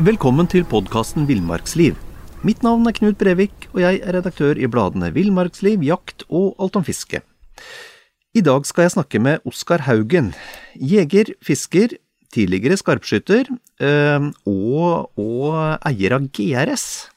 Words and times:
Velkommen 0.00 0.44
til 0.52 0.66
podkasten 0.68 1.24
Villmarksliv. 1.24 1.96
Mitt 2.44 2.60
navn 2.60 2.84
er 2.84 2.92
Knut 2.92 3.16
Brevik, 3.16 3.64
og 3.72 3.80
jeg 3.80 4.02
er 4.04 4.12
redaktør 4.18 4.60
i 4.60 4.68
bladene 4.68 5.08
Villmarksliv, 5.14 5.80
Jakt 5.80 6.26
og 6.28 6.52
Alt 6.60 6.76
om 6.76 6.84
fiske. 6.84 7.22
I 8.36 8.44
dag 8.44 8.68
skal 8.68 8.82
jeg 8.84 8.92
snakke 8.92 9.22
med 9.24 9.40
Oskar 9.48 9.80
Haugen, 9.88 10.34
jeger, 10.76 11.32
fisker, 11.40 11.96
tidligere 12.28 12.76
skarpskytter 12.76 13.48
øh, 13.80 14.28
og, 14.44 15.16
og 15.16 15.78
eier 15.88 16.12
av 16.18 16.28
GRS. 16.28 17.08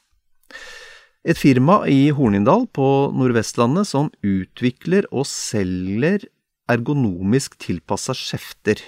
Et 1.20 1.36
firma 1.36 1.84
i 1.84 2.08
Hornindal 2.16 2.64
på 2.72 3.12
Nordvestlandet 3.12 3.92
som 3.92 4.08
utvikler 4.24 5.04
og 5.12 5.28
selger 5.28 6.24
ergonomisk 6.70 7.58
tilpassa 7.60 8.14
skjefter, 8.16 8.80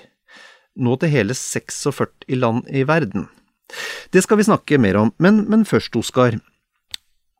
nå 0.76 0.96
til 1.00 1.12
hele 1.12 1.36
46 1.36 2.36
land 2.36 2.68
i 2.68 2.84
verden. 2.88 3.28
Det 4.14 4.22
skal 4.22 4.38
vi 4.38 4.46
snakke 4.46 4.78
mer 4.80 4.98
om, 5.00 5.12
men, 5.22 5.44
men 5.50 5.66
først, 5.68 5.96
Oskar. 5.98 6.38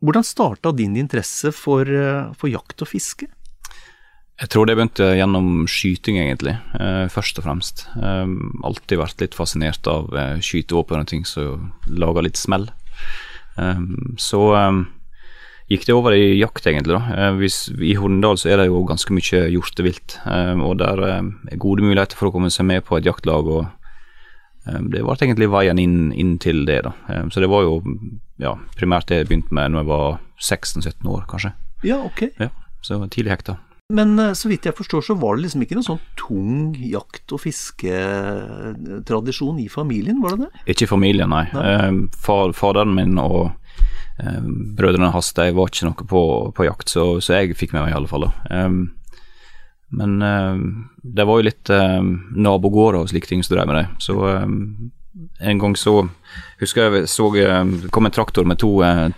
Hvordan 0.03 0.25
starta 0.25 0.73
din 0.75 0.97
interesse 0.99 1.51
for, 1.55 1.87
eh, 1.89 2.33
for, 2.37 2.51
jakt 2.51 2.83
og 2.83 2.91
fiske? 2.91 3.29
Jeg 4.37 4.49
tror 4.53 4.67
det 4.69 4.75
begynte 4.77 5.07
gjennom 5.17 5.65
skyting, 5.65 6.19
egentlig, 6.21 6.53
eh, 6.77 7.07
først 7.09 7.39
og 7.39 7.47
fremst. 7.47 7.87
Eh, 7.97 8.27
alltid 8.67 9.01
vært 9.01 9.23
litt 9.23 9.33
fascinert 9.33 9.87
av 9.89 10.11
skytevåpen 10.43 11.01
og 11.01 11.07
ting 11.07 11.25
som 11.25 11.71
lager 11.87 12.27
litt 12.27 12.37
smell. 12.37 12.69
Så 14.21 14.39
gikk 15.71 15.83
det 15.87 15.95
over 15.95 16.11
i 16.15 16.37
jakt, 16.39 16.67
egentlig. 16.69 16.95
da. 16.95 17.01
Hvis, 17.39 17.57
I 17.75 17.95
Hornindal 17.99 18.37
så 18.39 18.47
er 18.53 18.57
det 18.61 18.69
jo 18.69 18.85
ganske 18.87 19.11
mye 19.15 19.39
hjortevilt, 19.51 20.09
og 20.63 20.73
der 20.79 20.97
er 21.03 21.19
gode 21.59 21.83
muligheter 21.83 22.15
for 22.19 22.27
å 22.29 22.33
komme 22.35 22.51
seg 22.53 22.65
med 22.69 22.85
på 22.87 22.93
et 22.99 23.07
jaktlag. 23.09 23.43
og 23.47 23.63
det 24.67 25.01
ble 25.03 25.15
egentlig 25.15 25.47
veien 25.51 25.79
inn, 25.79 26.11
inn, 26.11 26.37
til 26.43 26.65
det, 26.67 26.81
da. 26.87 26.91
Så 27.31 27.39
det 27.43 27.49
var 27.51 27.61
jo 27.63 27.73
ja, 28.39 28.51
primært 28.79 29.07
det 29.11 29.17
jeg 29.21 29.27
begynte 29.29 29.53
med 29.55 29.71
når 29.71 29.79
jeg 29.83 29.89
var 29.91 30.07
16-17 30.39 31.07
år, 31.07 31.21
kanskje. 31.29 31.51
Ja, 31.87 31.97
ok. 32.03 32.21
Ja, 32.39 32.49
Så 32.81 33.07
tidlig 33.11 33.31
hekta. 33.31 33.57
Men 33.93 34.19
eh, 34.19 34.33
så 34.35 34.49
vidt 34.51 34.65
jeg 34.67 34.75
forstår, 34.75 35.01
så 35.05 35.13
var 35.15 35.35
det 35.37 35.43
liksom 35.45 35.61
ikke 35.63 35.75
noen 35.77 35.87
sånn 35.87 36.01
tung 36.19 36.75
jakt- 36.75 37.31
og 37.31 37.39
fisketradisjon 37.39 39.59
i 39.63 39.69
familien, 39.71 40.19
var 40.23 40.31
det 40.35 40.43
det? 40.43 40.51
Ikke 40.73 40.83
i 40.83 40.91
familien, 40.91 41.29
nei. 41.31 41.45
nei. 41.55 42.07
Far, 42.11 42.51
faderen 42.57 42.91
min 42.97 43.15
og 43.21 43.51
eh, 44.23 44.43
brødrene 44.77 45.11
hans 45.13 45.33
de 45.37 45.49
var 45.55 45.71
ikke 45.71 45.89
noe 45.89 46.07
på, 46.13 46.21
på 46.57 46.67
jakt, 46.67 46.91
så, 46.93 47.09
så, 47.21 47.39
jeg 47.39 47.57
fikk 47.57 47.75
med 47.75 47.85
meg 47.85 47.95
i 47.95 47.97
alle 47.99 48.11
fall. 48.11 48.27
da. 48.27 48.61
Men 49.87 50.19
um, 50.19 50.63
det 50.99 51.23
var 51.23 51.39
jo 51.39 51.47
litt 51.47 51.69
um, 51.71 52.09
nabogårder 52.35 53.05
og 53.05 53.11
slike 53.11 53.29
ting 53.29 53.39
som 53.45 53.55
drev 53.55 53.69
med 53.69 53.77
det. 53.79 53.85
Så 54.03 54.17
en 55.39 55.61
gang 55.61 55.77
så 55.79 55.93
husker 56.59 56.97
jeg 56.97 57.07
så 57.09 57.29
kom 57.93 58.05
en 58.09 58.13
traktor 58.13 58.45
med 58.45 58.59
to, 58.61 58.71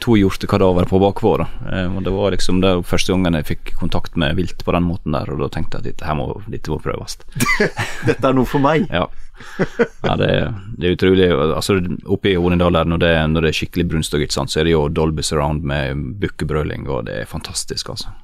to 0.04 0.16
hjortekadaver 0.20 0.88
på 0.88 1.00
bakpå. 1.02 1.32
og 1.40 2.04
Det 2.04 2.14
var 2.14 2.36
liksom 2.36 2.62
det 2.62 2.76
første 2.88 3.16
gangen 3.16 3.40
jeg 3.40 3.50
fikk 3.50 3.74
kontakt 3.80 4.16
med 4.20 4.38
vilt 4.38 4.64
på 4.66 4.76
den 4.76 4.86
måten 4.88 5.16
der, 5.16 5.32
og 5.34 5.42
da 5.42 5.50
tenkte 5.58 5.80
jeg 5.80 5.82
at 5.82 5.90
dette, 5.90 6.16
må, 6.16 6.30
dette 6.48 6.72
må 6.72 6.80
prøves. 6.84 7.18
dette 8.10 8.22
er 8.22 8.38
noe 8.38 8.48
for 8.48 8.64
meg? 8.64 8.88
Ja. 8.94 9.08
ja 10.08 10.16
det, 10.20 10.32
det, 10.78 10.88
er 10.88 10.96
utrolig. 10.96 11.28
Altså 11.32 11.80
Oppe 12.06 12.34
i 12.34 12.38
Hornindal 12.40 12.76
når, 12.88 13.04
det, 13.04 13.14
når 13.34 13.46
det 13.46 13.52
er 13.52 13.60
skikkelig 13.60 13.90
brunstøgg, 13.92 14.32
så 14.32 14.48
er 14.60 14.68
det 14.68 14.76
jo 14.76 14.88
Dolby 14.90 15.26
Surround 15.26 15.68
med 15.68 16.08
bukkebrøling, 16.22 16.90
og 16.90 17.08
det 17.10 17.22
er 17.24 17.30
fantastisk, 17.30 17.94
altså 17.96 18.16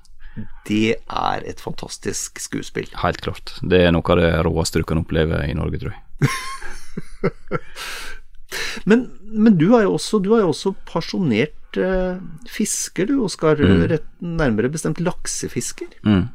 det 0.68 0.98
er 1.08 1.44
et 1.48 1.62
fantastisk 1.64 2.42
skuespill. 2.44 2.90
Helt 3.00 3.22
klart. 3.24 3.54
Det 3.64 3.80
er 3.86 3.94
noe 3.96 4.04
av 4.12 4.20
det 4.20 4.32
råeste 4.44 4.82
du 4.82 4.88
kan 4.88 5.00
oppleve 5.00 5.40
i 5.48 5.56
Norge, 5.56 5.80
tror 5.80 5.94
jeg. 5.96 6.32
men, 8.90 9.06
men 9.32 9.60
du, 9.60 9.70
er 9.78 9.86
jo 9.86 9.96
også, 9.96 10.20
du 10.24 10.34
er 10.36 10.44
jo 10.44 10.52
også 10.52 10.74
pasjonert 10.90 11.80
eh, 11.80 12.18
fisker, 12.52 13.08
du, 13.12 13.22
Oskar. 13.28 13.62
Mm. 13.62 13.96
Nærmere 14.36 14.72
bestemt 14.74 15.00
laksefisker. 15.04 15.94
Mm. 16.04 16.26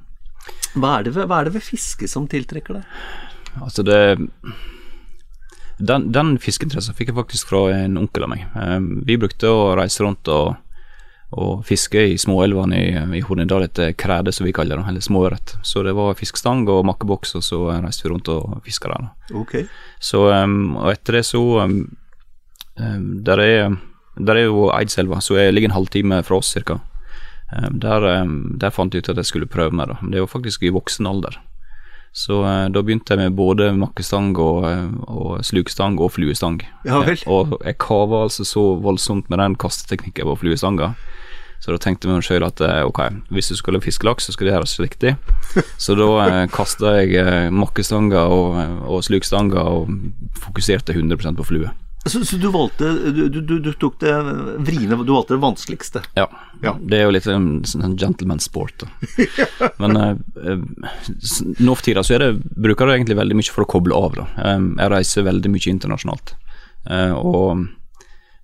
Hva, 0.78 1.00
er 1.00 1.10
ved, 1.10 1.26
hva, 1.26 1.40
er 1.40 1.50
det 1.50 1.58
ved, 1.58 1.66
fiske 1.66 2.08
som 2.08 2.28
tiltrekker 2.30 2.80
deg? 2.80 3.02
Altså, 3.60 3.82
det 3.86 4.18
Den, 5.80 6.10
den 6.12 6.34
fiskeinteressen 6.36 6.92
fikk 6.92 7.08
jeg 7.08 7.16
faktisk 7.16 7.48
fra 7.48 7.70
en 7.72 7.96
onkel 7.96 8.26
av 8.26 8.28
meg. 8.28 8.42
Um, 8.52 9.00
vi 9.08 9.16
brukte 9.16 9.48
å 9.48 9.70
reise 9.78 10.04
rundt 10.04 10.28
og 10.28 10.58
og 11.30 11.60
fiske 11.62 12.00
i 12.10 12.16
småelvene 12.18 12.78
i, 12.78 12.86
i 13.18 13.22
Hornindal 13.22 13.62
etter 13.68 13.92
kræde, 13.94 14.32
som 14.34 14.48
vi 14.48 14.54
kaller 14.54 14.80
det, 14.80 14.86
eller 14.90 15.04
småørret. 15.04 15.54
Så 15.62 15.84
det 15.86 15.92
var 15.94 16.16
fiskestang 16.18 16.64
og 16.66 16.82
makkeboks, 16.88 17.36
og 17.38 17.44
så 17.46 17.60
reiste 17.70 18.06
vi 18.06 18.10
rundt 18.10 18.30
og 18.34 18.56
fiska 18.66 18.90
der. 18.90 19.04
Okay. 19.38 19.68
Så, 20.02 20.24
um, 20.26 20.74
og 20.80 20.90
etter 20.90 21.20
det 21.20 21.24
så 21.28 21.42
um, 21.62 21.84
der, 22.74 23.44
er, 23.44 23.76
der 24.18 24.40
er 24.40 24.48
jo 24.48 24.70
Eidselva, 24.74 25.20
som 25.22 25.38
ligger 25.38 25.70
en 25.70 25.78
halvtime 25.78 26.22
fra 26.26 26.40
oss 26.40 26.50
ca. 26.58 26.80
Der, 27.50 28.04
der, 28.62 28.70
fant 28.70 28.94
jeg 28.94 29.02
ut 29.02 29.08
at 29.10 29.18
jeg 29.18 29.26
skulle 29.26 29.50
prøve 29.50 29.74
meg, 29.74 29.90
da. 29.90 30.10
Det 30.12 30.20
var 30.22 30.30
faktisk 30.30 30.62
i 30.62 30.74
voksen 30.74 31.06
alder. 31.10 31.38
Så 32.12 32.40
uh, 32.42 32.66
da 32.72 32.82
begynte 32.82 33.14
jeg 33.14 33.22
med 33.22 33.36
både 33.38 33.70
makkestang 33.76 34.32
og, 34.42 34.66
og 35.06 35.44
slukstang 35.46 36.00
og 36.02 36.10
fluestang. 36.16 36.58
Ja, 36.84 37.04
vel. 37.06 37.22
og 37.30 37.58
jeg 37.64 37.78
kava 37.82 38.24
altså 38.26 38.46
så 38.48 38.64
voldsomt 38.82 39.30
med 39.30 39.38
den 39.42 39.54
kasteteknikken 39.60 40.26
på 40.26 40.40
fluestanga 40.42 40.94
så 41.60 41.74
da 41.74 41.80
tenkte 41.80 42.08
vi 42.08 42.16
sjøl 42.24 42.44
at 42.46 42.60
eh, 42.64 42.80
ok, 42.88 43.02
hvis 43.36 43.50
du 43.52 43.58
skulle 43.58 43.82
fiske 43.84 44.06
laks, 44.08 44.26
så 44.26 44.32
skal 44.32 44.48
det 44.48 44.54
gjøres 44.54 44.78
riktig. 44.80 45.12
Så 45.84 45.96
da 45.98 46.08
eh, 46.24 46.46
kasta 46.52 46.94
jeg 47.02 47.12
eh, 47.20 47.50
makkestanga 47.52 48.22
og, 48.32 48.56
og 48.88 49.04
slukstanga 49.04 49.66
og 49.68 49.92
fokuserte 50.40 50.96
100% 50.96 51.36
på 51.36 51.48
flue. 51.50 51.74
Så, 52.04 52.24
så, 52.24 52.36
du 52.40 52.46
valgte 52.48 52.88
du, 53.12 53.26
du, 53.28 53.58
du, 53.60 53.72
tok 53.76 53.98
det 54.00 54.12
vriene, 54.64 54.96
du 55.04 55.12
valgte 55.12 55.34
det 55.34 55.42
vanskeligste? 55.42 56.00
Ja. 56.16 56.24
ja. 56.64 56.72
Det 56.80 56.96
er 56.96 57.04
jo 57.04 57.12
litt 57.12 57.26
en 57.28 57.50
en 57.60 57.96
gentleman 58.00 58.40
sport. 58.40 58.86
Men 59.82 59.96
eh, 60.00 60.62
nå 61.58 61.74
for 61.74 61.84
tida 61.84 62.04
så 62.06 62.16
det, 62.22 62.32
bruker 62.56 62.88
jeg 62.88 63.02
egentlig 63.02 63.18
veldig 63.20 63.36
mye 63.36 63.52
for 63.52 63.66
å 63.66 63.68
koble 63.68 63.98
av. 63.98 64.16
Da. 64.16 64.56
Jeg 64.56 64.94
reiser 64.94 65.28
veldig 65.28 65.52
mye 65.52 65.74
internasjonalt. 65.74 66.34
Eh, 66.88 67.12
og 67.12 67.68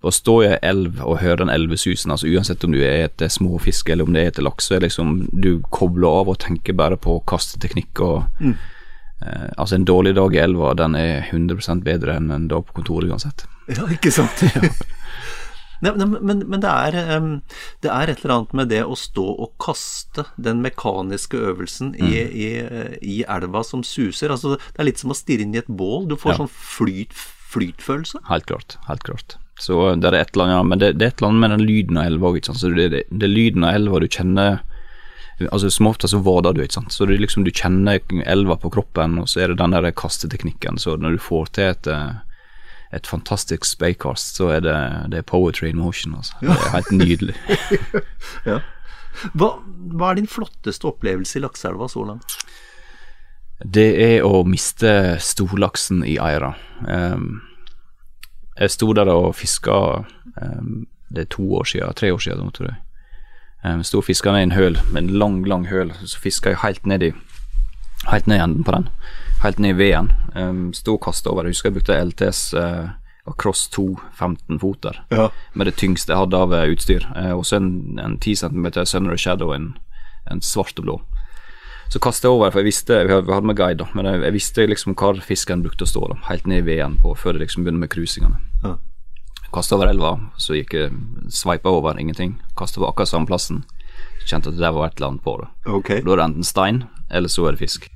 å 0.06 0.12
stå 0.12 0.36
i 0.42 0.48
ei 0.52 0.58
elv 0.68 1.00
og 1.02 1.20
høre 1.22 1.40
den 1.40 1.50
elvesusen, 1.50 2.12
altså 2.12 2.28
uansett 2.28 2.64
om 2.66 2.74
du 2.74 2.82
er 2.84 3.06
etter 3.08 3.30
småfisk 3.32 3.88
eller 3.90 4.06
om 4.06 4.14
det 4.14 4.22
er 4.22 4.32
etter 4.34 4.44
laks, 4.46 4.68
så 4.68 4.76
er 4.76 4.84
liksom 4.84 5.16
du 5.32 5.56
kobler 5.72 6.20
av 6.20 6.32
og 6.32 6.40
tenker 6.44 6.76
bare 6.76 6.98
på 7.00 7.18
kasteteknikk 7.28 8.04
og 8.04 8.42
mm. 8.42 8.54
Eh, 9.22 9.48
Altså, 9.56 9.76
en 9.76 9.88
dårlig 9.88 10.14
dag 10.18 10.34
i 10.34 10.42
elva, 10.42 10.74
den 10.78 10.98
er 10.98 11.26
100 11.30 11.82
bedre 11.86 12.18
enn 12.20 12.30
en 12.34 12.48
dag 12.52 12.66
på 12.66 12.80
kontoret 12.80 13.10
uansett. 13.10 13.46
Ja, 13.70 13.88
ikke 13.92 14.12
sant. 14.14 14.44
ja. 14.54 14.70
Nei, 15.84 15.92
men, 15.92 16.42
men 16.48 16.62
det, 16.62 16.70
er, 16.70 17.18
um, 17.20 17.32
det, 17.84 17.90
er, 17.92 18.08
et 18.08 18.22
eller 18.24 18.34
annet 18.38 18.54
med 18.56 18.70
det 18.72 18.82
å 18.86 18.96
stå 18.96 19.24
og 19.44 19.50
kaste 19.60 20.24
den 20.40 20.62
mekaniske 20.64 21.36
øvelsen 21.50 21.92
mm. 21.92 22.06
i, 22.06 22.22
i, 22.46 22.50
i, 23.04 23.16
elva 23.28 23.60
som 23.66 23.84
suser. 23.84 24.32
Altså, 24.32 24.56
det 24.56 24.80
er 24.80 24.88
litt 24.88 25.02
som 25.02 25.12
å 25.12 25.18
stirre 25.18 25.44
inn 25.44 25.56
i 25.56 25.60
et 25.60 25.68
bål. 25.68 26.06
Du 26.08 26.16
får 26.16 26.32
ja. 26.32 26.38
sånn 26.40 26.52
flyt, 26.52 27.12
flytfølelse. 27.52 28.22
Helt 28.30 28.48
klart. 28.48 28.78
Helt 28.88 29.04
klart. 29.06 29.36
Så 29.60 29.76
det 29.96 30.08
er 30.10 30.18
et 30.18 30.34
eller 30.34 30.50
annet, 30.50 30.70
men 30.70 30.80
det, 30.80 30.94
det 31.00 31.06
er 31.06 31.12
et 31.12 31.20
eller 31.20 31.32
annet 31.32 31.44
med 31.44 31.54
den 31.54 31.66
lyden 31.68 32.00
av 32.00 32.08
elva. 32.10 32.32
Så 32.48 32.72
det, 32.72 32.88
det, 32.92 33.04
det, 33.08 33.24
er 33.24 33.32
lyden 33.32 33.64
av 33.64 33.76
elva 33.76 34.00
du 34.00 34.08
kjenner 34.08 34.58
Altså 35.38 35.70
Som 35.70 35.86
ofte 35.90 36.08
så 36.08 36.18
vader 36.24 36.54
du, 36.56 36.62
ikke 36.64 36.78
sant. 36.78 36.92
Så 36.92 37.06
det 37.06 37.16
er 37.16 37.24
liksom 37.26 37.44
du 37.44 37.52
kjenner 37.52 38.00
elva 38.24 38.56
på 38.56 38.70
kroppen, 38.72 39.18
og 39.20 39.28
så 39.28 39.42
er 39.42 39.52
det 39.52 39.58
den 39.60 39.74
der 39.74 39.90
kasteteknikken. 39.92 40.78
Så 40.80 40.96
når 40.96 41.16
du 41.16 41.20
får 41.20 41.50
til 41.58 41.72
et, 41.74 41.90
et 42.96 43.06
fantastisk 43.06 43.68
speikast, 43.68 44.38
så 44.40 44.48
er 44.56 44.64
det, 44.64 44.78
det 45.12 45.20
er 45.20 45.28
poetry 45.28 45.68
in 45.68 45.82
motion. 45.82 46.16
Altså. 46.16 46.38
Det 46.40 46.54
er 46.54 46.72
helt 46.72 46.92
nydelig. 46.96 47.36
ja. 48.50 48.62
hva, 49.34 49.50
hva, 49.92 50.10
er 50.10 50.22
din 50.22 50.30
flotteste 50.30 50.88
opplevelse 50.88 51.36
i 51.36 51.44
lakseelva 51.44 51.90
så 51.92 52.06
langt? 52.08 52.38
Det 53.60 53.88
er 54.04 54.24
å 54.24 54.40
miste 54.48 55.16
storlaksen 55.20 56.02
i 56.04 56.16
Eira. 56.20 56.54
Um, 56.84 57.42
jeg 58.56 58.72
sto 58.72 58.88
der 58.96 59.08
og 59.12 59.34
fiska 59.36 59.76
um, 60.40 60.86
Det 61.12 61.24
er 61.24 61.30
to 61.32 61.44
år 61.56 61.64
siden, 61.68 61.96
tre 61.96 62.12
år 62.12 62.20
siden, 62.24 62.52
tror 62.52 62.70
jeg. 62.70 62.80
Um, 63.66 63.82
sto 63.84 63.98
og 63.98 64.06
fiska 64.06 64.32
ned 64.32 64.44
i 64.44 64.46
en 64.50 64.56
høl, 64.56 64.76
med 64.92 65.02
en 65.02 65.18
lang, 65.18 65.40
lang 65.48 65.66
høl. 65.70 65.90
Så 66.04 66.20
fiska 66.22 66.52
jeg 66.52 66.62
helt 66.62 66.86
ned 66.86 67.02
i 67.02 67.14
Helt 68.06 68.26
ned 68.28 68.36
i 68.36 68.42
enden 68.44 68.62
på 68.62 68.70
den. 68.70 68.84
Helt 69.42 69.58
ned 69.58 69.72
i 69.74 69.78
veden. 69.78 70.12
Um, 70.36 70.72
sto 70.76 70.94
og 70.94 71.02
kasta 71.02 71.30
over. 71.32 71.46
Jeg 71.46 71.56
husker 71.56 71.70
jeg 71.70 71.78
brukte 71.78 71.96
LTS 72.04 72.42
uh, 72.54 72.92
Cross 73.40 73.68
2 73.74 73.86
15-foter 74.20 75.00
ja. 75.10 75.28
med 75.54 75.66
det 75.66 75.74
tyngste 75.80 76.12
jeg 76.12 76.20
hadde 76.20 76.38
av 76.38 76.54
uh, 76.54 76.68
utstyr. 76.70 77.08
Uh, 77.16 77.32
og 77.34 77.46
så 77.48 77.58
en, 77.58 77.98
en 77.98 78.18
10 78.20 78.36
cm 78.44 78.68
Sunner 78.84 79.16
Shadow, 79.16 79.50
en, 79.56 79.72
en 80.30 80.42
svart 80.44 80.78
og 80.78 80.86
blå. 80.86 80.98
Så 81.88 81.98
kastet 82.02 82.28
jeg 82.28 82.36
over, 82.36 82.50
for 82.50 82.60
jeg 82.62 82.66
visste 82.66 82.98
Vi 83.06 83.14
hadde 83.14 83.46
med 83.46 83.56
guide, 83.58 83.78
da, 83.82 83.86
men 83.94 84.06
jeg, 84.10 84.22
jeg 84.26 84.34
visste 84.34 84.66
liksom 84.66 84.94
hvor 84.98 85.18
fisken 85.22 85.62
brukte 85.64 85.86
å 85.86 85.90
stå. 85.90 86.06
da 86.12 86.20
Helt 86.28 86.46
ned 86.46 86.62
i 86.62 86.68
veden 86.68 86.98
på 87.02 87.14
før 87.18 87.36
det 87.36 87.46
liksom 87.46 87.66
begynner 87.66 87.86
med 87.86 87.94
krusingene. 87.94 88.38
Ja. 88.62 88.76
Kasta 89.56 89.78
over 89.78 89.88
elva, 89.88 90.10
så 90.36 90.52
gikk 90.52 90.74
jeg 90.76 90.90
sveipa 91.32 91.70
over, 91.72 91.96
ingenting. 91.96 92.34
Kasta 92.60 92.76
på 92.76 92.90
akkurat 92.90 93.08
samme 93.08 93.24
plassen. 93.24 93.62
Kjente 94.28 94.50
at 94.52 94.58
det 94.60 94.68
var 94.76 94.90
et 94.90 94.98
eller 94.98 95.14
annet 95.14 95.24
på 95.24 95.32
det. 95.40 95.46
Okay. 95.78 96.02
Da 96.04 96.12
er 96.12 96.20
det 96.20 96.26
enten 96.26 96.44
stein, 96.44 96.80
eller 97.08 97.32
så 97.32 97.46
er 97.48 97.56
det 97.56 97.62
fisk. 97.62 97.86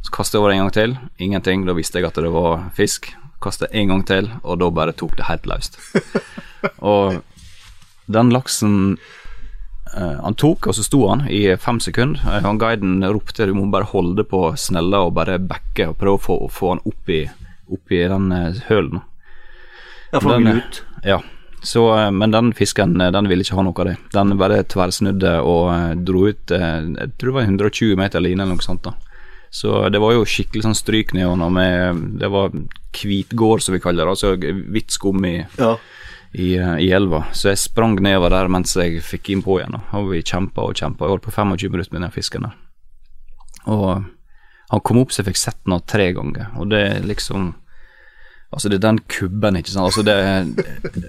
Så 0.00 0.14
kastet 0.14 0.38
jeg 0.38 0.40
over 0.40 0.54
en 0.54 0.62
gang 0.62 0.72
til, 0.72 0.94
ingenting. 1.20 1.66
Da 1.68 1.74
visste 1.76 2.00
jeg 2.00 2.08
at 2.08 2.16
det 2.16 2.32
var 2.32 2.70
fisk. 2.78 3.10
Kastet 3.44 3.76
en 3.76 3.92
gang 3.92 4.06
til, 4.08 4.30
og 4.40 4.62
da 4.62 4.70
bare 4.72 4.96
tok 4.96 5.18
det 5.20 5.28
helt 5.28 5.50
løst. 5.52 5.76
og 6.94 7.20
den 8.08 8.32
laksen 8.32 8.96
Uh, 9.90 10.20
han 10.22 10.36
tok, 10.38 10.68
og 10.70 10.74
så 10.76 10.84
sto 10.86 11.00
han 11.10 11.24
i 11.26 11.48
fem 11.58 11.80
sekunder. 11.82 12.20
Uh, 12.22 12.36
han 12.44 12.60
Guiden 12.62 13.00
ropte 13.10 13.42
du 13.48 13.56
må 13.58 13.64
bare 13.74 13.88
holde 13.90 14.22
på 14.22 14.44
snella 14.54 15.00
og 15.02 15.16
bare 15.16 15.40
backe 15.42 15.88
og 15.90 15.96
prøve 15.98 16.20
å 16.20 16.22
få, 16.22 16.36
få 16.46 16.68
han 16.76 16.82
opp 16.86 17.10
i, 17.10 17.24
opp 17.66 17.90
i 17.90 18.04
den 18.12 18.28
uh, 18.30 18.60
hølen. 18.68 19.00
Ja, 20.12 20.20
den 20.24 20.48
ut. 20.58 20.82
Ja. 21.06 21.20
Så, 21.62 21.84
men 22.10 22.32
den 22.32 22.54
fisken 22.56 22.96
den 22.96 23.28
ville 23.28 23.44
ikke 23.44 23.58
ha 23.58 23.62
noe 23.66 23.76
av 23.82 23.90
det. 23.90 23.96
Den 24.14 24.32
bare 24.40 24.62
tverrsnudde 24.64 25.34
og 25.44 26.00
dro 26.08 26.22
ut 26.32 26.54
Jeg 26.54 27.10
tror 27.20 27.28
det 27.28 27.34
var 27.36 27.48
120 27.50 27.98
meter 28.00 28.24
line 28.24 28.40
eller 28.40 28.56
noe 28.56 28.64
sånt. 28.64 28.86
da 28.88 28.94
Så 29.52 29.90
det 29.92 30.00
var 30.00 30.14
jo 30.16 30.24
skikkelig 30.24 30.64
sånn 30.64 30.78
stryk 30.78 31.12
nedover. 31.12 31.52
Med, 31.52 32.00
det 32.22 32.32
var 32.32 32.54
hvitgård, 32.96 33.60
som 33.60 33.76
vi 33.76 33.82
kaller 33.84 34.08
det. 34.08 34.16
Altså 34.16 34.34
hvitt 34.40 34.96
skum 34.96 35.20
i 35.28 35.36
ja 35.60 35.74
i, 36.32 36.56
eh, 36.56 36.78
i, 36.78 36.90
elva. 36.90 37.24
Så 37.32 37.50
jeg 37.50 37.58
sprang 37.58 37.98
nedover 38.02 38.30
der 38.30 38.50
mens 38.52 38.76
jeg 38.78 39.02
fikk 39.04 39.32
innpå 39.34 39.58
igjen. 39.60 39.78
Og 39.98 40.10
vi 40.12 40.22
kjempa 40.22 40.68
og 40.68 40.78
kjempa. 40.78 41.04
Jeg 41.06 41.16
holdt 41.16 41.26
på 41.26 41.34
25 41.34 41.72
minutter 41.72 41.94
med 41.94 42.06
den 42.06 42.14
fisken 42.14 42.46
der. 42.46 42.56
Og 43.70 44.04
han 44.70 44.84
kom 44.86 45.00
opp 45.00 45.12
så 45.12 45.20
jeg 45.20 45.32
fikk 45.32 45.40
sett 45.40 45.58
den 45.66 45.82
tre 45.86 46.12
ganger, 46.14 46.52
og 46.56 46.70
det 46.70 47.02
liksom 47.04 47.50
Altså, 48.50 48.68
det 48.68 48.80
er 48.80 48.86
den 48.88 49.00
kubben, 49.06 49.56
ikke 49.60 49.70
sant. 49.70 49.86
Altså, 49.86 50.02
det 50.02 50.14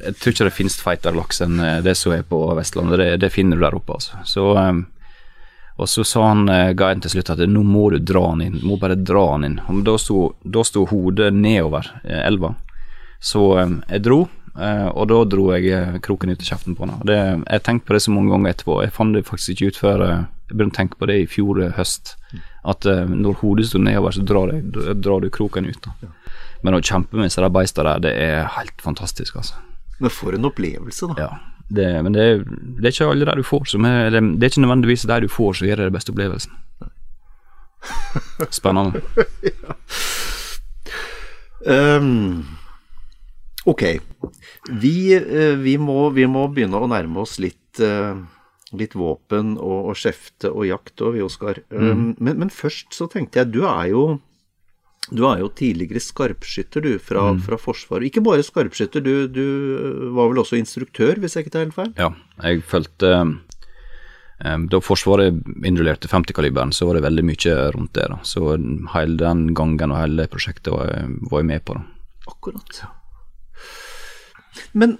Jeg 0.06 0.16
tror 0.20 0.34
ikke 0.34 0.48
det 0.48 0.56
finnes 0.56 0.82
feitere 0.82 1.18
laks 1.18 1.42
enn 1.42 1.60
eh, 1.60 1.80
det 1.86 1.96
som 1.98 2.14
er 2.14 2.26
på 2.28 2.40
Vestlandet. 2.58 3.02
Det, 3.02 3.12
det 3.26 3.32
finner 3.34 3.58
du 3.58 3.66
der 3.66 3.78
oppe, 3.78 3.98
altså. 3.98 4.20
Så 4.30 4.52
um, 4.58 4.86
og 5.82 5.88
så 5.90 6.04
sa 6.06 6.28
han 6.28 6.46
guiden 6.78 7.00
til 7.02 7.16
slutt 7.16 7.32
at 7.34 7.40
nå 7.50 7.64
må 7.66 7.88
du 7.90 7.96
dra 8.06 8.28
han 8.28 8.42
inn, 8.44 8.60
må 8.62 8.76
bare 8.78 9.00
dra 9.00 9.24
han 9.32 9.48
inn. 9.48 9.56
Og 9.72 9.80
da 9.88 9.96
sto 10.68 10.84
hodet 10.92 11.32
nedover 11.34 11.88
elva. 12.04 12.52
Så 13.18 13.48
um, 13.58 13.80
jeg 13.90 14.04
dro, 14.06 14.20
Uh, 14.52 14.90
og 15.00 15.06
da 15.08 15.18
dro 15.32 15.46
jeg 15.56 15.70
eh, 15.72 15.94
kroken 16.04 16.34
ut 16.34 16.42
av 16.42 16.48
kjeften 16.50 16.76
på 16.76 16.84
henne. 16.84 16.98
Det, 17.08 17.18
jeg 17.46 17.64
tenkte 17.64 17.88
på 17.88 17.96
det 17.96 18.02
så 18.04 18.12
mange 18.12 18.34
ganger 18.34 18.52
etterpå. 18.52 18.82
Jeg 18.84 18.94
fant 18.98 19.16
det 19.16 19.24
faktisk 19.24 19.54
ikke 19.54 19.70
ut 19.70 19.80
før 19.80 20.04
uh, 20.04 20.16
jeg 20.52 20.58
begynte 20.58 20.76
å 20.76 20.80
tenke 20.82 21.00
på 21.00 21.08
det 21.08 21.16
i 21.22 21.30
fjor 21.32 21.62
høst. 21.78 22.16
At 22.68 22.88
uh, 22.90 23.06
når 23.08 23.40
hodet 23.40 23.70
sto 23.70 23.80
nedover, 23.80 24.18
så 24.18 24.26
drar, 24.28 24.52
jeg, 24.52 24.98
drar, 25.00 25.24
du 25.24 25.32
kroken 25.32 25.70
ut. 25.72 25.80
Da. 25.86 25.96
Ja. 26.04 26.12
Men 26.62 26.78
å 26.78 26.82
kjempe 26.86 27.18
med 27.18 27.32
de 27.34 27.50
beista 27.54 27.86
der, 27.88 28.02
det 28.04 28.12
er 28.22 28.50
helt 28.58 28.84
fantastisk, 28.84 29.40
altså. 29.42 29.58
Men 30.02 30.14
for 30.14 30.36
en 30.38 30.50
opplevelse, 30.50 31.10
da. 31.14 31.28
Ja. 31.28 31.32
Det, 31.72 31.88
men 32.04 32.12
det, 32.12 32.24
det, 32.82 32.84
er 32.84 32.92
ikke 32.92 33.12
alle 33.14 33.28
der 33.30 33.40
du 33.40 33.46
får 33.48 33.70
som 33.72 33.86
er 33.88 34.10
det, 34.12 34.20
det, 34.36 34.44
er 34.44 34.52
ikke 34.52 34.64
nødvendigvis 34.66 35.06
der 35.08 35.24
du 35.24 35.30
får 35.32 35.54
som 35.56 35.70
gir 35.70 35.80
deg 35.80 35.88
den 35.88 35.96
beste 35.96 36.12
opplevelsen. 36.12 36.58
Spennende. 38.52 39.02
ja. 39.52 39.78
um 41.72 42.44
Ok. 43.66 43.84
Vi, 44.82 45.14
eh, 45.14 45.56
vi, 45.58 45.78
må, 45.78 46.10
vi, 46.16 46.26
må, 46.30 46.48
begynne 46.54 46.82
å 46.82 46.90
nærme 46.90 47.22
oss 47.22 47.38
litt, 47.42 47.80
eh, 47.84 48.18
litt 48.78 48.96
våpen 48.98 49.54
og, 49.60 49.92
og 49.92 50.00
skjefte 50.00 50.50
og 50.50 50.66
jakt 50.70 51.04
òg, 51.04 51.18
vi, 51.18 51.26
Oskar. 51.26 51.62
Mm. 51.70 51.86
Um, 51.86 52.08
men, 52.18 52.40
men, 52.42 52.54
først 52.54 52.96
så 52.98 53.10
tenkte 53.12 53.44
jeg, 53.44 53.52
du 53.54 53.62
er 53.70 53.92
jo 53.94 54.06
du 55.10 55.24
er 55.28 55.42
jo 55.42 55.50
tidligere 55.58 56.00
skarpskytter, 56.04 56.84
du, 56.86 56.92
fra, 57.02 57.32
mm. 57.34 57.42
fra 57.48 57.58
Forsvaret. 57.60 58.08
Ikke 58.08 58.24
bare 58.24 58.46
skarpskytter, 58.46 59.04
du, 59.04 59.28
du, 59.28 59.46
var 60.16 60.30
vel 60.30 60.44
også 60.44 60.60
instruktør, 60.60 61.18
hvis 61.20 61.36
jeg 61.36 61.46
ikke 61.46 61.56
tar 61.56 61.66
helt 61.66 61.78
feil? 61.78 61.90
Ja, 61.98 62.12
jeg 62.46 62.62
fulgte 62.70 63.12
um, 63.18 64.68
Da 64.72 64.80
Forsvaret 64.84 65.42
innrullerte 65.66 66.12
50-kaliberen, 66.12 66.72
så 66.76 66.88
var 66.88 67.00
det 67.00 67.06
veldig 67.08 67.26
mye 67.28 67.58
rundt 67.76 67.96
det. 67.98 68.08
da. 68.14 68.22
Så 68.24 68.54
hele 68.96 69.18
den 69.20 69.48
gangen 69.58 69.92
og 69.92 70.00
hele 70.00 70.30
prosjektet 70.32 70.72
var 70.76 70.94
jeg, 70.94 71.18
var 71.34 71.44
jeg 71.44 71.50
med 71.50 71.66
på. 71.66 71.80
da. 71.80 72.12
Akkurat. 72.32 72.84
Ja. 72.84 72.94
Men 74.72 75.00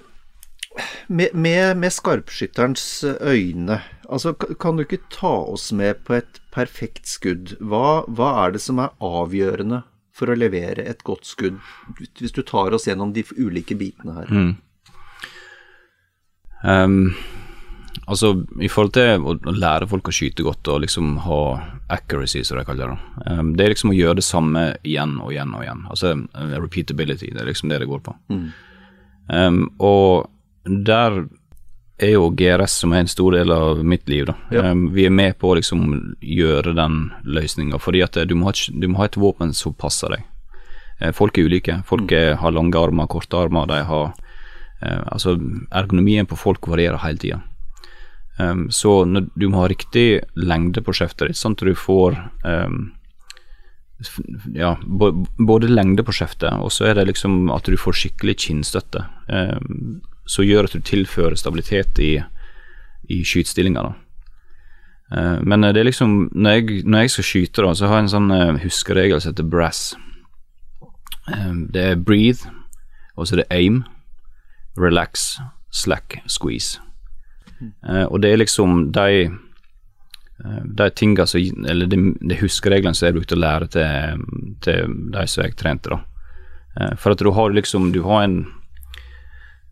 med, 1.08 1.34
med, 1.34 1.78
med, 1.78 1.92
skarpskytterens 1.92 3.04
øyne, 3.22 3.82
altså 4.10 4.34
kan 4.34 4.78
du 4.78 4.86
ikke 4.86 5.04
ta 5.12 5.34
oss 5.52 5.72
med 5.76 6.04
på 6.08 6.16
et 6.20 6.40
perfekt 6.54 7.10
skudd? 7.12 7.56
Hva, 7.60 8.04
hva, 8.08 8.32
er 8.46 8.56
det 8.56 8.64
som 8.64 8.80
er 8.80 8.94
avgjørende 9.04 9.82
for 10.22 10.32
å 10.32 10.38
levere 10.38 10.86
et 10.88 11.04
godt 11.08 11.28
skudd, 11.30 11.60
hvis 12.20 12.36
du 12.36 12.44
tar 12.48 12.76
oss 12.78 12.88
gjennom 12.90 13.14
de 13.16 13.26
ulike 13.38 13.78
bitene 13.80 14.16
her? 14.20 14.32
Mm. 14.32 14.52
Um, 16.62 17.14
altså, 18.06 18.36
i 18.62 18.70
forhold 18.70 18.94
til 18.94 19.26
å 19.26 19.56
lære 19.58 19.90
folk 19.90 20.12
å 20.12 20.16
skyte 20.16 20.46
godt 20.46 20.70
og 20.70 20.84
liksom 20.86 21.16
ha 21.26 21.42
accuracy, 21.92 22.44
som 22.48 22.60
de 22.60 22.66
kaller 22.68 22.94
det, 22.94 23.00
um, 23.34 23.54
det 23.58 23.66
er 23.66 23.74
liksom 23.74 23.94
å 23.94 23.98
gjøre 23.98 24.20
det 24.22 24.28
samme 24.28 24.68
igjen 24.88 25.18
og 25.20 25.34
igjen 25.34 25.56
og 25.58 25.66
igjen. 25.66 25.86
Altså 25.92 26.14
repeatability, 26.62 27.34
det 27.34 27.44
er 27.44 27.50
liksom 27.50 27.74
det 27.74 27.82
det 27.84 27.90
går 27.90 28.06
på. 28.06 28.16
Mm. 28.32 28.46
Um, 29.32 29.64
og 29.82 30.30
der 30.88 31.24
er 32.02 32.16
jo 32.16 32.32
GRS 32.38 32.80
som 32.84 32.94
er 32.94 33.04
en 33.04 33.12
stor 33.12 33.36
del 33.36 33.52
av 33.54 33.84
mitt 33.86 34.10
liv. 34.10 34.26
da. 34.30 34.36
Ja. 34.52 34.72
Um, 34.72 34.90
vi 34.96 35.06
er 35.06 35.14
med 35.14 35.38
på 35.40 35.52
å 35.52 35.58
liksom 35.60 36.16
gjøre 36.22 36.76
den 36.78 37.12
løsninga, 37.24 37.80
fordi 37.80 38.04
at 38.06 38.18
du 38.28 38.36
må, 38.36 38.50
ha, 38.50 38.56
du 38.56 38.88
må, 38.88 39.02
ha, 39.02 39.10
et 39.10 39.20
våpen 39.20 39.54
som 39.58 39.74
passer 39.74 40.16
deg. 40.16 40.26
Uh, 41.02 41.12
folk 41.16 41.38
er 41.38 41.50
ulike. 41.50 41.82
Folk 41.88 42.10
mm. 42.10 42.18
er, 42.18 42.34
har 42.42 42.56
lange 42.56 42.80
armer, 42.80 43.10
korte 43.12 43.38
armer. 43.38 43.70
De 43.72 43.82
har 43.88 44.12
uh, 44.12 45.04
Altså, 45.12 45.38
ergonomien 45.70 46.30
på 46.30 46.40
folk 46.40 46.68
varierer 46.68 47.02
hele 47.06 47.22
tida. 47.22 47.42
Um, 48.40 48.70
så 48.74 49.04
du 49.06 49.46
må 49.50 49.62
ha 49.62 49.70
riktig 49.70 50.24
lengde 50.40 50.82
på 50.82 50.96
skjeftet 50.98 51.30
ditt, 51.30 51.38
sånn 51.38 51.54
at 51.58 51.66
du 51.68 51.76
får 51.78 52.18
um, 52.48 52.90
ja, 54.54 54.78
både 55.38 55.68
lengde 55.68 56.04
på 56.04 56.14
skjeftet, 56.16 56.54
og 56.54 56.72
så 56.74 56.90
er 56.90 56.98
det 56.98 57.10
liksom 57.12 57.52
at 57.54 57.68
du 57.70 57.78
får 57.80 57.98
skikkelig 58.00 58.38
kinnstøtte. 58.46 59.06
Eh, 59.30 59.60
som 60.30 60.46
gjør 60.46 60.68
at 60.68 60.76
du 60.76 60.86
tilfører 60.86 61.36
stabilitet 61.40 62.00
i, 62.00 62.14
i 63.10 63.22
skytestillinga. 63.26 63.92
Eh, 65.16 65.38
men 65.44 65.62
det 65.62 65.82
er 65.82 65.90
liksom 65.90 66.30
når 66.32 66.58
jeg, 66.58 66.84
når 66.86 67.06
jeg, 67.06 67.14
skal 67.16 67.28
skyte, 67.28 67.66
da, 67.66 67.74
så 67.76 67.90
har 67.90 68.00
jeg 68.00 68.08
en 68.08 68.16
sånn 68.16 68.32
eh, 68.36 68.62
huskeregel 68.64 69.22
som 69.22 69.34
heter 69.34 69.50
brass. 69.52 69.82
Eh, 71.28 71.52
det 71.74 71.86
er 71.94 72.00
breathe, 72.00 72.52
og 73.16 73.28
så 73.28 73.36
er 73.36 73.44
det 73.44 73.52
aim, 73.58 73.84
relax, 74.80 75.36
slack, 75.72 76.22
squeeze. 76.28 76.80
Og 78.10 78.16
det 78.24 78.32
er 78.32 78.40
liksom 78.40 78.88
de 78.96 79.30
de 80.42 80.88
tinga 80.98 81.28
som 81.30 81.66
Eller 81.70 81.86
de, 81.86 81.98
de 82.18 82.38
huskereglene 82.40 82.98
som 82.98 83.06
jeg 83.06 83.14
brukte 83.14 83.36
å 83.38 83.42
lære 83.44 83.68
til, 83.76 84.24
til 84.66 84.96
de 85.14 85.26
som 85.30 85.44
jeg 85.44 85.54
trente, 85.60 85.92
da. 85.94 86.96
For 86.98 87.14
at 87.14 87.22
du 87.22 87.30
har 87.30 87.54
liksom 87.54 87.92
Du 87.94 88.02
har 88.08 88.24
en 88.24 88.40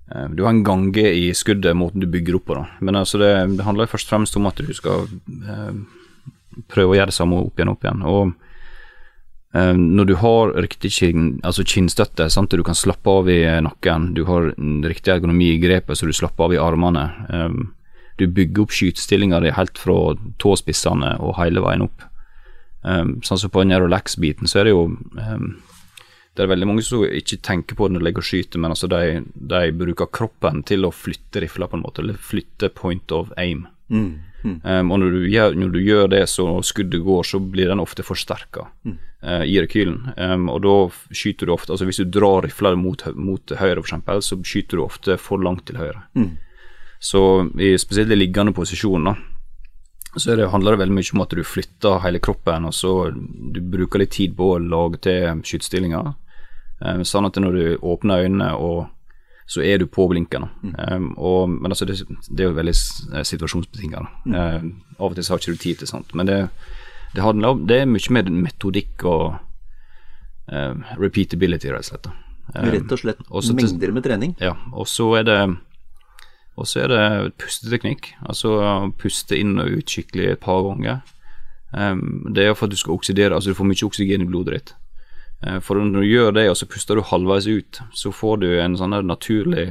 du 0.09 0.43
har 0.43 0.49
en 0.49 0.63
gange 0.63 1.05
i 1.13 1.33
skuddet, 1.33 1.75
måten 1.77 2.01
du 2.01 2.07
bygger 2.09 2.39
opp 2.39 2.45
på. 2.49 2.57
da. 2.57 2.65
Men 2.79 2.97
altså 2.97 3.19
det, 3.21 3.31
det 3.59 3.65
handler 3.65 3.89
først 3.89 4.07
og 4.07 4.15
fremst 4.15 4.37
om 4.39 4.47
at 4.49 4.61
du 4.65 4.71
skal 4.73 5.05
eh, 5.05 5.73
prøve 6.73 6.95
å 6.95 6.97
gjøre 6.97 7.11
det 7.11 7.17
samme 7.17 7.41
opp 7.43 7.59
igjen 7.59 7.69
og 7.69 7.77
opp 7.77 7.85
igjen. 7.85 8.05
Og 8.09 8.31
eh, 9.53 9.73
når 9.77 10.09
du 10.09 10.15
har 10.23 10.55
riktig 10.65 10.93
kin, 10.97 11.29
altså 11.45 11.65
kinnstøtte, 11.67 12.29
sant? 12.33 12.49
du 12.49 12.65
kan 12.65 12.77
slappe 12.77 13.13
av 13.21 13.29
i 13.29 13.43
nakken, 13.65 14.11
du 14.17 14.23
har 14.29 14.49
riktig 14.89 15.13
ergonomi 15.13 15.53
i 15.53 15.61
grepet 15.61 15.99
så 15.99 16.09
du 16.09 16.15
slapper 16.15 16.49
av 16.49 16.57
i 16.57 16.61
armene, 16.63 17.05
eh, 17.29 17.49
du 18.19 18.27
bygger 18.27 18.65
opp 18.65 18.73
skytestillinga 18.75 19.43
di 19.45 19.53
helt 19.55 19.77
fra 19.79 20.15
tåspissene 20.41 21.19
og 21.23 21.37
hele 21.37 21.61
veien 21.63 21.85
opp. 21.85 22.01
Sånn 22.83 23.39
som 23.39 23.51
på 23.51 23.61
den 23.63 23.75
relax-biten, 23.75 24.47
så 24.47 24.59
er 24.59 24.67
det 24.67 24.73
jo 24.73 24.81
Det 26.37 26.45
er 26.45 26.51
veldig 26.51 26.67
mange 26.69 26.85
som 26.85 27.03
ikke 27.03 27.39
tenker 27.43 27.75
på 27.75 27.87
det 27.87 27.95
når 27.95 28.03
de 28.03 28.07
legger 28.07 28.23
og 28.23 28.29
skyter, 28.29 28.61
men 28.61 28.73
altså 28.75 28.87
de, 28.91 29.21
de, 29.33 29.61
bruker 29.75 30.11
kroppen 30.13 30.63
til 30.67 30.87
å 30.87 30.93
flytte 30.95 31.43
rifla, 31.43 31.67
på 31.67 31.79
en 31.79 31.83
måte, 31.83 32.03
eller 32.03 32.19
flytte 32.21 32.71
point 32.75 33.11
of 33.15 33.31
aim. 33.37 33.65
Mm. 33.89 34.11
Mm. 34.43 34.59
Um, 34.63 34.91
og 34.93 35.01
når 35.01 35.15
du, 35.15 35.23
gjør, 35.27 35.55
når 35.59 35.71
du, 35.73 35.79
gjør, 35.83 36.11
det 36.13 36.21
så 36.31 36.45
skuddet 36.63 37.03
går, 37.03 37.25
så 37.27 37.41
blir 37.43 37.71
den 37.71 37.81
ofte 37.83 38.05
forsterka 38.07 38.69
mm. 38.87 38.93
uh, 39.25 39.43
i 39.43 39.57
rekylen. 39.59 40.13
Um, 40.15 40.47
og 40.53 40.61
da 40.63 40.75
skyter 41.11 41.49
du 41.49 41.55
ofte 41.55 41.73
Altså 41.75 41.89
hvis 41.89 41.99
du 41.99 42.13
drar 42.19 42.45
rifla 42.45 42.71
mot, 42.79 43.03
mot 43.17 43.55
høyre, 43.59 43.83
f.eks., 43.83 44.29
så 44.29 44.39
skyter 44.39 44.79
du 44.79 44.85
ofte 44.85 45.17
for 45.19 45.43
langt 45.43 45.65
til 45.67 45.81
høyre. 45.81 46.05
Mm. 46.15 46.37
Så 47.03 47.21
i 47.59 47.73
spesielt 47.79 48.11
i 48.11 48.19
liggende 48.19 48.55
posisjon, 48.55 49.11
da, 49.11 49.15
så 50.15 50.35
det, 50.35 50.47
handler 50.49 50.73
det 50.73 50.81
veldig 50.81 50.95
mye 50.97 51.13
om 51.13 51.21
at 51.21 51.33
du 51.37 51.43
flytter 51.45 51.99
hele 52.01 52.21
kroppen, 52.23 52.65
og 52.65 52.73
så 52.73 52.93
du 53.13 53.59
bruker 53.61 54.01
litt 54.01 54.15
tid 54.15 54.33
på 54.37 54.55
å 54.55 54.61
lage 54.61 55.01
til 55.05 55.43
skytestillinger. 55.45 56.13
Um, 56.79 57.03
sånn 57.05 57.27
at 57.27 57.37
når 57.37 57.57
du 57.57 57.65
åpner 57.85 58.25
øynene, 58.25 58.49
og 58.57 58.87
så 59.49 59.61
er 59.65 59.81
du 59.81 59.85
på 59.89 60.07
blinken. 60.09 60.47
Mm. 60.63 60.73
Um, 60.79 61.07
og, 61.17 61.53
men 61.53 61.73
altså, 61.73 61.85
det, 61.85 61.99
det, 62.29 62.39
er 62.41 62.49
jo 62.49 62.57
veldig 62.57 62.75
situasjonsbetinget. 63.25 64.09
Mm. 64.25 64.33
Uh, 64.33 64.97
av 64.97 65.11
og 65.11 65.17
til 65.17 65.27
så 65.27 65.35
har 65.35 65.43
ikke 65.43 65.57
du 65.57 65.61
tid 65.61 65.83
til 65.83 65.91
sånt. 65.91 66.15
Men 66.17 66.29
det, 66.29 66.39
det, 67.13 67.23
handler, 67.25 67.61
det 67.69 67.83
er 67.83 67.89
mye 67.89 68.17
mer 68.17 68.33
metodikk 68.33 69.05
og 69.09 69.45
repeatability, 70.97 71.69
rett 71.69 71.85
og 71.85 71.91
slett. 71.91 72.07
Um, 72.55 72.69
rett 72.73 72.93
og 72.95 73.03
slett 73.03 73.19
mengder 73.53 73.91
med 73.93 74.05
trening? 74.05 74.31
Ja. 74.41 74.55
Og 74.73 74.89
så 74.89 75.11
er 75.19 75.27
det 75.29 75.41
og 76.59 76.67
så 76.67 76.83
er 76.83 76.91
det 76.91 77.33
pusteteknikk, 77.39 78.11
altså 78.27 78.57
puste 78.99 79.37
inn 79.39 79.59
og 79.61 79.79
ut 79.79 79.89
skikkelig 79.89 80.33
et 80.33 80.43
par 80.43 80.65
ganger. 80.67 80.99
Um, 81.71 82.25
det 82.35 82.45
er 82.45 82.55
for 82.57 82.67
at 82.67 82.73
du 82.73 82.79
skal 82.79 82.97
oksidere, 82.97 83.35
altså 83.35 83.51
du 83.53 83.57
får 83.57 83.69
mye 83.69 83.85
oksygen 83.85 84.25
i 84.25 84.29
blodet 84.29 84.57
ditt. 84.57 84.73
Uh, 85.45 85.59
for 85.63 85.79
når 85.79 86.01
du 86.01 86.09
gjør 86.09 86.33
det, 86.35 86.49
og 86.49 86.57
så 86.57 86.67
puster 86.67 86.99
du 86.99 87.05
halvveis 87.05 87.47
ut, 87.47 87.81
så 87.93 88.11
får 88.11 88.41
du 88.43 88.49
en 88.59 88.75
sånn 88.79 88.97
naturlig 89.07 89.69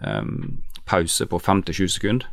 um, 0.00 0.62
pause 0.86 1.26
på 1.26 1.42
5-20 1.42 1.92
sekunder. 1.98 2.30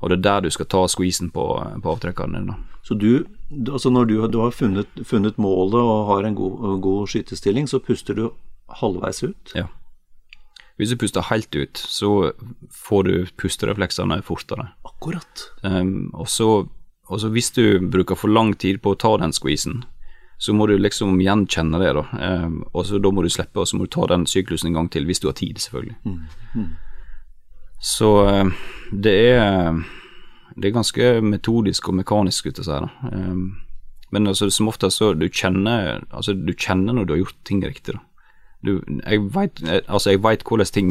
Og 0.00 0.10
det 0.10 0.18
er 0.18 0.24
der 0.24 0.46
du 0.46 0.50
skal 0.50 0.68
ta 0.72 0.86
skvisen 0.88 1.28
på, 1.30 1.44
på 1.82 1.92
avtrekkeren 1.92 2.36
din. 2.36 2.54
Så 2.82 2.96
du, 2.96 3.26
altså 3.68 3.90
når 3.92 4.04
du, 4.08 4.14
du 4.32 4.38
har 4.40 4.54
funnet, 4.56 4.88
funnet, 5.04 5.38
målet 5.38 5.76
og 5.80 6.06
har 6.08 6.24
en 6.24 6.34
god, 6.38 6.80
god 6.80 7.10
skytestilling, 7.12 7.68
så 7.68 7.82
puster 7.84 8.16
du 8.16 8.30
halvveis 8.80 9.22
ut? 9.22 9.52
Ja. 9.54 9.68
Hvis 10.80 10.94
du 10.94 10.96
puster 10.96 11.26
helt 11.28 11.52
ut, 11.52 11.76
så 11.76 12.32
får 12.72 13.02
du 13.04 13.14
pusterefleksene 13.36 14.22
fortere. 14.24 14.70
Akkurat. 14.88 15.42
Um, 15.60 16.08
og, 16.14 16.28
så, 16.32 16.48
og, 17.04 17.20
så, 17.20 17.28
hvis 17.28 17.50
du 17.52 17.90
bruker 17.92 18.16
for 18.16 18.32
lang 18.32 18.54
tid 18.56 18.80
på 18.80 18.94
å 18.94 19.00
ta 19.00 19.10
den 19.20 19.34
squeezen, 19.36 19.82
så 20.40 20.54
må 20.56 20.70
du 20.70 20.78
liksom 20.80 21.20
gjenkjenne 21.20 21.82
det, 21.82 21.92
da. 21.98 22.06
Um, 22.16 22.62
og 22.72 22.88
så 22.88 22.96
da 22.96 23.12
må 23.12 23.26
du 23.26 23.28
slippe, 23.28 23.60
og 23.60 23.68
så 23.68 23.76
må 23.76 23.84
du 23.84 23.92
ta 23.92 24.08
den 24.08 24.24
syklusen 24.24 24.70
en 24.70 24.80
gang 24.80 24.88
til, 24.88 25.04
hvis 25.04 25.20
du 25.20 25.28
har 25.28 25.36
tid, 25.36 25.60
selvfølgelig. 25.60 25.98
Mm. 26.08 26.20
Mm. 26.56 26.70
Så 27.92 28.12
um, 28.24 28.56
det 29.04 29.16
er 29.36 29.82
det 30.56 30.68
er 30.68 30.78
ganske 30.80 31.10
metodisk 31.24 31.92
og 31.92 32.00
mekanisk, 32.00 32.40
skulle 32.40 32.64
jeg 32.64 32.70
si. 32.72 33.10
Um, 33.12 33.50
men 34.10 34.32
altså, 34.32 34.48
som 34.50 34.72
oftest 34.72 34.98
så 34.98 35.12
du 35.12 35.28
kjenner, 35.28 36.00
altså, 36.08 36.32
du 36.32 36.56
kjenner 36.56 36.96
når 36.96 37.04
du 37.04 37.12
har 37.12 37.26
gjort 37.26 37.44
ting 37.44 37.60
riktig. 37.60 38.00
da 38.00 38.06
du, 38.66 38.74
jeg 39.00 39.22
veit 39.32 39.62
altså 39.88 40.12
hvordan 40.20 40.68
ting 40.68 40.90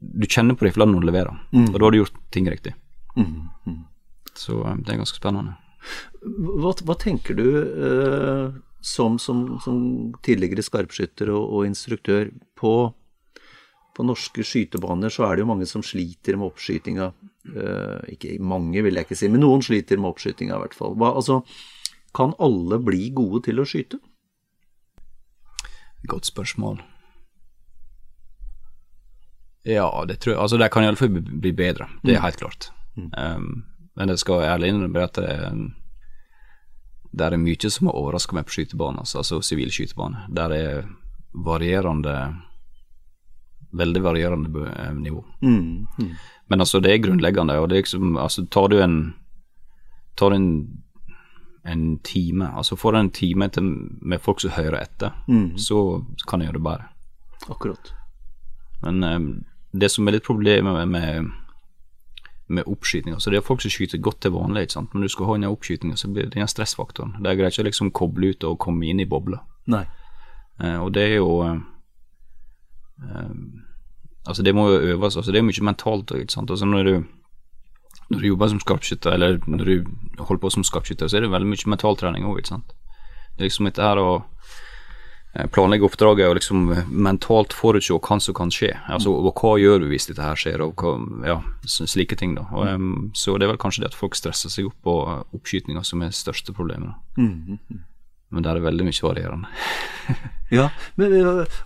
Du 0.00 0.24
kjenner 0.24 0.56
på 0.56 0.64
det 0.64 0.72
når 0.78 1.00
du 1.00 1.06
leverer, 1.10 1.34
mm. 1.52 1.74
og 1.74 1.76
da 1.76 1.84
har 1.84 1.92
du 1.92 1.98
gjort 2.00 2.20
ting 2.32 2.46
riktig. 2.48 2.72
Mm. 3.16 3.50
Mm. 3.66 3.82
Så 4.32 4.62
eh, 4.64 4.78
det 4.80 4.94
er 4.94 5.02
ganske 5.02 5.18
spennende. 5.18 5.58
Hva, 6.24 6.72
hva 6.84 6.96
tenker 6.96 7.36
du 7.36 7.46
eh, 7.60 8.46
som, 8.80 9.18
som, 9.20 9.58
som, 9.60 9.76
tidligere 10.24 10.64
skarpskytter 10.64 11.32
og, 11.34 11.44
og 11.52 11.68
instruktør 11.68 12.30
på, 12.58 12.72
på 13.96 14.06
norske 14.08 14.44
skytebaner 14.46 15.12
så 15.12 15.26
er 15.26 15.36
det 15.36 15.44
jo 15.44 15.50
mange 15.52 15.68
som 15.68 15.84
sliter 15.84 16.38
med 16.40 16.48
oppskytinga. 16.48 17.10
Uh, 17.50 18.00
ikke 18.12 18.38
mange, 18.40 18.82
vil 18.84 18.96
jeg 18.96 19.08
ikke 19.08 19.18
si, 19.20 19.28
men 19.32 19.44
noen 19.44 19.64
sliter 19.64 20.00
med 20.00 20.12
oppskytinga 20.14 20.56
i 20.56 20.64
hvert 20.64 20.76
fall. 20.76 20.96
Hva, 21.00 21.12
altså, 21.20 21.40
kan 22.16 22.32
alle 22.40 22.80
bli 22.84 23.10
gode 23.16 23.44
til 23.48 23.60
å 23.60 23.68
skyte? 23.68 24.00
Godt 26.08 26.26
spørsmål. 26.26 26.80
Ja, 29.64 30.04
det 30.08 30.20
tror 30.20 30.32
jeg 30.34 30.40
Altså, 30.40 30.56
de 30.56 30.68
kan 30.72 30.84
iallfall 30.84 31.20
bli 31.20 31.52
bedre, 31.52 31.88
det 32.02 32.14
er 32.14 32.20
mm. 32.20 32.24
helt 32.24 32.40
klart. 32.40 32.70
Mm. 32.96 33.10
Um, 33.18 33.64
men 33.96 34.08
jeg 34.08 34.18
skal 34.18 34.46
ærlig 34.46 34.70
innrømme 34.72 35.02
at 35.04 35.18
det, 35.20 35.34
det 37.12 37.26
er 37.26 37.36
mye 37.36 37.70
som 37.70 37.90
har 37.90 37.98
overraska 37.98 38.36
meg 38.36 38.46
på 38.48 38.56
skytebanen, 38.56 39.02
altså, 39.02 39.20
altså 39.20 39.40
sivil 39.44 39.72
skytebane. 39.74 40.28
Der 40.36 40.54
er 40.56 40.86
varierende 41.34 42.16
Veldig 43.70 44.00
varierende 44.02 44.64
eh, 44.66 44.94
nivå. 44.94 45.20
Mm. 45.42 45.86
Mm. 45.98 46.14
Men 46.48 46.60
altså, 46.60 46.80
det 46.80 46.90
er 46.90 47.02
grunnleggende, 47.04 47.54
og 47.58 47.68
det 47.70 47.76
er 47.76 47.84
liksom 47.84 48.16
Altså, 48.18 48.42
tar 48.50 48.66
du 48.68 48.80
en 48.82 49.14
Tar 50.18 50.30
du 50.30 50.36
en 50.36 50.82
en 51.64 51.98
time. 51.98 52.48
Altså 52.56 52.76
får 52.76 52.96
en 52.96 53.10
time 53.10 53.48
til, 53.48 53.62
med 54.00 54.18
folk 54.20 54.40
som 54.40 54.50
hører 54.50 54.80
etter, 54.80 55.10
mm. 55.28 55.58
så, 55.58 56.04
kan 56.28 56.40
jeg 56.40 56.50
gjøre 56.50 56.58
det 56.58 56.64
bedre. 56.64 56.88
Akkurat. 57.50 57.92
Men 58.82 59.04
um, 59.04 59.44
det 59.72 59.90
som 59.90 60.08
er 60.08 60.16
litt 60.16 60.26
problemet 60.26 60.72
med, 60.74 60.88
med, 60.88 61.30
med 62.48 62.64
oppskyting 62.66 63.14
altså 63.14 63.30
Det 63.30 63.36
er 63.38 63.44
folk 63.44 63.60
som 63.62 63.70
skyter 63.70 63.98
godt 63.98 64.20
til 64.24 64.32
vanlig, 64.32 64.62
ikke 64.62 64.78
sant? 64.78 64.94
men 64.94 65.02
du 65.04 65.08
skal 65.08 65.28
ha 65.28 65.36
den 65.36 65.50
oppskytinga, 65.50 65.96
så 65.96 66.08
blir 66.08 66.28
det 66.28 66.38
den 66.38 66.48
stressfaktoren. 66.48 67.18
Det 67.20 67.30
er 67.30 67.38
greit 67.38 67.52
ikke 67.52 67.66
å 67.66 67.70
liksom 67.70 67.92
koble 67.96 68.32
ut 68.32 68.44
og 68.48 68.58
komme 68.58 68.88
inn 68.88 69.00
i 69.00 69.08
bobla. 69.08 69.42
Nei. 69.70 69.84
Uh, 70.60 70.78
og 70.84 70.94
det 70.96 71.08
er 71.08 71.18
jo 71.20 71.28
uh, 71.44 71.58
Altså, 74.28 74.42
det 74.44 74.52
må 74.54 74.66
jo 74.68 74.80
øves. 74.92 75.16
altså 75.16 75.32
Det 75.32 75.38
er 75.40 75.46
mye 75.46 75.64
mentalt 75.64 76.12
òg, 76.12 76.20
ikke 76.20 76.34
sant. 76.34 76.50
Altså 76.52 76.66
når 76.68 76.84
du 76.84 76.94
når 78.10 78.20
du 78.20 78.26
jobber 78.26 78.50
som 78.50 78.60
skarpskytter, 78.60 79.14
eller 79.14 79.38
når 79.46 79.64
du 79.64 79.90
holder 80.18 80.42
på 80.42 80.50
som 80.50 80.66
skarpskytter, 80.66 81.08
så 81.08 81.18
er 81.18 81.24
det 81.24 81.32
veldig 81.32 81.50
mye 81.52 81.72
mentaltrening 81.74 82.26
òg, 82.26 82.40
ikke 82.40 82.54
sant. 82.56 82.74
Det 83.36 83.44
er 83.44 83.48
liksom 83.48 83.68
dette 83.68 83.84
her 83.86 84.00
å 84.02 84.08
eh, 84.18 85.46
planlegge 85.54 85.86
oppdraget 85.86 86.26
og 86.28 86.34
liksom 86.40 86.64
mentalt 86.90 87.54
forutse 87.56 87.94
hva 87.94 88.18
som 88.20 88.36
kan 88.36 88.50
skje. 88.54 88.72
Altså, 88.90 89.14
og 89.14 89.30
hva 89.38 89.54
gjør 89.62 89.84
du 89.84 89.86
hvis 89.92 90.10
dette 90.10 90.26
her 90.26 90.38
skjer, 90.42 90.64
og 90.66 90.82
hva, 90.82 90.96
ja, 91.28 91.38
slike 91.64 92.18
ting. 92.18 92.34
da. 92.38 92.48
Og, 92.50 92.66
um, 92.66 93.12
så 93.14 93.38
det 93.38 93.46
er 93.46 93.54
vel 93.54 93.62
kanskje 93.62 93.86
det 93.86 93.92
at 93.92 94.00
folk 94.00 94.18
stresser 94.18 94.52
seg 94.52 94.72
opp 94.72 94.82
på 94.84 94.96
oppskytinga 95.38 95.86
som 95.86 96.02
er 96.02 96.10
største 96.10 96.52
problemet. 96.56 96.98
Mm 97.16 97.30
-hmm. 97.46 97.84
Men 98.30 98.44
der 98.44 98.54
er 98.54 98.60
det 98.60 98.66
veldig 98.68 98.86
mye 98.86 99.02
varierende. 99.02 99.48
ja, 100.58 100.68
men, 101.00 101.16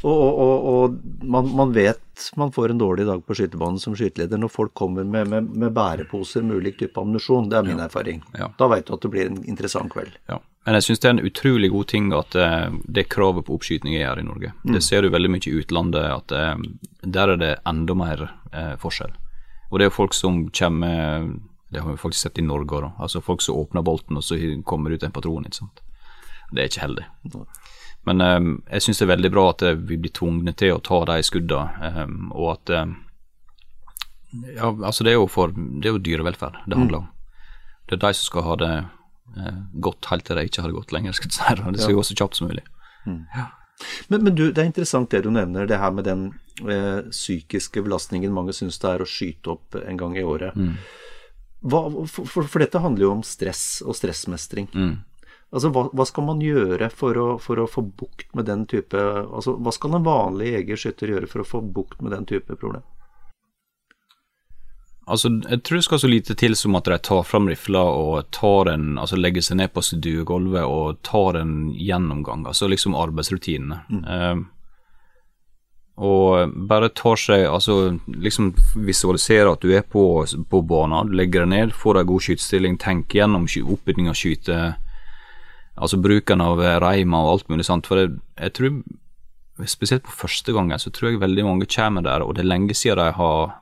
og, 0.02 0.09
og, 0.11 0.68
og 0.71 1.25
man, 1.25 1.50
man, 1.56 1.75
vet 1.76 2.30
man 2.40 2.52
får 2.52 2.73
en 2.73 2.80
dårlig 2.80 3.06
dag 3.09 3.21
på 3.26 3.37
skytebanen 3.37 3.80
som 3.83 3.97
skyteleder 3.97 4.40
når 4.40 4.52
folk 4.52 4.75
kommer 4.76 5.04
med, 5.04 5.28
med, 5.28 5.52
med 5.52 5.76
bæreposer 5.76 6.44
med 6.47 6.62
ulik 6.62 6.80
type 6.80 7.00
ammunisjon. 7.00 7.50
Det 7.52 7.61
er 7.61 7.68
min 7.68 7.78
ja. 7.78 7.88
erfaring. 7.88 8.25
Ja. 8.38 8.50
Da 8.59 8.68
vet 8.73 8.88
du 8.88 8.97
at 8.97 9.04
det 9.04 9.12
blir 9.12 9.30
en 9.30 9.42
interessant 9.44 9.92
kveld. 9.92 10.16
Ja. 10.33 10.40
Men 10.64 10.78
jeg 10.78 10.87
syns 10.87 11.02
det 11.02 11.09
er 11.09 11.16
en 11.18 11.26
utrolig 11.28 11.68
god 11.75 11.88
ting 11.92 12.06
at 12.16 12.37
uh, 12.40 12.73
det 12.88 13.11
kravet 13.12 13.44
på 13.44 13.59
oppskyting 13.59 13.99
er 13.99 14.06
her 14.09 14.21
i 14.23 14.25
Norge. 14.25 14.54
Mm. 14.64 14.76
Det 14.78 14.85
ser 14.87 15.04
du 15.04 15.11
veldig 15.12 15.33
mye 15.35 15.49
i 15.50 15.59
utlandet, 15.61 16.06
at 16.09 16.33
uh, 16.33 17.02
der 17.04 17.35
er 17.35 17.40
det 17.40 17.52
enda 17.68 17.97
mer 18.00 18.25
uh, 18.30 18.76
forskjell. 18.80 19.12
Og 19.68 19.80
det 19.80 19.90
er 19.90 19.92
folk 19.92 20.14
som 20.14 20.47
kommer 20.54 21.26
Det 21.73 21.83
har 21.83 21.90
vi 21.90 21.99
faktisk 21.99 22.23
sett 22.23 22.38
i 22.38 22.44
Norge 22.47 22.76
òg, 22.78 22.85
altså 23.02 23.21
folk 23.21 23.42
som 23.42 23.56
åpner 23.59 23.83
bolten, 23.83 24.16
og 24.16 24.23
så 24.23 24.38
kommer 24.64 24.90
det 24.90 25.00
ut 25.00 25.06
en 25.09 25.12
patron. 25.12 25.44
ikke 25.44 25.59
sant? 25.64 25.83
Det 26.50 26.62
er 26.62 26.70
ikke 26.70 26.84
heldig. 26.84 27.06
Men 28.04 28.20
um, 28.20 28.50
jeg 28.68 28.84
syns 28.84 29.00
det 29.00 29.06
er 29.06 29.14
veldig 29.14 29.30
bra 29.32 29.46
at 29.54 29.64
vi 29.88 29.96
blir 30.00 30.12
tvungne 30.12 30.52
til 30.58 30.74
å 30.74 30.82
ta 30.84 31.00
de 31.08 31.22
skuddene, 31.24 31.92
um, 32.04 32.28
og 32.34 32.54
at 32.58 32.74
um, 32.84 32.94
Ja, 34.50 34.68
altså 34.68 35.06
det 35.06 35.14
er 35.14 35.20
jo 35.20 35.28
for 35.30 35.54
Det 35.54 35.86
er 35.86 35.94
jo 35.94 36.02
dyrevelferd 36.02 36.58
det 36.66 36.78
handler 36.78 37.04
om. 37.04 37.10
Det 37.88 37.96
er 37.96 38.02
de 38.06 38.16
som 38.18 38.28
skal 38.28 38.46
ha 38.48 38.56
det 38.60 38.72
uh, 39.38 39.58
godt 39.88 40.10
helt 40.12 40.26
til 40.28 40.40
de 40.40 40.46
ikke 40.48 40.64
har 40.64 40.72
det 40.72 40.78
godt 40.78 40.96
lenger, 40.96 41.16
skal 41.16 41.30
jeg 41.30 41.38
si. 41.38 41.60
Det 41.64 41.80
skal 41.80 41.94
ja. 41.94 41.98
gå 41.98 42.08
så 42.08 42.18
kjapt 42.20 42.40
som 42.40 42.50
mulig. 42.50 42.64
Mm. 43.06 43.22
Ja. 43.36 43.50
Men, 44.08 44.24
men, 44.24 44.34
du, 44.34 44.50
det 44.52 44.62
er 44.62 44.68
interessant 44.68 45.10
det 45.10 45.24
du 45.24 45.30
nevner, 45.34 45.66
det 45.66 45.80
her 45.80 45.92
med 45.94 46.06
den 46.06 46.26
eh, 46.62 47.00
psykiske 47.10 47.82
belastningen 47.84 48.34
mange 48.34 48.54
syns 48.56 48.78
det 48.82 48.92
er 48.92 49.02
å 49.02 49.08
skyte 49.08 49.56
opp 49.56 49.78
en 49.80 49.98
gang 50.00 50.16
i 50.18 50.24
året. 50.24 50.56
Mm. 50.56 50.76
Hva, 51.64 51.82
for, 52.04 52.28
for, 52.28 52.46
for, 52.46 52.62
dette 52.62 52.82
handler 52.84 53.06
jo 53.06 53.12
om 53.16 53.24
stress 53.26 53.82
og 53.84 53.96
stressmestring. 53.96 54.68
Mm. 54.74 54.94
Altså, 55.54 55.70
hva, 55.70 55.84
hva, 55.94 56.04
skal 56.08 56.25
man 56.26 56.40
gjøre 56.42 56.88
for 56.90 57.18
å, 57.20 57.28
for 57.38 57.62
å, 57.62 57.68
få 57.70 57.84
bukt 57.87 58.32
med 58.34 58.49
den 58.50 58.64
type 58.66 58.99
altså, 58.99 59.54
Hva 59.62 59.70
skal 59.75 59.94
en 59.94 60.06
vanlig 60.06 60.50
jeger-skytter 60.50 61.12
gjøre 61.14 61.30
for 61.30 61.44
å 61.44 61.46
få 61.46 61.61
bukt 61.76 62.00
med 62.02 62.11
den 62.16 62.26
type 62.26 62.56
problem? 62.58 62.82
Altså, 65.04 65.28
jeg 65.44 65.61
tror 65.62 65.78
det 65.78 65.84
skal 65.84 66.00
så 66.00 66.08
lite 66.08 66.34
til 66.40 66.56
som 66.56 66.75
at 66.78 66.88
de 66.88 66.96
tar 67.06 67.23
fram 67.28 67.46
rifla 67.50 67.82
og 67.84 68.32
tar 68.34 68.73
en, 68.73 68.96
altså 68.99 69.18
legger 69.20 69.44
seg 69.44 69.61
ned 69.61 69.75
på 69.75 69.84
stuegulvet 69.84 70.64
og 70.64 70.99
tar 71.04 71.38
en 71.42 71.54
gjennomgang, 71.76 72.46
altså 72.49 72.70
liksom 72.73 72.96
arbeidsrutinene. 72.96 73.82
Mm. 73.92 74.04
Uh, 74.08 74.50
og 75.94 76.54
bare 76.66 76.88
tar 76.90 77.14
seg 77.23 77.44
Altså 77.46 77.92
liksom 78.11 78.49
visualiserer 78.82 79.52
at 79.52 79.62
du 79.62 79.70
er 79.70 79.84
på, 79.87 80.25
på 80.26 80.61
banen, 80.66 81.12
du 81.12 81.14
legger 81.14 81.44
deg 81.44 81.52
ned, 81.52 81.75
får 81.78 82.00
deg 82.00 82.08
god 82.08 82.25
skytestilling, 82.26 82.78
tenker 82.82 83.20
gjennom 83.20 83.46
oppbygging 83.46 84.08
av 84.11 84.18
skyte, 84.18 84.56
altså 85.75 85.99
bruken 86.00 86.43
av 86.45 86.62
reima 86.83 87.23
og 87.25 87.33
alt 87.33 87.50
mulig 87.52 87.66
sånt. 87.66 87.88
For 87.90 88.02
jeg, 88.02 88.14
jeg 88.38 88.54
tror, 88.59 88.78
spesielt 89.71 90.07
på 90.07 90.14
første 90.25 90.54
gangen, 90.54 90.78
så 90.78 90.93
tror 90.95 91.12
jeg 91.12 91.23
veldig 91.23 91.47
mange 91.47 91.71
kommer 91.71 92.04
der, 92.07 92.25
og 92.25 92.35
det 92.37 92.45
er 92.45 92.52
lenge 92.52 92.76
siden 92.78 93.02
de 93.02 93.11
har 93.19 93.61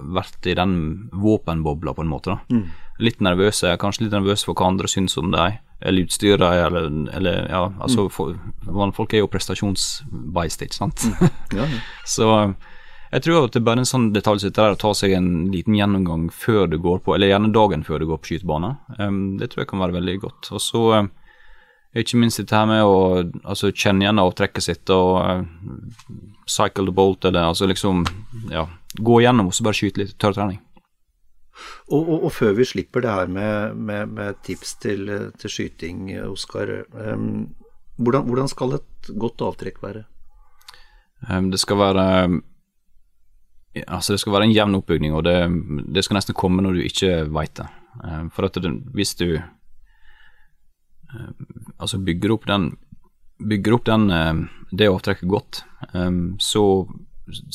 vært 0.00 0.46
i 0.48 0.54
den 0.56 1.10
våpenbobla, 1.12 1.94
på 1.94 2.04
en 2.06 2.12
måte. 2.12 2.36
da. 2.36 2.56
Mm. 2.56 2.70
Litt 3.00 3.20
nervøse, 3.24 3.76
kanskje 3.80 4.06
litt 4.06 4.16
nervøse 4.16 4.48
for 4.48 4.56
hva 4.56 4.70
andre 4.70 4.88
syns 4.88 5.16
om 5.20 5.30
dem, 5.32 5.58
eller 5.80 6.06
utstyret, 6.06 6.44
eller, 6.66 6.88
eller 7.16 7.46
ja, 7.48 7.62
altså 7.80 8.06
mm. 8.06 8.10
for, 8.12 8.34
Folk 8.96 9.14
er 9.14 9.22
jo 9.22 9.30
prestasjonsbeist, 9.32 10.64
ikke 10.66 10.76
sant. 10.76 11.06
Mm. 11.06 11.30
Ja, 11.56 11.68
ja. 11.68 11.80
så 12.16 12.28
jeg 13.10 13.24
tror 13.26 13.48
at 13.48 13.54
det 13.54 13.58
er 13.58 13.66
bare 13.66 13.82
en 13.82 13.88
sånn 13.88 14.10
detalj 14.14 14.44
sitter 14.44 14.68
der 14.68 14.76
å 14.76 14.80
ta 14.80 14.92
seg 14.94 15.16
en 15.16 15.48
liten 15.50 15.74
gjennomgang 15.74 16.28
før 16.30 16.68
du 16.70 16.76
går 16.78 17.00
på, 17.02 17.16
eller 17.16 17.32
gjerne 17.32 17.50
dagen 17.54 17.82
før 17.86 18.02
du 18.02 18.06
går 18.12 18.20
på 18.22 18.30
skytebane. 18.30 18.76
Um, 19.00 19.22
det 19.40 19.50
tror 19.50 19.64
jeg 19.64 19.70
kan 19.72 19.82
være 19.82 19.96
veldig 19.98 20.14
godt. 20.22 20.50
Og 20.54 20.62
så 20.62 20.84
um, 21.00 21.10
ikke 21.96 22.20
minst 22.22 22.38
dette 22.38 22.54
her 22.54 22.68
med 22.70 22.84
å 22.86 22.98
altså, 23.42 23.72
kjenne 23.74 24.04
igjen 24.04 24.22
avtrekket 24.22 24.62
sitt 24.62 24.92
og 24.94 25.16
uh, 25.18 26.12
cycle 26.46 26.86
the 26.86 26.94
bolt, 26.94 27.26
eller 27.26 27.50
altså 27.50 27.66
liksom 27.66 28.04
ja, 28.52 28.66
gå 28.94 29.20
igjennom 29.20 29.50
og 29.50 29.56
så 29.56 29.66
bare 29.66 29.78
skyte 29.78 30.04
litt 30.04 30.18
tørrtrening. 30.22 30.60
Og, 31.90 31.98
og, 31.98 32.14
og, 32.22 32.30
før 32.32 32.54
vi 32.56 32.68
slipper 32.68 33.02
det 33.04 33.12
her 33.12 33.32
med, 33.32 33.74
med, 33.76 34.12
med 34.14 34.38
tips 34.46 34.76
til, 34.80 35.10
til, 35.36 35.52
skyting, 35.52 36.06
Oskar. 36.30 36.70
Um, 36.94 37.50
hvordan, 37.98 38.24
hvordan, 38.30 38.48
skal 38.48 38.78
et 38.78 39.10
godt 39.18 39.42
avtrekk 39.44 39.82
være? 39.82 40.06
Um, 41.28 41.50
det 41.50 41.60
skal 41.60 41.76
være 41.82 42.06
Altså 43.86 44.16
det 44.16 44.22
skal 44.22 44.32
være 44.34 44.48
en 44.48 44.54
jevn 44.54 44.74
oppbygning, 44.80 45.12
og 45.14 45.26
det, 45.26 45.36
det 45.94 46.02
skal 46.02 46.16
nesten 46.18 46.34
komme 46.34 46.62
når 46.64 46.78
du 46.78 46.86
ikke 46.86 47.10
veit 47.30 47.52
det. 47.58 47.68
Um, 48.02 48.30
for 48.32 48.48
at 48.48 48.56
det, 48.62 48.70
hvis 48.94 49.14
du 49.18 49.36
altså 51.78 51.98
bygger 52.04 52.34
opp 52.36 52.46
den 52.50 52.72
bygger 53.40 53.72
opp 53.72 53.86
den, 53.88 54.10
det 54.70 54.90
avtrekket 54.90 55.28
godt, 55.32 55.62
så 56.44 56.64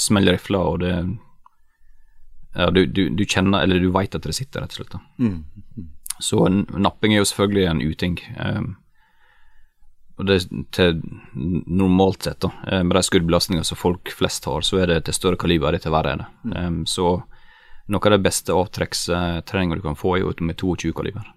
smeller 0.02 0.34
rifla, 0.34 0.64
og 0.66 0.80
det 0.82 0.94
ja, 2.56 2.72
du, 2.74 2.80
du, 2.90 3.04
du, 3.14 3.22
kjenner, 3.22 3.62
eller 3.62 3.84
du 3.84 3.92
veit 3.94 4.16
at 4.18 4.26
det 4.26 4.34
sitter, 4.34 4.64
rett 4.64 4.74
og 4.74 4.80
slett. 4.80 4.96
Mm. 5.22 5.36
Mm. 5.78 5.92
Så 6.24 6.42
napping 6.50 7.14
er 7.14 7.22
jo 7.22 7.28
selvfølgelig 7.30 7.68
en 7.70 7.84
uting. 7.86 8.18
Og 10.16 10.28
det 10.30 10.38
til 10.76 11.02
normalt 11.36 12.24
sett, 12.24 12.40
da, 12.40 12.52
eh, 12.72 12.84
med 12.84 12.96
de 12.96 13.04
skuddbelastningene 13.04 13.68
som 13.68 13.80
folk 13.80 14.12
flest 14.16 14.46
har, 14.48 14.64
så 14.64 14.80
er 14.80 14.88
det 14.88 15.02
til 15.06 15.18
større 15.18 15.40
kaliber, 15.40 15.76
det 15.76 15.84
til 15.84 15.92
verre 15.92 16.14
er 16.14 16.22
det. 16.24 16.28
Mm. 16.56 16.86
Så 16.88 17.10
noe 17.92 18.08
av 18.08 18.16
det 18.16 18.24
beste 18.24 18.56
avtrekkstreninga 18.56 19.76
du 19.76 19.84
kan 19.84 20.00
få, 20.00 20.16
er 20.16 20.24
jo 20.24 20.34
med 20.40 20.58
22 20.62 20.94
kaliber. 20.96 21.28
Eh, 21.28 21.35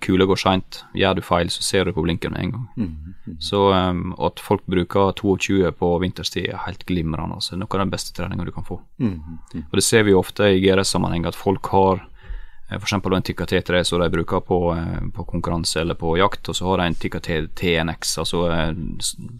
kula 0.00 0.24
går 0.24 0.38
seint. 0.40 0.78
Gjør 0.96 1.18
du 1.18 1.22
feil, 1.24 1.50
så 1.52 1.62
ser 1.64 1.84
du 1.84 1.92
på 1.92 2.02
blinken 2.04 2.32
med 2.32 2.46
en 2.46 2.52
gang. 2.54 2.66
Mm, 2.76 3.14
mm. 3.26 3.36
Så 3.44 3.60
um, 3.72 4.14
at 4.24 4.40
folk 4.40 4.64
bruker 4.66 5.12
22 5.18 5.70
på 5.76 5.90
vinterstid 6.00 6.48
er 6.48 6.62
helt 6.64 6.86
glimrende. 6.88 7.36
Altså. 7.36 7.58
Noe 7.60 7.68
av 7.68 7.82
den 7.84 7.92
beste 7.92 8.14
treninga 8.16 8.46
du 8.46 8.52
kan 8.56 8.64
få. 8.64 8.80
Mm, 8.98 9.18
mm, 9.20 9.64
og 9.66 9.76
Det 9.76 9.84
ser 9.84 10.06
vi 10.06 10.14
jo 10.14 10.22
ofte 10.22 10.48
i 10.48 10.62
GRS-sammenheng, 10.64 11.28
at 11.28 11.36
folk 11.36 11.68
har 11.74 12.00
eh, 12.00 12.78
f.eks. 12.78 12.96
en 12.96 13.28
Tikka 13.28 13.44
T3 13.52 13.84
som 13.84 14.00
de 14.00 14.10
bruker 14.16 14.40
på, 14.40 14.60
eh, 14.78 15.06
på, 15.12 15.28
konkurranse 15.28 15.80
eller 15.84 16.00
på 16.00 16.16
jakt, 16.16 16.48
og 16.48 16.56
så 16.56 16.70
har 16.70 16.80
de 16.80 16.90
en 16.90 17.00
Tikka 17.04 17.20
TNX, 17.20 18.18
altså 18.24 18.46
eh, 18.50 18.74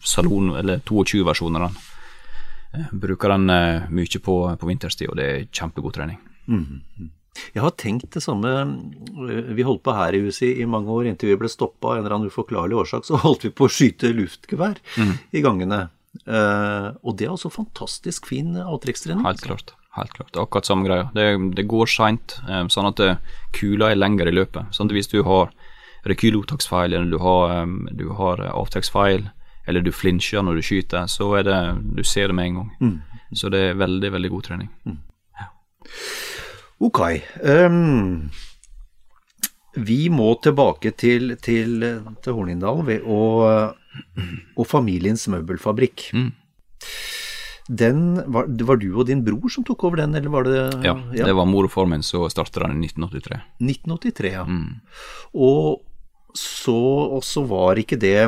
salon, 0.05 0.53
eller 0.61 0.85
22-versjoner 0.85 1.65
av 1.65 1.73
den. 1.73 1.93
Eh, 2.77 2.93
bruker 2.93 3.33
den 3.33 3.51
eh, 3.51 3.89
mye 3.89 4.23
på, 4.23 4.41
på 4.61 4.69
vinterstid, 4.69 5.09
og 5.09 5.17
det 5.17 5.31
er 5.33 5.47
kjempegod 5.49 5.97
trening. 5.97 6.21
Mm. 6.47 6.83
Jeg 7.55 7.65
har 7.65 7.75
tenkt 7.81 8.11
det 8.17 8.23
samme. 8.25 8.53
Vi 9.57 9.67
holdt 9.67 9.85
på 9.87 9.95
her 9.97 10.17
i 10.17 10.23
huset 10.25 10.61
i 10.61 10.67
mange 10.69 10.93
år. 10.93 11.09
Inntil 11.11 11.33
vi 11.33 11.41
ble 11.41 11.51
stoppa 11.53 11.93
av 11.93 11.99
en 11.99 12.05
eller 12.05 12.17
annen 12.17 12.33
uforklarlig 12.33 12.79
årsak, 12.83 13.07
så 13.09 13.21
holdt 13.25 13.49
vi 13.49 13.53
på 13.55 13.69
å 13.69 13.73
skyte 13.73 14.13
luftgevær 14.17 14.81
mm. 14.97 15.13
i 15.37 15.45
gangene. 15.45 15.87
Uh, 16.25 16.97
og 17.05 17.19
det 17.19 17.27
er 17.27 17.35
altså 17.35 17.53
fantastisk 17.53 18.31
fin 18.31 18.55
avtrekkstrening. 18.63 19.25
Helt 19.27 19.45
klart. 19.45 19.75
Helt 19.97 20.13
klart. 20.17 20.37
Akkurat 20.41 20.69
samme 20.69 20.89
greia. 20.89 21.09
Det, 21.17 21.29
det 21.57 21.69
går 21.69 21.89
seint, 21.89 22.39
um, 22.49 22.71
sånn 22.73 22.91
at 22.91 23.03
kula 23.57 23.93
er 23.93 24.01
lenger 24.01 24.29
i 24.29 24.37
løpet. 24.37 24.73
Sånn 24.77 24.91
at 24.91 24.97
hvis 24.97 25.13
du 25.13 25.23
har 25.29 25.53
rekylopptaksfeil, 26.07 26.93
eller 26.93 27.11
du 27.11 27.19
har, 27.23 27.63
um, 27.65 27.81
du 27.97 28.09
har 28.19 28.43
avtrekksfeil, 28.53 29.29
eller 29.67 29.83
du 29.83 29.93
flinsjer 29.93 30.45
når 30.47 30.61
du 30.61 30.67
skyter, 30.67 31.09
så 31.11 31.33
er 31.41 31.47
det 31.47 31.59
Du 31.97 32.05
ser 32.05 32.29
det 32.31 32.39
med 32.39 32.53
en 32.53 32.59
gang. 32.61 32.71
Mm. 32.81 32.97
Så 33.35 33.51
det 33.51 33.63
er 33.71 33.81
veldig, 33.81 34.13
veldig 34.13 34.31
god 34.31 34.45
trening. 34.47 34.69
Mm. 34.87 34.99
Ja. 35.41 35.49
Ok. 36.83 37.01
Um, 37.41 38.29
vi 39.77 40.07
må 40.13 40.33
tilbake 40.45 40.93
til, 40.97 41.37
til, 41.43 41.85
til 42.25 42.37
Hornindal 42.37 42.85
og, 43.05 43.77
og, 44.57 44.65
familiens 44.69 45.27
møbelfabrikk. 45.33 46.11
Mm. 46.17 46.31
Den, 47.67 48.03
var, 48.31 48.47
var 48.69 48.79
du 48.79 48.93
og 48.95 49.09
din 49.09 49.25
bror 49.27 49.51
som 49.51 49.65
tok 49.67 49.89
over 49.89 50.01
den, 50.05 50.15
eller 50.15 50.31
var 50.31 50.47
det 50.47 50.61
Ja, 50.87 50.95
ja. 51.17 51.27
det 51.27 51.35
var 51.35 51.49
mor 51.51 51.67
og 51.67 51.73
far 51.73 51.89
min 51.91 52.05
som 52.07 52.29
startet 52.31 52.63
den 52.63 52.85
i 52.85 52.91
1983. 52.93 53.41
1983, 53.59 54.33
ja. 54.37 54.45
Mm. 54.47 54.79
Og 55.35 55.83
så, 56.37 57.43
var 57.49 57.81
ikke 57.81 57.99
det 58.01 58.21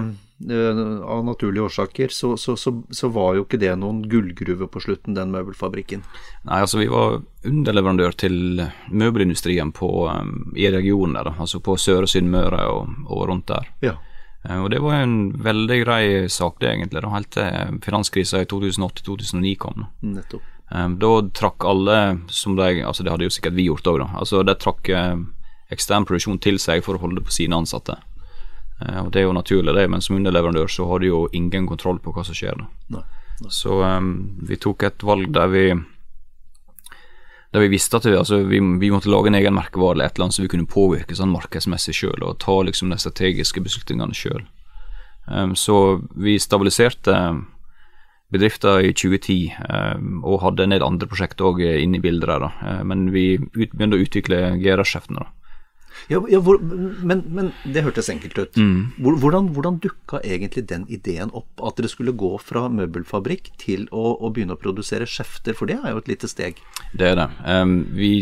av 1.04 1.24
naturlige 1.24 1.64
årsaker, 1.64 2.08
så, 2.08 2.36
så, 2.36 2.56
så, 2.56 2.82
så, 2.90 3.08
var 3.08 3.34
jo 3.34 3.44
ikke 3.44 3.58
det 3.58 3.72
noen 3.80 4.04
gullgruve 4.08 4.68
på 4.70 4.80
slutten, 4.80 5.16
den 5.16 5.32
møbelfabrikken. 5.34 6.04
Nei, 6.46 6.60
altså 6.62 6.78
vi 6.78 6.86
var 6.92 7.18
underleverandør 7.46 8.14
til 8.22 8.62
møbelindustrien 8.90 9.72
på, 9.74 9.90
um, 10.06 10.52
i 10.54 10.68
regionen 10.70 11.18
der, 11.18 11.32
altså 11.34 11.58
på 11.64 11.74
Søre 11.80 12.06
Sunnmøre 12.06 12.68
og, 12.70 12.92
og, 13.08 13.24
rundt 13.30 13.48
der. 13.50 13.66
Ja. 13.82 13.96
Uh, 14.46 14.62
og 14.62 14.70
det 14.70 14.78
var 14.84 15.02
en 15.02 15.16
veldig 15.42 15.80
grei 15.82 16.04
sak, 16.30 16.60
det 16.62 16.70
egentlig, 16.70 17.02
da, 17.02 17.10
helt 17.16 17.32
til 17.34 17.82
finanskrisa 17.82 18.44
i 18.44 18.50
2008-2009 18.52 19.56
kom. 19.58 19.88
Nettopp. 20.06 20.54
Um, 20.70 20.98
da 21.02 21.10
trakk 21.32 21.64
alle 21.64 21.98
som 22.28 22.52
de 22.58 22.82
Altså 22.84 23.00
det 23.00 23.08
hadde 23.08 23.24
jo 23.24 23.32
sikkert 23.32 23.56
vi 23.56 23.70
gjort 23.70 23.88
òg, 23.88 24.02
da. 24.04 24.10
Altså 24.20 24.44
de 24.44 24.54
trakk 24.60 24.90
ekstern 25.72 26.06
produksjon 26.08 26.38
til 26.44 26.60
seg 26.60 26.84
for 26.84 26.96
å 26.96 27.02
holde 27.02 27.24
på 27.24 27.32
sine 27.34 27.56
ansatte. 27.56 27.96
Eh, 28.80 29.00
og 29.02 29.12
Det 29.12 29.22
er 29.22 29.28
jo 29.28 29.36
naturlig, 29.36 29.74
det, 29.74 29.88
men 29.90 30.02
som 30.04 30.16
underleverandør 30.16 30.70
så 30.70 30.86
har 30.90 31.02
du 31.02 31.08
jo 31.08 31.28
ingen 31.32 31.66
kontroll 31.66 31.98
på 32.02 32.14
hva 32.14 32.24
som 32.26 32.36
skjer. 32.36 32.58
Nei, 32.94 33.02
nei. 33.42 33.52
Så 33.54 33.80
um, 33.82 34.38
vi 34.46 34.58
tok 34.58 34.84
et 34.86 35.06
valg 35.06 35.30
der 35.34 35.50
vi 35.52 35.64
der 37.48 37.62
vi 37.64 37.70
visste 37.72 37.96
at 37.96 38.04
vi, 38.04 38.12
altså, 38.12 38.42
vi, 38.44 38.58
vi 38.60 38.90
måtte 38.92 39.08
lage 39.08 39.30
en 39.30 39.38
egen 39.38 39.54
merkevare 39.56 39.94
eller 39.94 40.10
et 40.10 40.18
eller 40.18 40.26
annet 40.26 40.36
så 40.36 40.42
vi 40.42 40.50
kunne 40.52 40.68
påvirke 40.68 41.16
sånn 41.16 41.32
markedsmessig 41.32 41.94
sjøl 41.96 42.26
og 42.26 42.42
ta 42.44 42.58
liksom 42.60 42.90
de 42.92 42.98
strategiske 43.00 43.62
beslutningene 43.64 44.16
sjøl. 44.16 44.42
Um, 45.28 45.54
så 45.56 46.02
vi 46.12 46.36
stabiliserte 46.40 47.14
bedrifter 48.28 48.82
i 48.84 48.92
2010 48.92 49.38
um, 49.64 50.20
og 50.28 50.42
hadde 50.42 50.66
en 50.66 50.74
del 50.76 50.84
andre 50.84 51.08
prosjekter 51.08 51.48
òg 51.48 51.62
inne 51.64 51.96
i 51.96 52.04
bildet 52.04 52.28
der. 52.28 52.44
Da. 52.44 52.82
Men 52.84 53.08
vi 53.14 53.38
begynte 53.40 53.96
å 53.96 54.04
utvikle 54.04 54.42
GRS-skjeftene. 54.60 55.24
Ja, 56.08 56.20
ja 56.30 56.40
hvor, 56.44 56.58
men, 56.60 57.22
men, 57.34 57.50
det 57.64 57.82
hørtes 57.84 58.08
enkelt 58.12 58.38
ut. 58.38 58.56
Mm. 58.56 58.94
Hvordan, 59.20 59.50
hvordan 59.56 59.78
dukka 59.82 60.20
egentlig 60.24 60.68
den 60.70 60.86
ideen 60.88 61.32
opp? 61.36 61.50
At 61.64 61.80
dere 61.80 61.90
skulle 61.92 62.14
gå 62.16 62.30
fra 62.42 62.66
møbelfabrikk 62.72 63.50
til 63.60 63.88
å, 63.92 64.14
å 64.16 64.30
begynne 64.34 64.56
å 64.56 64.60
produsere 64.60 65.08
skjefter? 65.08 65.56
For 65.58 65.70
det 65.70 65.80
er 65.82 65.92
jo 65.92 66.02
et 66.02 66.10
lite 66.10 66.30
steg. 66.30 66.62
Det 66.94 67.12
er 67.12 67.18
det. 67.20 67.28
Um, 67.44 67.80
vi 67.96 68.12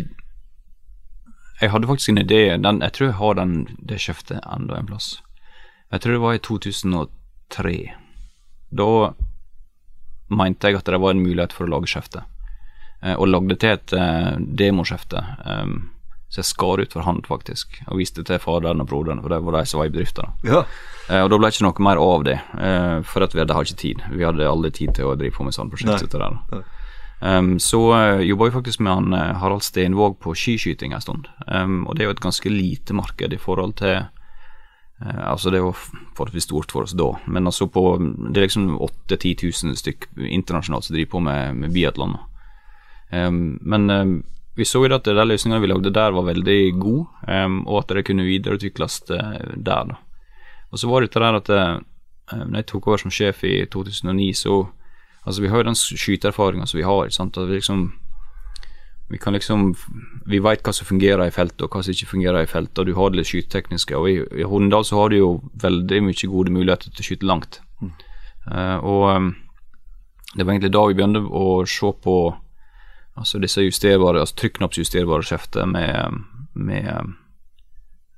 Jeg 1.61 1.71
hadde 1.73 1.89
faktisk 1.89 2.09
en 2.09 2.21
idé 2.21 2.57
den, 2.61 2.81
Jeg 2.81 2.93
tror 2.93 3.07
jeg 3.07 3.17
har 3.17 3.39
den, 3.39 3.55
det 3.79 4.01
skjeftet 4.03 4.43
enda 4.43 4.77
en 4.77 4.89
plass. 4.89 5.17
Jeg 5.91 6.03
tror 6.03 6.17
det 6.17 6.23
var 6.25 6.35
i 6.35 6.43
2003. 6.43 7.77
Da 8.77 8.91
mente 10.27 10.67
jeg 10.67 10.75
at 10.75 10.89
det 10.89 10.99
var 10.99 11.15
en 11.15 11.23
mulighet 11.23 11.53
for 11.55 11.65
å 11.65 11.77
lage 11.77 11.89
skjefte. 11.91 12.25
Uh, 13.03 13.15
og 13.15 13.29
lagde 13.29 13.55
til 13.61 13.77
et 13.77 13.93
uh, 13.93 14.35
demoskjefte. 14.37 15.21
Um, 15.45 15.77
så 16.27 16.41
jeg 16.41 16.49
skar 16.49 16.81
ut 16.83 16.93
for 16.93 17.07
hånd, 17.07 17.23
faktisk, 17.27 17.77
og 17.87 18.01
viste 18.01 18.23
til 18.27 18.39
faderen 18.43 18.83
og 18.83 18.89
broderen, 18.89 19.21
for 19.23 19.31
det 19.31 19.39
var 19.45 19.55
de 19.55 19.69
som 19.69 19.79
var 19.79 19.87
i 19.87 19.93
bedriften. 19.93 20.33
Ja. 20.43 20.65
Eh, 21.07 21.21
og 21.23 21.31
da 21.31 21.39
ble 21.39 21.47
det 21.47 21.55
ikke 21.55 21.67
noe 21.69 21.85
mer 21.87 22.01
av 22.03 22.25
det, 22.27 22.35
eh, 22.59 22.97
for 23.07 23.23
at 23.23 23.35
vi 23.35 23.43
hadde 23.43 23.55
ikke 23.63 23.79
tid. 23.79 24.03
Vi 24.11 24.25
hadde 24.27 24.49
aldri 24.49 24.73
tid 24.75 24.97
til 24.97 25.07
å 25.07 25.15
drive 25.15 25.37
på 25.37 25.47
med 25.47 25.55
sånne 25.55 25.71
prosjekter. 25.71 26.25
Um, 27.19 27.55
så 27.57 27.79
uh, 27.95 28.21
jobba 28.21 28.45
vi 28.45 28.53
faktisk 28.53 28.83
med 28.85 28.93
han 28.93 29.13
uh, 29.15 29.39
Harald 29.41 29.63
Stenvåg 29.65 30.19
på 30.21 30.35
skiskyting 30.37 30.93
en 30.93 31.01
stund. 31.01 31.31
Um, 31.47 31.87
og 31.87 31.95
det 31.95 32.03
er 32.03 32.11
jo 32.11 32.17
et 32.17 32.21
ganske 32.27 32.51
lite 32.51 32.93
marked 32.93 33.33
i 33.33 33.39
forhold 33.41 33.73
til 33.79 34.03
uh, 35.01 35.23
Altså 35.31 35.49
det 35.49 35.63
jo 35.63 35.71
forholdsvis 36.13 36.45
stort 36.45 36.75
for 36.75 36.85
oss 36.85 36.93
da, 36.93 37.07
men 37.25 37.49
altså 37.49 37.65
på 37.73 37.97
Det 37.97 38.37
er 38.37 38.45
liksom 38.45 38.69
8000-10 39.09 39.65
000 39.65 39.79
stykk 39.81 40.07
internasjonalt 40.27 40.85
som 40.85 40.93
driver 40.93 41.11
på 41.15 41.23
med, 41.25 41.55
med 41.55 41.73
biatlon. 41.73 42.19
Um, 43.09 43.57
men 43.65 43.89
vi 44.57 44.65
så 44.65 44.81
jo 44.81 44.95
at 44.95 45.05
de 45.05 45.13
løsningene 45.13 45.61
vi 45.61 45.69
lagde 45.69 45.93
der 45.93 46.15
var 46.15 46.25
veldig 46.25 46.61
gode, 46.79 47.05
um, 47.27 47.59
og 47.67 47.83
at 47.83 47.93
det 47.97 48.07
kunne 48.07 48.25
videreutvikles 48.25 49.03
uh, 49.11 49.53
der. 49.55 49.93
Da. 49.93 49.99
Og 50.71 50.81
så 50.81 50.89
var 50.89 51.05
det 51.05 51.13
der 51.13 51.37
at 51.37 51.53
um, 51.53 51.85
når 52.33 52.59
jeg 52.59 52.67
tok 52.73 52.87
over 52.87 52.97
som 52.97 53.13
sjef 53.13 53.43
i 53.47 53.61
2009, 53.65 54.33
så 54.33 54.65
Altså 55.27 55.41
Vi 55.41 55.49
har 55.51 55.57
jo 55.57 55.67
den 55.67 55.75
skyteerfaringa 55.75 56.65
som 56.65 56.77
vi 56.77 56.83
har. 56.87 57.09
sant? 57.09 57.37
At 57.37 57.49
vi 57.49 57.59
liksom 57.59 57.93
vi 59.09 59.17
kan 59.17 59.33
liksom 59.33 59.75
Vi 60.25 60.39
veit 60.39 60.63
hva 60.63 60.73
som 60.73 60.87
fungerer 60.87 61.27
i 61.27 61.31
feltet, 61.31 61.61
og 61.61 61.69
hva 61.69 61.83
som 61.83 61.91
ikke 61.91 62.11
fungerer 62.11 62.43
i 62.43 62.49
feltet. 62.51 62.79
Og 62.79 62.85
du 62.85 62.93
har 62.95 63.09
det 63.09 63.17
litt 63.19 63.27
skytetekniske. 63.31 63.95
Og 63.95 64.09
i, 64.09 64.15
i 64.39 64.43
Hornindal 64.43 64.85
så 64.85 65.01
har 65.01 65.09
du 65.09 65.17
jo 65.17 65.29
veldig 65.63 66.01
mye 66.03 66.31
gode 66.31 66.51
muligheter 66.51 66.91
til 66.91 67.03
å 67.03 67.07
skyte 67.07 67.27
langt. 67.27 67.61
Mm. 67.81 67.91
Uh, 68.47 68.77
og 68.83 69.03
um, 69.15 69.29
det 70.35 70.45
var 70.45 70.53
egentlig 70.53 70.73
da 70.75 70.83
vi 70.87 70.97
begynte 70.97 71.23
å 71.23 71.65
se 71.67 71.91
på 72.03 72.17
altså 73.17 73.41
disse 73.43 73.63
justerbare, 73.65 74.21
altså 74.23 74.37
trykknappsjusterbare 74.43 75.25
skjefter 75.25 75.67
med, 75.69 76.21
med, 76.53 76.87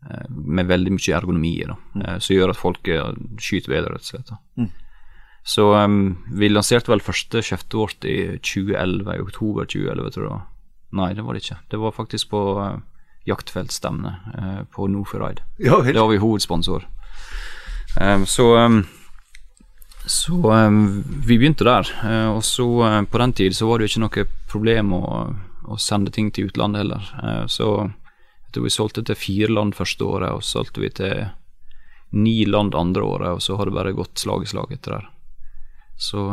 uh, 0.05 0.27
med 0.29 0.69
veldig 0.69 0.93
mye 0.97 1.15
ergonomi 1.17 1.55
i, 1.61 1.65
da, 1.69 1.79
mm. 1.95 2.03
uh, 2.05 2.13
som 2.19 2.35
gjør 2.35 2.53
at 2.53 2.61
folk 2.61 2.93
skyter 3.39 3.75
bedre, 3.75 3.95
rett 3.95 4.05
og 4.05 4.11
slett. 4.13 4.35
Mm. 4.59 4.69
Så 5.49 5.71
um, 5.73 6.17
vi 6.35 6.49
lanserte 6.51 6.91
vel 6.91 7.01
første 7.01 7.41
skjeftet 7.45 7.77
vårt 7.79 8.05
i 8.05 8.17
2011, 8.43 9.07
i 9.15 9.23
oktober 9.23 9.65
2011, 9.65 10.11
tror 10.13 10.27
jeg. 10.27 10.41
Nei, 10.99 11.09
det 11.17 11.25
var 11.25 11.35
det 11.35 11.43
ikke. 11.43 11.59
Det 11.71 11.79
var 11.81 11.95
faktisk 11.95 12.31
på 12.33 12.43
uh, 12.59 12.77
jaktfeltstevne 13.29 14.13
uh, 14.35 14.61
på 14.73 14.87
Nordfjordeid. 14.91 15.41
Ja, 15.63 15.79
da 15.85 16.03
var 16.03 16.11
vi 16.13 16.21
hovedsponsor. 16.21 16.85
Um, 17.99 18.25
så 18.29 18.51
um, 18.57 18.83
så 20.09 20.33
um, 20.33 21.03
vi 21.25 21.37
begynte 21.37 21.67
der. 21.67 21.89
Uh, 22.01 22.37
og 22.37 22.43
så 22.45 22.65
uh, 22.81 23.03
på 23.05 23.21
den 23.21 23.33
tid 23.37 23.55
så 23.55 23.67
var 23.69 23.77
det 23.77 23.85
jo 23.87 23.93
ikke 23.93 24.03
noe 24.05 24.25
problem 24.49 24.93
å, 24.97 25.03
å 25.69 25.77
sende 25.77 26.13
ting 26.13 26.31
til 26.33 26.49
utlandet 26.49 26.81
heller. 26.81 27.45
Så 27.51 27.67
jeg 27.85 28.55
tror 28.55 28.65
vi 28.65 28.73
solgte 28.73 29.03
til 29.05 29.19
fire 29.19 29.51
land 29.53 29.77
første 29.77 30.07
året, 30.07 30.33
og 30.33 30.41
så 30.41 30.59
solgte 30.59 30.81
vi 30.81 30.89
til 30.97 31.27
ni 32.17 32.41
land 32.49 32.73
andre 32.73 33.05
året, 33.05 33.35
og 33.37 33.43
så 33.45 33.59
har 33.59 33.69
det 33.69 33.75
bare 33.75 33.93
gått 33.93 34.17
slag 34.17 34.47
i 34.47 34.49
slag 34.49 34.73
etter 34.73 34.97
der. 34.97 35.07
Så 35.99 36.25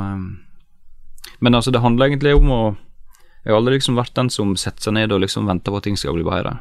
Men 1.38 1.54
altså, 1.54 1.70
det 1.70 1.84
handler 1.84 2.08
egentlig 2.08 2.32
om 2.38 2.50
å 2.50 2.62
jeg 3.44 3.52
har 3.52 3.60
aldri 3.60 3.76
liksom 3.76 3.94
vært 3.94 4.16
den 4.16 4.30
som 4.32 4.56
setter 4.58 4.88
seg 4.88 4.96
ned 4.96 5.12
og 5.14 5.20
liksom 5.22 5.46
venter 5.46 5.70
på 5.70 5.78
at 5.78 5.84
ting 5.86 5.98
skal 6.00 6.16
bli 6.16 6.24
bedre. 6.26 6.56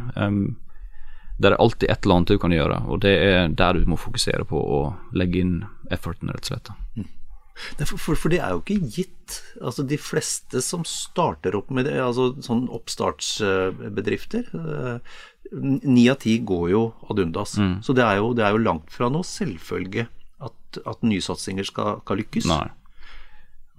Det 1.37 1.51
er 1.51 1.57
alltid 1.59 1.89
et 1.89 2.05
eller 2.05 2.19
annet 2.19 2.31
du 2.31 2.39
kan 2.39 2.53
gjøre, 2.55 2.79
og 2.87 3.01
det 3.03 3.13
er 3.19 3.51
der 3.51 3.75
du 3.75 3.89
må 3.91 3.99
fokusere 3.99 4.47
på 4.47 4.59
å 4.59 4.79
legge 5.17 5.41
inn 5.43 5.55
efforten, 5.91 6.31
rett 6.31 6.47
og 6.47 6.53
slett. 6.53 6.71
Mm. 6.95 7.11
For, 7.55 7.95
for, 7.95 8.19
for, 8.19 8.31
det 8.31 8.41
er 8.43 8.51
jo 8.51 8.61
ikke 8.63 8.89
gitt. 8.97 9.37
Altså 9.63 9.85
De 9.87 9.97
fleste 9.99 10.59
som 10.63 10.83
starter 10.87 11.55
opp 11.55 11.71
med 11.73 11.87
det, 11.87 11.95
altså 12.03 12.33
sånn 12.43 12.65
oppstartsbedrifter 12.75 14.49
eh, 14.51 15.13
Ni 15.55 16.03
av 16.11 16.19
ti 16.23 16.35
går 16.43 16.65
jo 16.73 16.81
ad 17.07 17.21
undas. 17.23 17.55
Mm. 17.61 17.77
Så 17.85 17.95
det 17.95 18.03
er, 18.03 18.19
jo, 18.19 18.33
det 18.35 18.43
er, 18.43 18.55
jo, 18.55 18.63
langt 18.65 18.91
fra 18.91 19.07
noe 19.13 19.27
selvfølge 19.27 20.07
at, 20.43 20.79
at 20.83 21.05
nysatsinger 21.05 21.67
skal, 21.67 22.01
skal 22.03 22.19
lykkes. 22.19 22.49
Nei. 22.51 22.67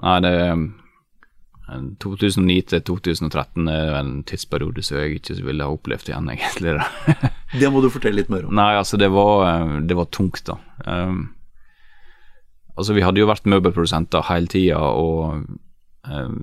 Nei, 0.04 0.18
det 0.24 0.34
2009 1.66 2.60
til 2.70 2.82
2013 2.86 3.68
er 3.70 3.96
en 3.98 4.10
tidsperiode 4.26 4.84
som 4.86 5.00
jeg 5.00 5.18
ikke 5.18 5.34
ville 5.48 5.66
ha 5.66 5.74
opplevd 5.74 6.12
igjen, 6.12 6.30
egentlig. 6.34 6.76
det 7.58 7.70
må 7.74 7.82
du 7.82 7.90
fortelle 7.90 8.20
litt 8.22 8.30
mer 8.32 8.46
om. 8.46 8.54
Nei, 8.54 8.72
altså 8.78 8.98
det 9.00 9.10
var, 9.14 9.46
eh, 9.50 9.78
det 9.86 9.98
var 9.98 10.10
tungt, 10.14 10.44
da. 10.46 10.58
Um, 10.86 11.32
altså 12.76 12.94
vi 12.94 13.02
hadde 13.02 13.22
jo 13.22 13.30
vært 13.30 13.48
møbelprodusenter 13.50 14.28
hele 14.30 14.50
tida, 14.52 14.78
og 14.78 15.42
um, 16.06 16.38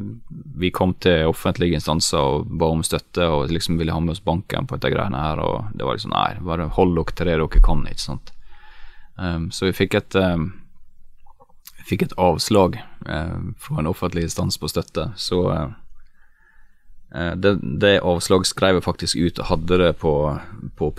vi 0.60 0.74
kom 0.76 0.96
til 1.04 1.32
offentlige 1.32 1.80
instanser 1.80 2.20
og 2.20 2.52
ba 2.60 2.74
om 2.74 2.84
støtte 2.84 3.30
og 3.30 3.54
liksom 3.54 3.80
ville 3.80 3.96
ha 3.96 4.04
med 4.04 4.18
oss 4.18 4.24
banken 4.24 4.68
på 4.68 4.76
dette 4.76 4.92
greiene 4.92 5.24
her, 5.24 5.40
og 5.40 5.72
det 5.72 5.88
var 5.88 5.96
liksom 5.96 6.16
nei, 6.16 6.34
bare 6.44 6.68
hold 6.76 6.98
dere 7.00 7.16
til 7.16 7.32
det 7.32 7.40
dere 7.40 7.64
kan, 7.64 7.88
ikke 7.88 8.08
sant. 8.10 8.36
Um, 9.16 9.48
så 9.56 9.70
vi 9.70 9.78
fikk 9.78 9.96
et 10.02 10.20
um, 10.20 10.50
fikk 11.84 12.08
et 12.08 12.18
avslag 12.22 12.78
eh, 12.80 13.40
fra 13.60 13.80
en 13.82 13.90
offentlig 13.92 14.28
instans 14.28 14.60
på 14.60 14.70
støtte, 14.72 15.12
så 15.20 15.40
eh, 15.54 15.72
eh 17.14 17.34
det, 17.36 17.58
det 17.62 17.96
jeg 18.00 18.84
faktisk 18.84 19.16
ut 19.16 19.40
og 19.40 19.46
hadde 19.46 19.78
det 19.78 19.96
på, 20.02 20.14
på 20.78 20.94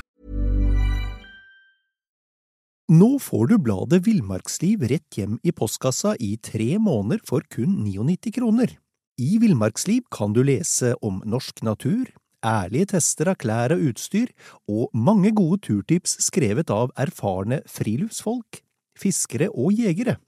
Nå 2.92 3.18
får 3.18 3.46
du 3.48 3.54
bladet 3.58 4.02
Villmarksliv 4.04 4.82
rett 4.90 5.16
hjem 5.16 5.38
i 5.42 5.52
postkassa 5.56 6.16
i 6.20 6.36
tre 6.36 6.76
måneder 6.78 7.22
for 7.24 7.40
kun 7.48 7.78
99 7.80 8.34
kroner. 8.36 8.74
I 9.16 9.38
Villmarksliv 9.40 10.02
kan 10.12 10.34
du 10.36 10.42
lese 10.44 10.92
om 11.00 11.22
norsk 11.24 11.62
natur, 11.64 12.10
ærlige 12.44 12.90
tester 12.92 13.30
av 13.32 13.38
klær 13.40 13.72
og 13.72 13.86
utstyr, 13.88 14.28
og 14.68 14.92
mange 14.92 15.32
gode 15.32 15.62
turtips 15.64 16.18
skrevet 16.26 16.68
av 16.68 16.92
erfarne 17.00 17.62
friluftsfolk, 17.72 18.60
fiskere 19.00 19.48
og 19.48 19.72
jegere. 19.72 20.18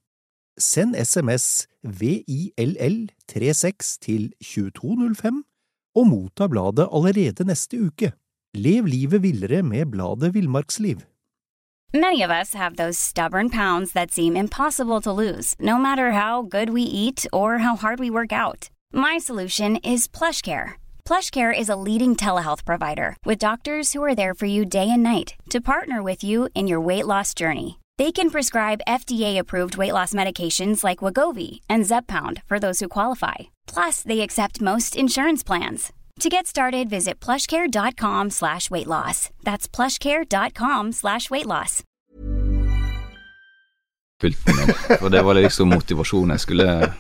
Send 0.59 0.97
SMS 0.97 1.69
VILL36 1.85 3.99
til 4.01 4.33
2205 4.41 5.45
og 5.97 6.07
motta 6.07 6.47
bladet 6.49 6.89
allerede 6.93 7.45
neste 7.45 7.87
uke. 7.87 8.13
Lev 8.55 8.87
livet 8.89 9.23
villere 9.23 9.63
med 9.63 9.87
bladet 9.93 10.35
Villmarksliv. 10.35 10.97
Many 11.95 12.23
of 12.23 12.31
us 12.31 12.55
have 12.55 12.77
those 12.77 12.99
stubborn 12.99 13.51
pounds 13.51 13.93
that 13.93 14.13
seem 14.13 14.37
impossible 14.37 15.01
to 15.01 15.13
lose, 15.13 15.55
no 15.61 15.79
matter 15.79 16.11
how 16.13 16.43
good 16.43 16.71
we 16.71 16.83
eat 16.83 17.27
or 17.33 17.59
how 17.59 17.77
hard 17.77 18.01
we 18.01 18.11
work 18.11 18.33
out. 18.33 18.71
My 18.93 19.19
solution 19.19 19.77
is 19.77 20.09
PlushCare. 20.09 20.75
PlushCare 21.05 21.59
is 21.59 21.69
a 21.69 21.77
leading 21.77 22.17
telehealth 22.17 22.65
provider 22.65 23.17
with 23.25 23.39
doctors 23.39 23.93
who 23.93 24.03
are 24.03 24.15
there 24.15 24.35
for 24.35 24.47
you 24.47 24.65
day 24.65 24.91
and 24.91 25.03
night 25.03 25.35
to 25.51 25.61
partner 25.61 26.03
with 26.03 26.25
you 26.25 26.49
in 26.55 26.67
your 26.67 26.81
weight 26.81 27.07
loss 27.07 27.35
journey. 27.35 27.79
They 27.99 28.13
can 28.13 28.29
prescribe 28.31 28.83
FDA-approved 28.87 29.79
weight 29.79 29.93
loss 29.93 30.13
medications 30.13 30.85
like 30.85 30.99
Wagovi 30.99 31.61
and 31.71 31.87
Zeppound 31.87 32.43
for 32.47 32.59
those 32.59 32.79
who 32.81 32.89
qualify. 32.89 33.35
Plus, 33.67 34.03
they 34.03 34.21
accept 34.21 34.61
most 34.61 34.97
insurance 34.97 35.43
plans. 35.43 35.93
To 36.21 36.29
get 36.29 36.47
started, 36.47 36.91
visit 36.91 37.21
plushcare.com 37.21 38.31
slash 38.31 38.71
weight 38.71 38.87
loss. 38.87 39.31
That's 39.45 39.67
plushcare.com 39.69 40.93
slash 40.93 41.31
weight 41.31 41.47
loss. 41.47 41.83
Det 45.11 45.23
var 45.23 45.35
liksom 45.35 45.69
motivasjonen. 45.69 46.31
Jeg 46.31 46.41
skulle, 46.41 46.93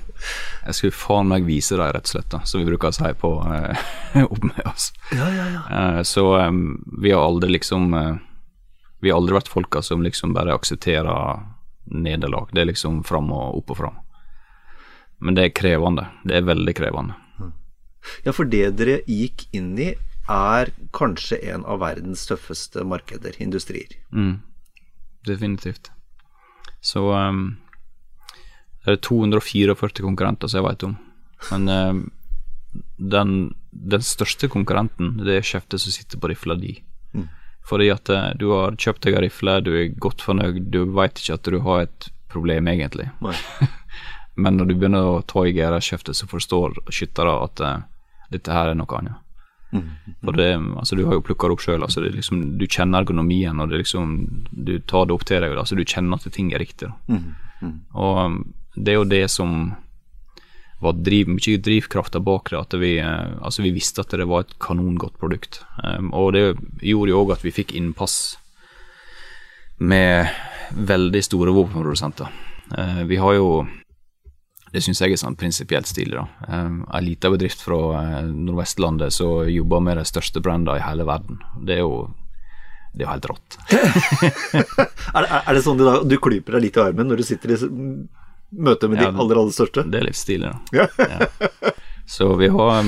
jeg 0.66 0.74
skulle 0.74 0.92
faen 0.92 1.28
meg 1.28 1.44
vise 1.48 1.76
deg, 1.76 1.92
rett 1.96 2.08
og 2.08 2.12
slett, 2.12 2.28
da, 2.32 2.40
som 2.44 2.60
vi 2.60 2.68
bruker 2.68 2.92
å 2.92 2.96
si 2.96 3.12
på 3.20 3.30
uh, 3.40 4.24
opp 4.32 4.44
med 4.44 4.64
oss. 4.68 4.92
Ja, 5.12 5.28
ja, 5.32 5.46
ja. 5.52 5.62
Uh, 5.68 6.02
så 6.04 6.26
um, 6.40 6.84
vi 7.00 7.12
har 7.12 7.24
aldri 7.24 7.52
liksom 7.56 7.92
uh, 7.96 8.16
vi 9.00 9.10
har 9.12 9.20
aldri 9.20 9.36
vært 9.36 9.52
folka 9.52 9.82
som 9.84 10.02
liksom 10.04 10.34
bare 10.36 10.54
aksepterer 10.56 11.42
nederlag. 11.84 12.48
Det 12.52 12.62
er 12.62 12.70
liksom 12.70 13.02
fram 13.06 13.30
og 13.34 13.60
opp 13.60 13.74
og 13.74 13.80
fram. 13.82 14.00
Men 15.18 15.36
det 15.36 15.44
er 15.44 15.56
krevende. 15.56 16.08
Det 16.24 16.36
er 16.38 16.48
veldig 16.48 16.74
krevende. 16.76 17.16
Ja, 18.24 18.32
for 18.32 18.46
det 18.46 18.76
dere 18.78 19.00
gikk 19.10 19.46
inn 19.56 19.74
i, 19.82 19.92
er 20.30 20.70
kanskje 20.96 21.38
en 21.52 21.64
av 21.66 21.80
verdens 21.82 22.24
tøffeste 22.26 22.82
markeder, 22.86 23.36
industrier. 23.42 23.94
Mm, 24.10 24.40
definitivt. 25.26 25.90
Så 26.82 27.02
um, 27.14 27.56
det 28.84 28.96
er 28.96 29.02
244 29.02 30.02
konkurrenter 30.02 30.50
som 30.50 30.60
jeg 30.60 30.68
vet 30.68 30.86
om. 30.86 30.96
Men 31.50 31.68
um, 31.68 32.02
den, 32.96 33.32
den, 33.70 34.02
største 34.02 34.50
konkurrenten, 34.52 35.16
det 35.22 35.38
er 35.38 35.46
kjeftet 35.46 35.82
som 35.82 35.94
sitter 35.94 36.20
på 36.22 36.30
rifla 36.32 36.58
di. 36.58 36.76
Fordi 37.66 37.90
at 37.90 38.10
eh, 38.12 38.30
du 38.38 38.50
har 38.54 38.78
kjøpt 38.78 39.02
deg 39.06 39.16
en 39.16 39.24
rifle, 39.26 39.58
du 39.66 39.72
er 39.74 39.94
godt 40.02 40.22
fornøyd, 40.22 40.68
du 40.70 40.84
veit 40.96 41.18
ikke 41.18 41.38
at 41.38 41.50
du 41.50 41.58
har 41.66 41.86
et 41.86 42.08
problem, 42.32 42.68
egentlig. 42.70 43.08
Men 44.42 44.58
når 44.58 44.70
du 44.70 44.74
begynner 44.76 45.08
å 45.08 45.22
ta 45.26 45.46
i 45.46 45.54
gærskjeftet, 45.56 46.16
så 46.18 46.28
forstår 46.30 46.76
skyttere 46.92 47.32
at 47.40 47.62
uh, 47.64 47.78
dette 48.30 48.52
her 48.52 48.70
er 48.70 48.76
noe 48.78 48.98
annet. 48.98 49.22
Mm. 49.72 49.86
For 50.22 50.36
det, 50.36 50.50
altså, 50.78 50.98
du 50.98 51.06
har 51.08 51.16
jo 51.16 51.24
plukka 51.24 51.48
det 51.48 51.56
opp 51.56 51.64
sjøl. 51.64 51.82
Altså, 51.86 52.04
liksom, 52.04 52.42
du 52.60 52.66
kjenner 52.68 53.02
ergonomien, 53.02 53.58
og 53.60 53.72
det 53.72 53.80
liksom, 53.80 54.12
du 54.52 54.76
tar 54.84 55.08
det 55.08 55.16
opp 55.16 55.24
til 55.26 55.42
deg. 55.42 55.56
Altså, 55.56 55.78
du 55.78 55.84
kjenner 55.88 56.20
at 56.20 56.28
ting 56.36 56.52
er 56.52 56.62
riktig. 56.62 56.92
Mm. 57.08 57.32
Mm. 57.64 57.74
Og 57.96 58.20
um, 58.20 58.38
det 58.76 58.92
er 58.92 59.00
jo 59.00 59.08
det 59.08 59.24
som 59.32 59.56
var 60.78 60.92
driv, 60.92 61.28
mye 61.28 61.58
drivkrafta 61.58 62.20
bak 62.20 62.50
det. 62.50 62.58
At 62.58 62.74
vi, 62.80 62.98
eh, 62.98 63.36
altså 63.40 63.64
vi 63.64 63.74
visste 63.76 64.04
at 64.04 64.12
det 64.12 64.28
var 64.28 64.44
et 64.44 64.58
kanongodt 64.62 65.18
produkt. 65.20 65.62
Um, 65.84 66.12
og 66.12 66.34
det 66.36 66.44
gjorde 66.84 67.12
jo 67.12 67.22
òg 67.22 67.32
at 67.36 67.46
vi 67.46 67.54
fikk 67.54 67.74
innpass 67.76 68.36
med 69.78 70.28
veldig 70.76 71.22
store 71.24 71.54
våpenprodusenter. 71.56 72.28
Uh, 72.76 73.02
vi 73.08 73.16
har 73.22 73.38
jo 73.38 73.50
det 74.74 74.82
syns 74.84 75.00
jeg 75.00 75.14
er 75.14 75.20
sånn 75.20 75.38
prinsipielt 75.38 75.88
stilig. 75.88 76.18
da. 76.18 76.26
Um, 76.50 76.84
en 76.92 77.04
liten 77.06 77.32
bedrift 77.32 77.62
fra 77.64 77.78
uh, 77.96 78.28
Nordvestlandet 78.28 79.14
som 79.14 79.48
jobber 79.48 79.80
med 79.80 79.96
de 79.96 80.04
største 80.04 80.42
brandene 80.44 80.76
i 80.76 80.84
hele 80.84 81.06
verden. 81.08 81.40
Det 81.64 81.78
er 81.78 81.84
jo 81.86 82.08
det 82.96 83.04
er 83.04 83.08
jo 83.08 83.12
helt 83.12 83.26
rått. 83.28 83.56
er, 85.16 85.20
det, 85.20 85.28
er, 85.28 85.50
det 85.52 85.62
sånn 85.64 85.80
du 86.08 86.14
klyper 86.16 86.56
deg 86.56 86.62
litt 86.64 86.78
i 86.78 86.80
armen 86.80 87.10
når 87.10 87.20
du 87.20 87.26
sitter 87.28 87.52
i 87.52 87.58
møte 88.56 88.88
med 88.88 89.00
ja, 89.00 89.10
de 89.10 89.20
aller, 89.22 89.40
aller 89.42 89.54
største. 89.54 89.84
Det 89.90 90.00
er 90.00 90.08
litt 90.08 90.18
stilig, 90.18 90.52
da. 90.52 90.84
Ja. 90.84 90.88
ja. 90.98 91.74
Så 92.08 92.36
vi 92.36 92.48
har, 92.48 92.84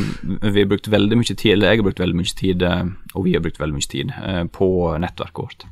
vi 0.53 0.61
har, 0.61 0.67
brukt 0.67 0.89
veldig 0.89 1.17
mye 1.19 1.35
tid, 1.35 1.53
eller 1.53 1.73
jeg 1.73 1.81
har 1.81 1.87
brukt 1.89 2.01
veldig 2.01 2.19
mye 2.21 2.35
tid, 2.39 2.63
eh, 2.63 2.85
og 3.19 3.25
vi 3.27 3.33
har 3.35 3.43
brukt 3.43 3.59
veldig 3.59 3.75
mye 3.75 3.91
tid, 3.91 4.13
eh, 4.15 4.45
på 4.55 4.69
nettverket 5.03 5.41
vårt. 5.43 5.65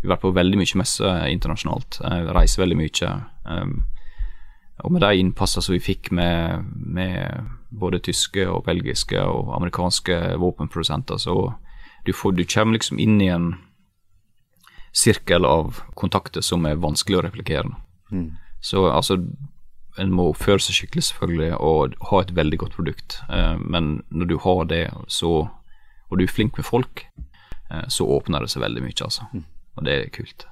Vi 0.00 0.08
har 0.08 0.14
vært 0.14 0.22
på 0.22 0.32
veldig 0.36 0.60
mye 0.60 0.78
messer 0.80 1.26
internasjonalt, 1.28 2.00
eh, 2.00 2.30
reiser 2.32 2.64
veldig 2.64 2.78
mye. 2.80 3.10
og 4.84 4.92
med 4.92 5.00
de 5.00 5.16
innpassene 5.20 5.62
som 5.62 5.72
vi 5.72 5.78
fikk 5.78 6.10
med, 6.10 6.64
med, 6.74 7.44
både 7.70 8.00
tyske 8.00 8.48
og 8.48 8.64
belgiske 8.64 9.20
og 9.20 9.52
amerikanske 9.56 10.36
våpenprodusenter, 10.38 11.16
så 11.16 11.54
du, 12.06 12.12
får, 12.12 12.32
du 12.32 12.44
kommer 12.44 12.72
liksom 12.72 12.98
inn 12.98 13.20
i 13.20 13.28
en 13.28 13.54
sirkel 14.92 15.44
av 15.44 15.80
kontakter 15.94 16.40
som 16.40 16.66
er 16.66 16.76
vanskelig 16.76 17.18
å 17.18 17.22
replikere. 17.22 17.70
Mm. 18.10 18.36
Så 18.64 18.86
altså 18.88 19.18
en 20.00 20.14
må 20.14 20.30
oppføre 20.32 20.62
seg 20.62 20.78
skikkelig 20.78 21.06
selvfølgelig 21.10 21.52
og 21.62 21.94
ha 22.10 22.20
et 22.22 22.32
veldig 22.34 22.60
godt 22.64 22.76
produkt. 22.78 23.18
Eh, 23.30 23.54
men 23.60 23.98
når 24.10 24.30
du 24.32 24.36
har 24.42 24.64
det, 24.70 24.84
så, 25.12 25.32
og 26.08 26.18
du 26.18 26.24
er 26.24 26.32
flink 26.32 26.58
med 26.58 26.66
folk, 26.66 27.04
eh, 27.70 27.86
så 27.92 28.08
åpner 28.16 28.44
det 28.44 28.50
seg 28.54 28.64
veldig 28.64 28.82
mye, 28.86 28.98
altså. 29.06 29.28
Mm. 29.32 29.44
Og 29.74 29.86
det 29.86 29.96
er 29.98 30.12
kult. 30.14 30.46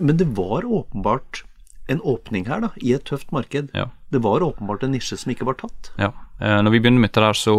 Men 0.00 0.18
det 0.20 0.28
var 0.36 0.66
åpenbart 0.66 1.44
en 1.92 2.00
åpning 2.00 2.48
her, 2.48 2.64
da, 2.64 2.72
i 2.80 2.94
et 2.96 3.06
tøft 3.06 3.30
marked. 3.34 3.70
Ja. 3.76 3.90
Det 4.10 4.22
var 4.24 4.44
åpenbart 4.44 4.84
en 4.86 4.94
nisje 4.96 5.18
som 5.20 5.32
ikke 5.34 5.46
var 5.46 5.58
tatt. 5.60 5.92
Ja. 6.00 6.14
Eh, 6.40 6.60
når 6.64 6.74
vi 6.74 6.82
begynner 6.82 7.04
med 7.04 7.12
dette 7.12 7.22
der, 7.28 7.38
så, 7.38 7.54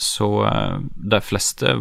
så 0.00 0.28
de 0.94 1.20
fleste 1.24 1.80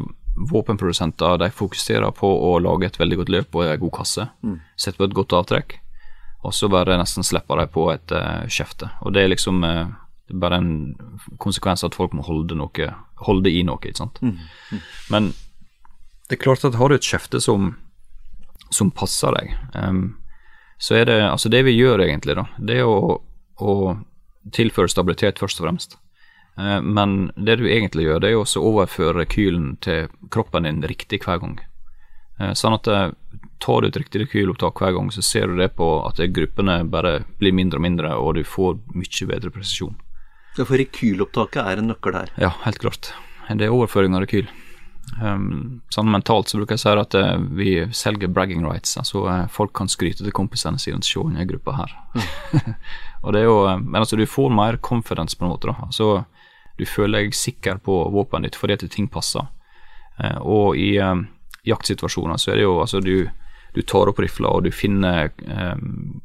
våpenprodusenter 0.49 1.39
de 1.41 1.49
fokuserer 1.51 2.11
på 2.15 2.27
å 2.27 2.57
lage 2.63 2.87
et 2.87 2.99
veldig 2.99 3.21
godt 3.21 3.31
løp 3.33 3.55
og 3.59 3.67
en 3.67 3.83
god 3.85 3.95
kasse. 4.01 4.27
Mm. 4.43 4.57
Sette 4.79 4.99
på 4.99 5.07
et 5.07 5.15
godt 5.15 5.35
avtrekk 5.35 5.79
og 6.39 6.53
så 6.55 6.69
bare 6.71 6.97
nesten 6.99 7.25
slipper 7.25 7.59
de 7.59 7.65
på 7.71 7.89
et 7.91 8.13
uh, 8.15 8.45
skjefte. 8.47 8.87
Og 9.03 9.13
det 9.15 9.25
er 9.25 9.33
liksom 9.33 9.63
uh, 9.65 9.89
det 10.29 10.35
er 10.37 10.41
bare 10.43 10.59
en 10.61 10.73
konsekvens 11.41 11.81
at 11.83 11.95
folk 11.97 12.13
må 12.13 12.21
holde, 12.21 12.53
noe, 12.53 12.89
holde 13.25 13.49
i 13.49 13.63
noe, 13.65 13.81
ikke 13.81 13.97
sant. 13.97 14.19
Mm. 14.21 14.35
Mm. 14.69 14.81
Men 15.09 15.29
det 16.29 16.37
er 16.37 16.43
klart 16.43 16.65
at 16.67 16.77
har 16.77 16.91
du 16.91 16.95
et 16.99 17.07
skjefte 17.07 17.41
som, 17.41 17.71
som 18.69 18.91
passer 18.93 19.33
deg, 19.33 19.55
um, 19.73 20.03
så 20.77 20.99
er 20.99 21.09
det 21.09 21.17
altså 21.25 21.49
det 21.49 21.63
vi 21.65 21.73
gjør 21.73 22.05
egentlig, 22.05 22.37
da, 22.37 22.45
det 22.61 22.77
er 22.77 22.85
å, 22.85 23.17
å 23.57 23.73
tilføre 24.53 24.93
stabilitet 24.93 25.41
først 25.41 25.63
og 25.63 25.65
fremst. 25.65 25.97
Uh, 26.61 26.77
men 26.77 27.31
det 27.33 27.57
du 27.57 27.65
egentlig 27.65 28.05
gjør, 28.05 28.21
det 28.21 28.29
er 28.29 28.37
å 28.37 28.67
overføre 28.69 29.25
kylen 29.33 29.79
til 29.81 30.13
kroppen 30.29 30.69
din 30.69 30.85
riktig 30.85 31.23
hver 31.25 31.41
gang. 31.41 31.57
Sånn 32.55 32.77
at 32.77 32.87
tar 33.59 33.81
du 33.81 33.89
et 33.89 33.97
riktig 33.99 34.23
rekylopptak 34.23 34.79
hver 34.81 34.95
gang, 34.95 35.09
så 35.11 35.23
ser 35.25 35.47
du 35.51 35.57
det 35.59 35.73
på 35.75 35.87
at 36.07 36.21
gruppene 36.35 36.81
bare 36.89 37.19
blir 37.41 37.55
mindre 37.55 37.79
og 37.79 37.85
mindre, 37.85 38.13
og 38.15 38.37
du 38.37 38.43
får 38.47 38.79
mye 38.95 39.29
bedre 39.29 39.51
presisjon. 39.53 39.97
Ja, 40.57 40.65
For 40.65 40.79
rekylopptaket 40.79 41.61
er 41.63 41.81
en 41.81 41.91
nøkkel 41.91 42.17
her? 42.17 42.31
Ja, 42.39 42.53
helt 42.65 42.79
klart. 42.81 43.13
Det 43.49 43.65
er 43.65 43.73
overføring 43.73 44.15
av 44.15 44.25
rekyl. 44.25 44.49
Um, 45.17 45.81
sånn 45.89 46.09
mentalt 46.11 46.51
så 46.51 46.59
bruker 46.59 46.77
jeg 46.77 46.83
si 46.83 46.91
at 47.01 47.15
uh, 47.17 47.39
vi 47.57 47.71
selger 47.95 48.31
bragging 48.31 48.61
rights. 48.65 48.95
Altså 49.01 49.23
uh, 49.25 49.45
folk 49.51 49.73
kan 49.77 49.89
skryte 49.89 50.23
til 50.23 50.35
kompisene 50.35 50.79
sine 50.81 51.01
se 51.05 51.21
denne 51.21 51.47
gruppa 51.49 51.75
her. 51.79 51.95
Mm. 52.13 52.75
og 53.23 53.33
det 53.33 53.41
er 53.41 53.47
jo, 53.49 53.57
uh, 53.65 53.79
men 53.81 54.01
altså 54.03 54.19
du 54.19 54.25
får 54.29 54.53
mer 54.53 54.77
confidence 54.85 55.37
på 55.37 55.47
en 55.47 55.53
måte. 55.53 55.71
da. 55.71 55.89
Altså 55.89 56.25
Du 56.79 56.85
føler 56.85 57.25
deg 57.25 57.35
sikker 57.35 57.81
på 57.83 57.95
våpenet 58.13 58.51
ditt 58.51 58.59
fordi 58.59 58.77
at 58.77 58.85
ting 58.91 59.09
passer. 59.11 59.47
og 60.39 60.75
i 60.75 60.99
jaktsituasjoner 61.63 62.37
så 62.37 62.51
er 62.51 62.55
det 62.55 62.63
jo 62.63 62.79
altså 62.79 62.99
du 62.99 63.29
du 63.73 63.81
tar 63.81 64.09
opp 64.11 64.19
rifla 64.19 64.51
og 64.55 64.65
du 64.65 64.71
finner 64.73 65.29
um, 65.45 66.21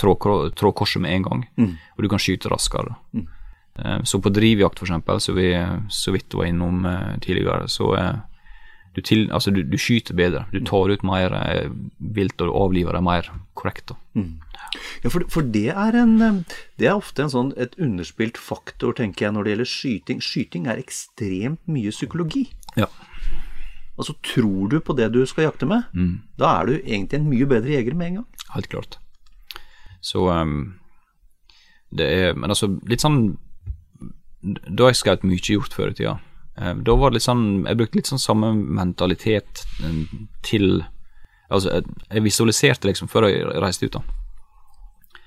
trådkorset 0.00 1.02
med 1.02 1.14
en 1.14 1.26
gang, 1.26 1.44
mm. 1.56 1.76
og 1.96 2.02
du 2.04 2.08
kan 2.08 2.22
skyte 2.22 2.50
raskere. 2.52 2.96
Mm. 3.12 3.26
Um, 3.74 4.04
så 4.04 4.20
på 4.20 4.32
drivjakt, 4.32 4.80
f.eks., 4.80 5.24
som 5.24 5.36
vi 5.36 5.52
så 5.88 6.14
vidt 6.16 6.34
var 6.34 6.48
innom 6.50 6.84
uh, 6.86 7.16
tidligere, 7.20 7.68
så 7.68 7.92
uh, 7.96 8.12
du, 8.94 9.02
til, 9.06 9.28
altså, 9.32 9.52
du, 9.54 9.62
du, 9.62 9.78
skyter 9.78 10.16
bedre. 10.18 10.46
Du 10.52 10.60
tar 10.66 10.90
ut 10.90 11.04
mer 11.06 11.36
uh, 11.36 11.68
vilt 11.98 12.40
og 12.42 12.56
avliver 12.64 12.96
det 12.96 13.04
mer 13.06 13.28
korrekt. 13.54 13.92
Mm. 14.18 14.40
Ja, 15.02 15.10
for, 15.10 15.24
for, 15.32 15.42
det 15.42 15.70
er 15.72 15.96
en 15.98 16.44
Det 16.78 16.86
er 16.86 16.94
ofte 16.94 17.24
en 17.24 17.32
sånn, 17.32 17.52
et 17.58 17.76
underspilt 17.80 18.38
faktor, 18.38 18.94
tenker 18.98 19.26
jeg, 19.26 19.34
når 19.36 19.46
det 19.46 19.54
gjelder 19.54 19.70
skyting. 19.74 20.24
Skyting 20.24 20.68
er 20.70 20.82
ekstremt 20.82 21.62
mye 21.70 21.92
psykologi. 21.94 22.48
Ja. 22.78 22.88
Altså, 24.00 24.16
tror 24.24 24.70
du 24.72 24.78
på 24.80 24.96
det 24.96 25.10
du 25.12 25.20
skal 25.28 25.50
jakte 25.50 25.68
med, 25.68 25.84
mm. 25.92 26.12
da 26.40 26.54
er 26.58 26.68
du 26.68 26.74
egentlig 26.78 27.20
en 27.20 27.28
mye 27.28 27.48
bedre 27.48 27.74
jeger 27.74 27.96
med 27.98 28.06
en 28.06 28.20
gang. 28.20 28.28
Helt 28.54 28.70
klart. 28.72 28.96
Så 30.00 30.24
um, 30.32 30.80
det 31.92 32.06
er 32.08 32.34
Men 32.34 32.54
altså, 32.54 32.70
litt 32.88 33.02
sånn 33.02 33.34
Da 34.40 34.86
jeg 34.88 34.96
skjøt 34.96 35.26
mye 35.28 35.42
gjort 35.44 35.74
før 35.76 35.90
i 35.90 35.96
tida, 35.98 36.14
um, 36.56 36.80
da 36.86 36.94
var 36.96 37.12
det 37.12 37.18
litt 37.18 37.26
sånn 37.26 37.42
Jeg 37.68 37.76
brukte 37.76 38.00
litt 38.00 38.08
sånn 38.08 38.22
samme 38.22 38.54
mentalitet 38.56 39.66
um, 39.84 40.06
til 40.46 40.86
Altså, 41.50 41.82
jeg 42.08 42.24
visualiserte 42.24 42.88
liksom 42.88 43.10
før 43.10 43.26
jeg 43.28 43.44
reiste 43.60 43.90
ut, 43.90 43.98
da. 43.98 45.20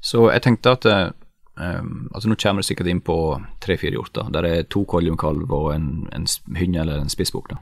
Så 0.00 0.28
jeg 0.30 0.44
tenkte 0.46 0.72
at 0.78 0.86
Um, 1.56 2.10
altså 2.14 2.28
Nå 2.28 2.34
kommer 2.34 2.62
det 2.62 2.66
sikkert 2.66 2.88
inn 2.90 3.00
på 3.04 3.16
tre-fire 3.62 3.94
hjorter, 3.94 4.26
der 4.34 4.42
det 4.42 4.50
er 4.50 4.64
to 4.66 4.82
kolliumkalv 4.90 5.52
og 5.54 5.68
en, 5.70 6.08
en 6.10 6.26
hynne 6.58 6.80
eller 6.82 6.98
en 6.98 7.12
spissbukk. 7.12 7.52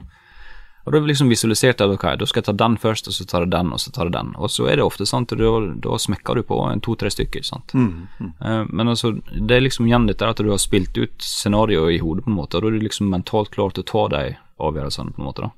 Og 0.83 0.91
da 0.91 0.99
liksom 0.99 1.29
visualiserte 1.31 1.85
jeg 1.85 1.95
ok, 1.95 2.05
da 2.19 2.27
skal 2.27 2.41
jeg 2.41 2.47
ta 2.49 2.55
den 2.59 2.75
først, 2.75 3.07
og 3.07 3.15
så 3.15 3.25
tar 3.27 3.45
jeg 3.45 3.53
den, 3.53 3.71
og 3.71 3.79
så 3.79 3.91
tar 3.95 4.09
jeg 4.09 4.15
den. 4.17 4.33
Og 4.35 4.51
så 4.51 4.67
er 4.67 4.79
det 4.79 4.83
ofte 4.83 5.07
sant, 5.07 5.31
da, 5.39 5.51
da 5.85 5.99
smekker 6.05 6.35
du 6.35 6.43
på 6.49 6.59
to-tre 6.83 7.11
stykker. 7.13 7.45
sant? 7.47 7.71
Mm, 7.71 8.09
mm. 8.19 8.33
Uh, 8.43 8.63
men 8.67 8.91
altså, 8.91 9.13
det 9.31 9.55
er 9.55 9.63
liksom 9.63 9.87
igjen 9.87 10.09
dette 10.09 10.27
at 10.27 10.43
du 10.43 10.51
har 10.51 10.59
spilt 10.59 10.97
ut 10.99 11.15
scenarioet 11.23 11.95
i 11.95 12.01
hodet, 12.03 12.25
på 12.25 12.33
en 12.33 12.39
måte, 12.41 12.59
og 12.59 12.65
da 12.65 12.73
er 12.73 12.75
du 12.75 12.87
liksom 12.89 13.13
mentalt 13.13 13.53
klar 13.55 13.71
til 13.71 13.85
å 13.85 13.91
ta 13.93 14.05
de 14.11 14.23
avgjørelsene, 14.59 15.15
på 15.15 15.23
en 15.23 15.29
måte. 15.29 15.47
da. 15.47 15.53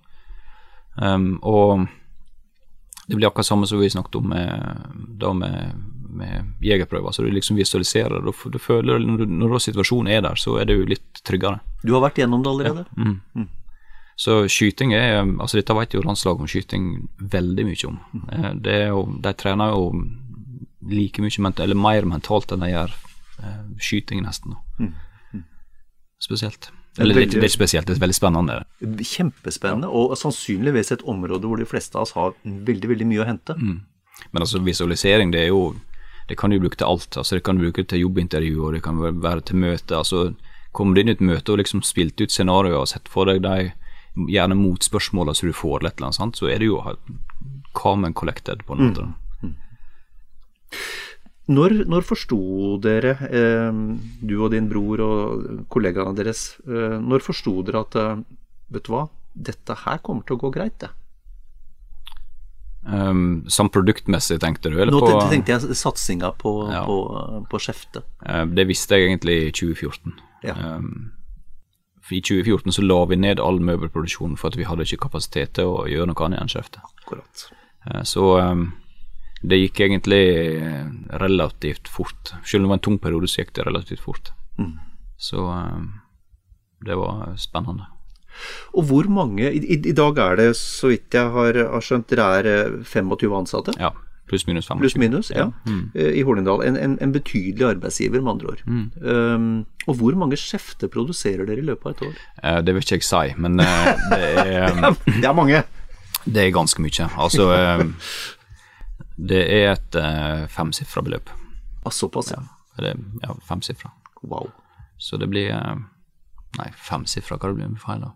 Um, 0.95 1.27
og 1.41 1.87
det 3.07 3.17
blir 3.17 3.27
akkurat 3.27 3.49
samme 3.49 3.67
som 3.67 3.81
vi 3.81 3.89
snakket 3.89 4.21
om 4.21 4.29
med, 4.29 4.77
da 5.17 5.33
med, 5.33 5.83
med 6.21 6.53
jegerprøver. 6.61 7.11
Så 7.11 7.25
du 7.25 7.33
liksom 7.33 7.57
visualiserer 7.57 8.21
det. 8.21 8.33
Du 8.53 8.61
føler, 8.61 9.01
når, 9.01 9.25
når 9.25 9.59
situasjonen 9.61 10.13
er 10.13 10.21
der, 10.25 10.37
så 10.37 10.59
er 10.61 10.69
du 10.69 10.77
litt 10.85 11.25
tryggere. 11.25 11.65
Du 11.83 11.93
har 11.97 12.05
vært 12.05 12.21
gjennom 12.21 12.45
det 12.45 12.53
allerede? 12.53 12.89
Ja. 12.93 13.03
Mm. 13.09 13.21
mm. 13.33 13.53
Så 14.15 14.45
skyting 14.47 14.93
er 14.95 15.17
altså 15.23 15.59
Dette 15.59 15.75
vet 15.75 15.93
jo 15.93 16.03
landslaget 16.05 16.45
om 16.45 16.47
skyting 16.47 16.85
veldig 17.19 17.65
mye 17.67 17.89
om. 17.89 17.97
Eh, 18.31 18.51
det 18.63 18.77
er 18.85 18.87
jo, 18.93 19.03
De 19.21 19.33
trener 19.35 19.73
jo 19.73 19.89
like 20.85 21.21
mye 21.21 21.51
eller 21.59 21.75
mer 21.75 22.05
mentalt 22.05 22.53
enn 22.53 22.63
de 22.63 22.71
gjør 22.71 22.93
eh, 23.43 23.61
skyting, 23.81 24.23
nesten. 24.23 24.55
Mm. 24.79 24.93
Mm. 25.33 25.43
Spesielt. 26.21 26.69
Eller 26.97 27.15
det, 27.15 27.33
det 27.33 27.43
er 27.43 27.51
spesielt, 27.51 27.87
det 27.87 27.97
er 27.97 28.05
veldig 28.05 28.15
spennende. 28.15 28.61
Kjempespennende, 28.79 29.89
og 29.89 30.15
sannsynligvis 30.17 30.93
et 30.95 31.03
område 31.03 31.49
hvor 31.49 31.59
de 31.59 31.67
fleste 31.67 31.97
av 31.97 32.05
oss 32.05 32.15
har 32.15 32.37
veldig 32.45 32.93
veldig 32.93 33.07
mye 33.09 33.23
å 33.25 33.27
hente. 33.27 33.57
Mm. 33.59 33.81
Men 34.31 34.45
altså 34.45 34.61
visualisering, 34.63 35.33
det 35.35 35.41
er 35.43 35.51
jo 35.51 35.73
det 36.29 36.37
kan 36.39 36.49
du 36.49 36.59
bruke 36.59 36.77
til 36.79 36.87
alt. 36.87 37.17
altså 37.17 37.35
Det 37.35 37.43
kan 37.43 37.57
du 37.57 37.65
bruke 37.65 37.83
til 37.83 37.99
jobbintervju, 37.99 38.65
og 38.65 38.73
det 38.73 38.83
kan 38.83 38.97
være 38.97 39.41
til 39.41 39.55
møte. 39.55 39.95
altså 39.95 40.33
Kommer 40.71 40.95
du 40.95 41.01
inn 41.01 41.11
i 41.11 41.11
et 41.11 41.21
møte 41.21 41.51
og 41.51 41.59
liksom 41.59 41.83
spilt 41.83 42.21
ut 42.21 42.31
scenarioer 42.31 42.79
og 42.79 42.87
sett 42.87 43.07
for 43.11 43.29
deg 43.29 43.43
de 43.43 43.71
gjerne 44.15 44.57
motspørsmåla 44.57 45.35
som 45.35 45.49
du 45.49 45.55
får, 45.55 45.79
eller 45.79 45.91
et 45.91 45.99
eller 45.99 46.09
annet, 46.11 46.19
sant? 46.19 46.39
så 46.39 46.49
er 46.51 46.61
det 46.61 46.69
jo 46.69 46.81
common 47.75 48.13
collected, 48.13 48.63
på 48.65 48.75
en 48.75 48.83
måte. 48.85 49.05
Mm. 49.05 49.15
Mm. 49.43 49.55
Når, 51.55 51.75
når 51.91 52.05
forsto 52.07 52.39
dere, 52.81 53.17
eh, 53.29 53.81
du 54.25 54.35
og 54.39 54.51
din 54.55 54.69
bror 54.71 55.03
og 55.05 55.65
kollegaene 55.69 56.15
deres, 56.17 56.55
eh, 56.65 56.97
når 57.01 57.25
forsto 57.25 57.59
dere 57.67 57.83
at 57.85 57.97
eh, 58.01 58.21
vet 58.73 58.87
du 58.87 58.93
hva, 58.95 59.07
dette 59.35 59.75
her 59.83 59.99
kommer 60.01 60.25
til 60.25 60.39
å 60.39 60.45
gå 60.45 60.53
greit, 60.55 60.79
det? 60.81 60.93
Um, 62.85 63.43
som 63.49 63.69
produktmessig, 63.73 64.37
tenkte 64.41 64.69
du? 64.69 64.77
Eller 64.77 64.93
Nå 64.93 64.99
på, 65.01 65.13
tenkte 65.31 65.55
jeg 65.55 65.77
satsinga 65.77 66.29
på, 66.37 66.51
ja. 66.69 66.83
på, 66.85 66.97
på 67.49 67.61
skjeftet. 67.61 68.05
Uh, 68.21 68.43
det 68.45 68.67
visste 68.69 68.99
jeg 68.99 69.09
egentlig 69.09 69.37
i 69.47 69.53
2014. 69.57 70.13
Ja. 70.45 70.53
Um, 70.77 71.09
i 72.11 72.21
2014 72.21 72.73
så 72.75 72.83
la 72.85 72.99
vi 73.09 73.17
ned 73.17 73.41
all 73.41 73.57
møbelproduksjon 73.65 74.35
for 74.37 74.51
at 74.51 74.57
vi 74.59 74.67
hadde 74.69 74.85
ikke 74.85 75.07
kapasitet 75.07 75.55
til 75.57 75.71
å 75.71 75.85
gjøre 75.89 76.11
noe 76.11 76.25
annet 76.27 76.43
enn 76.43 76.51
skjefte. 76.51 76.83
Akkurat. 77.01 77.45
Eh, 77.89 78.03
så 78.05 78.27
um, 78.41 78.67
det 79.41 79.61
gikk 79.63 79.81
egentlig 79.87 80.21
eh, 80.61 80.85
relativt 81.21 81.89
fort. 81.91 82.35
Selv 82.45 82.63
om 82.63 82.67
det 82.67 82.73
var 82.73 82.81
en 82.81 82.85
tung 82.89 83.01
periode, 83.01 83.29
så 83.31 83.41
gikk 83.41 83.55
det 83.57 83.65
relativt 83.67 84.05
fort. 84.05 84.31
Mm. 84.61 84.77
Så 85.17 85.49
um, 85.49 85.91
det 86.85 86.97
var 86.99 87.33
spennende. 87.41 87.89
Og 88.75 88.89
hvor 88.89 89.07
mange 89.07 89.47
i, 89.47 89.61
i, 89.77 89.93
dag 89.95 90.17
er 90.19 90.41
det, 90.41 90.49
så 90.59 90.91
vidt 90.91 91.15
jeg 91.15 91.31
har, 91.31 91.57
har 91.71 91.83
skjønt, 91.83 92.09
dere 92.11 92.55
er 92.59 92.73
25 92.83 93.35
ansatte? 93.37 93.75
Ja. 93.79 93.93
Pluss 94.27 94.47
minus 94.47 94.65
25. 94.65 94.81
Pluss 94.81 94.95
minus, 94.97 95.31
ja. 95.31 95.51
Mm. 95.65 95.91
Eh, 95.93 96.17
I 96.19 96.23
Hornindal. 96.25 96.63
En, 96.65 96.77
en, 96.77 96.97
en, 97.01 97.11
betydelig 97.13 97.67
arbeidsgiver, 97.67 98.21
med 98.21 98.31
andre 98.31 98.47
ord. 98.47 98.63
Mm. 98.65 98.91
Um, 99.01 99.65
og 99.87 99.99
hvor 99.99 100.17
mange 100.17 100.37
skjefter 100.41 100.89
produserer 100.89 101.45
dere 101.45 101.61
i 101.61 101.65
løpet 101.65 101.85
av 101.85 101.93
et 101.93 102.01
år? 102.07 102.15
Uh, 102.41 102.59
det 102.65 102.73
vil 102.73 102.85
ikke 102.85 102.97
jeg 102.97 103.05
si, 103.05 103.35
men 103.37 103.61
uh, 103.61 103.91
det 104.11 104.21
er 104.47 104.79
um, 104.81 104.97
Det 105.05 105.29
er 105.29 105.37
mange? 105.37 105.61
Det 106.25 106.41
er 106.41 106.51
ganske 106.55 106.81
mye. 106.81 107.09
Altså 107.21 107.49
uh, 107.53 107.85
Det 109.31 109.43
er 109.45 109.75
et 109.75 109.99
uh, 110.01 110.49
femsifra 110.49 111.05
beløp. 111.05 111.29
Ah, 111.85 111.93
såpass, 111.93 112.33
ja. 112.33 112.41
Det, 112.81 112.95
ja, 113.21 113.37
femsifra. 113.45 113.93
Wow. 114.23 114.49
Så 114.97 115.21
det 115.21 115.29
blir 115.29 115.53
Nei, 116.55 116.69
femsifra, 116.79 117.35
hva 117.35 117.51
det 117.51 117.57
blir 117.57 117.67
med 117.67 117.81
feil, 117.83 117.99
da? 117.99 118.13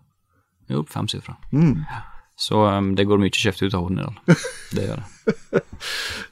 Jo, 0.70 0.80
femsifra. 0.88 1.34
Mm. 1.52 1.82
Så 2.40 2.66
um, 2.66 2.94
det 2.96 3.04
går 3.04 3.20
mye 3.20 3.36
kjeft 3.36 3.60
ut 3.60 3.74
av 3.76 3.84
Hornindal. 3.84 4.14
Det 4.76 4.86
gjør 4.86 5.02
det. 5.02 5.64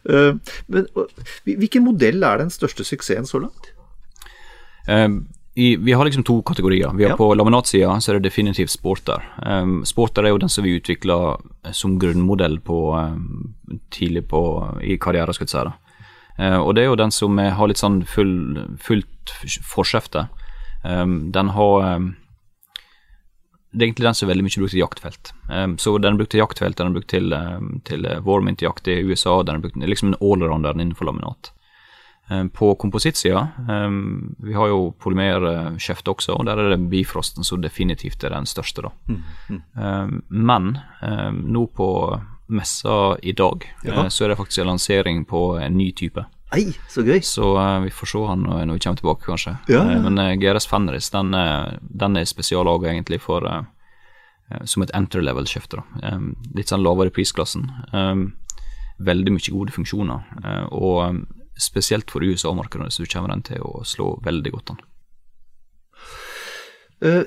Uh, 0.09 0.39
men 0.73 0.87
hvilken 1.45 1.85
modell 1.85 2.25
er 2.25 2.41
den 2.41 2.53
største 2.55 2.87
suksessen 2.87 3.29
så 3.29 3.43
langt? 3.43 3.75
Um, 4.89 5.27
i, 5.59 5.75
vi 5.77 5.93
har 5.93 6.07
liksom 6.07 6.25
to 6.25 6.39
kategorier. 6.43 6.95
Vi 6.97 7.05
har 7.05 7.13
ja. 7.13 7.17
På 7.19 7.35
laminatsida 7.35 8.01
så 8.01 8.13
er 8.13 8.19
det 8.19 8.31
definitivt 8.31 8.73
sporter. 8.73 9.25
Um, 9.43 9.83
sporter 9.85 10.25
er 10.25 10.33
jo 10.33 10.41
den 10.41 10.53
som 10.53 10.65
vi 10.65 10.77
utvikla 10.79 11.19
som 11.77 11.99
grunnmodell 12.01 12.57
på 12.65 12.79
um, 12.95 13.53
tidlig 13.93 14.25
på, 14.31 14.43
i 14.81 14.97
karrieren, 15.03 15.35
skal 15.37 15.49
jeg 15.49 15.57
si. 15.57 15.99
Uh, 16.39 16.61
og 16.63 16.73
det 16.79 16.87
er 16.87 16.89
jo 16.89 17.01
den 17.03 17.13
som 17.13 17.37
har 17.37 17.69
litt 17.69 17.83
sånn 17.83 18.01
full, 18.09 18.33
fullt 18.81 19.35
forskjefte. 19.75 20.29
Um, 20.87 21.35
den 21.35 21.53
har 21.53 21.91
det 23.71 23.83
er 23.83 23.87
egentlig 23.91 24.07
den 24.07 24.17
som 24.17 24.27
er 24.27 24.33
veldig 24.33 24.47
mye 24.47 24.61
brukt 24.63 24.73
til 24.73 24.81
jaktfelt. 24.81 25.31
Um, 25.51 25.77
så 25.81 25.93
den 26.01 26.15
er 26.15 26.23
brukt 26.23 26.33
til 26.33 26.41
jaktfelt, 26.41 26.79
den 26.79 26.89
er 26.89 26.97
brukt 26.97 27.11
til, 27.13 27.35
um, 27.37 27.71
til 27.85 28.09
warmint-jakt 28.25 28.89
i 28.89 29.03
USA, 29.05 29.43
den 29.45 29.59
er 29.59 29.65
brukt 29.67 29.77
liksom 29.83 30.13
en 30.13 30.21
allrounder 30.25 30.79
innenfor 30.79 31.11
laminat. 31.11 31.53
Um, 32.31 32.49
på 32.53 32.71
komposittsida, 32.81 33.47
um, 33.69 34.35
vi 34.45 34.57
har 34.57 34.73
jo 34.73 34.95
polymerskjeft 35.01 36.09
også, 36.09 36.39
og 36.39 36.49
der 36.49 36.61
er 36.61 36.73
det 36.73 36.81
bifrosten 36.93 37.45
som 37.45 37.61
definitivt 37.65 38.25
er 38.25 38.33
den 38.33 38.49
største, 38.49 38.89
da. 38.89 38.93
Mm, 39.09 39.23
mm. 39.49 40.19
men 40.29 40.73
nå 41.45 41.67
på 41.77 41.91
messa 42.49 43.19
i 43.21 43.37
dag, 43.37 43.69
uh, 43.85 44.09
så 44.09 44.25
er 44.25 44.33
det 44.33 44.41
faktisk 44.41 44.65
en 44.65 44.73
lansering 44.73 45.25
på 45.29 45.59
en 45.61 45.77
ny 45.77 45.93
type. 45.93 46.25
Ei, 46.57 46.71
så 46.89 47.05
gøy. 47.05 47.21
Så 47.25 47.51
uh, 47.59 47.79
vi 47.85 47.93
får 47.93 48.09
se 48.13 48.21
han 48.25 48.45
når, 48.47 48.63
vi 48.73 48.81
kommer 48.81 49.01
tilbake, 49.01 49.27
kanskje. 49.27 49.55
Ja. 49.69 49.83
Uh, 49.85 49.99
men 50.07 50.21
uh, 50.21 50.33
GRS 50.41 50.69
Fenris 50.71 51.11
den, 51.13 51.37
den 51.81 52.17
er 52.17 52.29
spesiallaga 52.29 52.93
egentlig 52.93 53.21
for 53.25 53.45
som 54.65 54.81
et 54.81 54.93
entry 54.97 55.21
level-skifte. 55.21 55.83
Um, 56.01 56.31
litt 56.57 56.71
sånn 56.73 56.81
lavere 56.81 57.11
i 57.11 57.13
prisklassen. 57.13 57.67
Um, 57.93 58.31
veldig 59.05 59.35
mye 59.35 59.53
gode 59.53 59.75
funksjoner. 59.75 60.23
og 60.73 61.03
um, 61.05 61.19
spesielt 61.61 62.09
for 62.09 62.25
USA-markedet 62.25 62.89
så 62.95 63.05
kommer 63.13 63.35
den 63.35 63.45
til 63.45 63.61
å 63.61 63.83
slå 63.85 64.15
veldig 64.25 64.53
godt 64.55 64.73
an. 64.73 64.81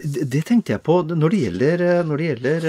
Det 0.01 0.41
tenkte 0.49 0.73
jeg 0.73 0.81
på 0.81 0.97
når 1.13 1.35
det 1.35 1.43
gjelder, 1.43 1.85
når 2.09 2.17
det 2.17 2.31
gjelder 2.31 2.65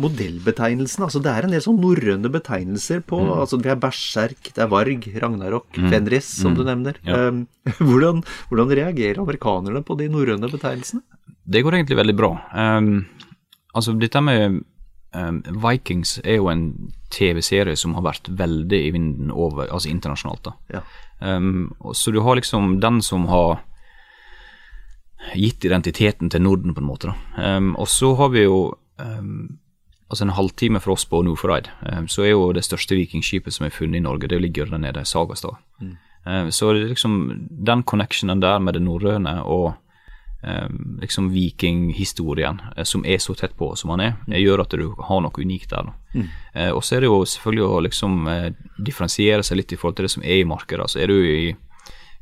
modellbetegnelsen. 0.00 1.04
Altså 1.06 1.20
det 1.22 1.32
er 1.32 1.46
en 1.46 1.54
del 1.54 1.62
sånn 1.64 1.80
norrøne 1.80 2.30
betegnelser 2.32 3.02
på 3.06 3.20
mm. 3.22 3.30
altså 3.36 3.60
Vi 3.60 3.70
har 3.72 3.80
berserk, 3.80 4.52
det 4.56 4.64
er 4.64 4.72
varg, 4.72 5.06
ragnarok, 5.22 5.68
mm. 5.76 5.90
fenris, 5.92 6.30
som 6.40 6.54
mm. 6.54 6.58
du 6.58 6.64
nevner. 6.68 7.00
Ja. 7.06 7.28
Um, 7.28 7.44
hvordan, 7.86 8.24
hvordan, 8.50 8.74
reagerer 8.80 9.22
amerikanerne 9.22 9.84
på 9.86 9.96
de 10.00 10.10
norrøne 10.12 10.50
betegnelsene? 10.50 11.04
Det 11.50 11.64
går 11.66 11.78
egentlig 11.78 12.00
veldig 12.00 12.16
bra. 12.18 12.34
Um, 12.54 13.06
altså 13.74 13.94
dette 13.98 14.22
med 14.24 14.60
um, 15.16 15.40
Vikings 15.64 16.18
er 16.24 16.40
jo 16.40 16.50
en 16.52 16.66
TV-serie 17.12 17.78
som 17.78 17.96
har 17.98 18.06
vært 18.06 18.30
veldig 18.30 18.84
i 18.86 18.92
vinden 18.94 19.32
over, 19.34 19.66
altså 19.68 19.90
internasjonalt. 19.90 20.44
da. 20.46 20.54
Ja. 20.78 20.84
så 21.92 22.12
du 22.14 22.20
har 22.24 22.38
liksom 22.38 22.78
den 22.80 23.02
som 23.02 23.26
har 23.28 23.58
gitt 25.36 25.66
identiteten 25.66 26.30
til 26.30 26.40
Norden, 26.40 26.72
på 26.72 26.80
en 26.80 26.86
måte. 26.86 27.10
da. 27.10 27.58
og 27.76 27.88
så 27.90 28.14
har 28.16 28.30
vi 28.32 28.46
jo 28.46 28.70
um, 29.00 29.58
altså 30.10 30.26
en 30.26 30.34
halvtime 30.34 30.80
fra 30.82 30.92
oss 30.92 31.04
på 31.06 31.22
Nordfjordeid, 31.22 31.70
eh, 31.86 32.00
så 32.10 32.24
er 32.24 32.32
jo 32.32 32.48
det 32.54 32.66
største 32.66 32.98
vikingskipet 32.98 33.54
som 33.54 33.66
er 33.66 33.74
funnet 33.74 34.00
i 34.00 34.04
Norge, 34.04 34.28
det 34.30 34.40
ligger 34.42 34.70
der 34.70 34.82
nede, 34.82 35.04
i 35.04 35.08
Sagastad. 35.08 35.60
Mm. 35.80 35.94
Eh, 36.26 36.48
så 36.50 36.72
det 36.72 36.88
liksom 36.90 37.20
den 37.50 37.82
connectionen 37.82 38.42
der 38.42 38.58
med 38.58 38.74
det 38.74 38.82
norrøne 38.82 39.36
og 39.44 39.72
eh, 40.42 40.68
liksom 41.00 41.30
vikinghistorien, 41.30 42.60
som 42.82 43.06
er 43.06 43.22
så 43.22 43.36
tett 43.38 43.54
på 43.56 43.70
som 43.76 43.94
han 43.94 44.00
er, 44.00 44.16
mm. 44.26 44.34
gjør 44.42 44.64
at 44.64 44.74
du 44.74 44.88
har 44.98 45.22
noe 45.22 45.46
unikt 45.46 45.70
der. 45.70 45.92
Mm. 46.12 46.28
Og 46.74 46.82
så 46.82 46.96
er 46.96 47.04
det 47.04 47.10
jo 47.12 47.22
selvfølgelig 47.22 47.66
å 47.68 47.82
liksom 47.86 48.14
differensiere 48.82 49.44
seg 49.46 49.60
litt 49.60 49.72
i 49.72 49.76
forhold 49.78 50.00
til 50.00 50.08
det 50.08 50.14
som 50.16 50.24
er 50.26 50.40
i 50.40 50.48
markedet. 50.48 50.88
Så 50.90 50.98
er 50.98 51.12
du 51.12 51.20
i 51.22 51.52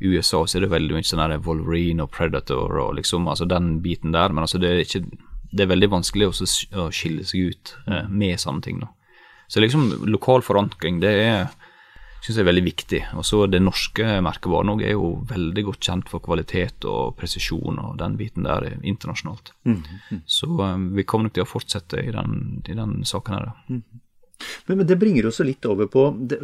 USA 0.05 0.43
så 0.47 0.59
er 0.59 0.67
det 0.67 0.75
veldig 0.75 0.95
mye 0.95 1.07
sånn 1.09 1.41
Wolverine 1.43 2.05
og 2.05 2.13
Predator 2.13 2.77
og 2.85 2.99
liksom 3.01 3.25
altså 3.33 3.49
den 3.49 3.79
biten 3.83 4.13
der, 4.13 4.29
men 4.29 4.45
altså 4.45 4.61
det 4.61 4.69
er 4.69 4.85
ikke 4.85 5.07
det 5.51 5.65
er 5.65 5.71
veldig 5.73 5.91
vanskelig 5.97 6.29
å 6.29 6.89
skille 6.95 7.25
seg 7.27 7.53
ut 7.53 7.75
eh, 7.89 8.09
med 8.09 8.41
sånne 8.41 8.65
ting. 8.65 8.83
Da. 8.85 8.91
Så 9.49 9.63
liksom 9.65 9.89
lokal 10.11 10.45
forankring, 10.45 11.01
det 11.01 11.15
er 11.25 11.49
synes 12.19 12.37
jeg 12.37 12.43
er 12.43 12.49
veldig 12.51 12.65
viktig. 12.67 13.01
Og 13.19 13.27
så 13.27 13.45
det 13.51 13.61
norske 13.63 14.19
merkevaren 14.25 14.83
er 14.83 14.95
jo 14.97 15.13
veldig 15.29 15.65
godt 15.71 15.89
kjent 15.89 16.11
for 16.11 16.23
kvalitet 16.25 16.87
og 16.89 17.17
presisjon 17.19 17.79
og 17.83 17.97
den 18.01 18.19
biten 18.19 18.49
der 18.49 18.67
internasjonalt. 18.83 19.53
Mm, 19.69 19.81
mm. 20.11 20.21
Så 20.27 20.51
um, 20.51 20.91
vi 20.97 21.07
kommer 21.09 21.29
nok 21.29 21.39
til 21.39 21.47
å 21.47 21.49
fortsette 21.49 22.03
i 22.03 22.13
den, 22.15 22.61
i 22.67 22.77
den 22.77 23.01
saken 23.09 23.39
her. 23.39 23.51
Mm. 23.71 23.83
Men, 24.67 24.77
men, 24.77 24.87
det 24.87 24.99
bringer 24.99 25.31
oss 25.31 25.41
litt 25.43 25.67
over 25.67 25.89
på 25.91 26.11
det, 26.31 26.39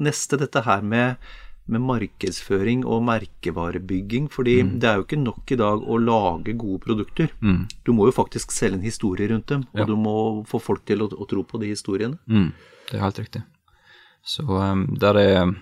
neste, 0.00 0.40
dette 0.40 0.64
her 0.66 0.82
med 0.84 1.32
med 1.72 1.84
markedsføring 1.88 2.84
og 2.86 3.02
merkevarebygging. 3.08 4.28
fordi 4.32 4.58
mm. 4.62 4.74
det 4.80 4.88
er 4.88 5.00
jo 5.00 5.06
ikke 5.06 5.20
nok 5.22 5.54
i 5.54 5.58
dag 5.60 5.82
å 5.82 5.98
lage 5.98 6.56
gode 6.58 6.82
produkter. 6.84 7.32
Mm. 7.40 7.66
Du 7.84 7.92
må 7.96 8.08
jo 8.08 8.16
faktisk 8.16 8.52
selge 8.52 8.80
en 8.80 8.86
historie 8.86 9.28
rundt 9.32 9.48
dem, 9.48 9.64
og 9.72 9.84
ja. 9.84 9.88
du 9.88 9.96
må 9.96 10.16
få 10.48 10.60
folk 10.62 10.84
til 10.86 11.02
å, 11.02 11.10
å 11.10 11.28
tro 11.28 11.44
på 11.44 11.60
de 11.62 11.72
historiene. 11.72 12.20
Mm. 12.26 12.52
Det 12.90 12.98
er 12.98 13.04
helt 13.06 13.22
riktig. 13.22 13.42
Så 14.22 14.44
um, 14.46 14.86
der, 15.00 15.18
er, 15.18 15.54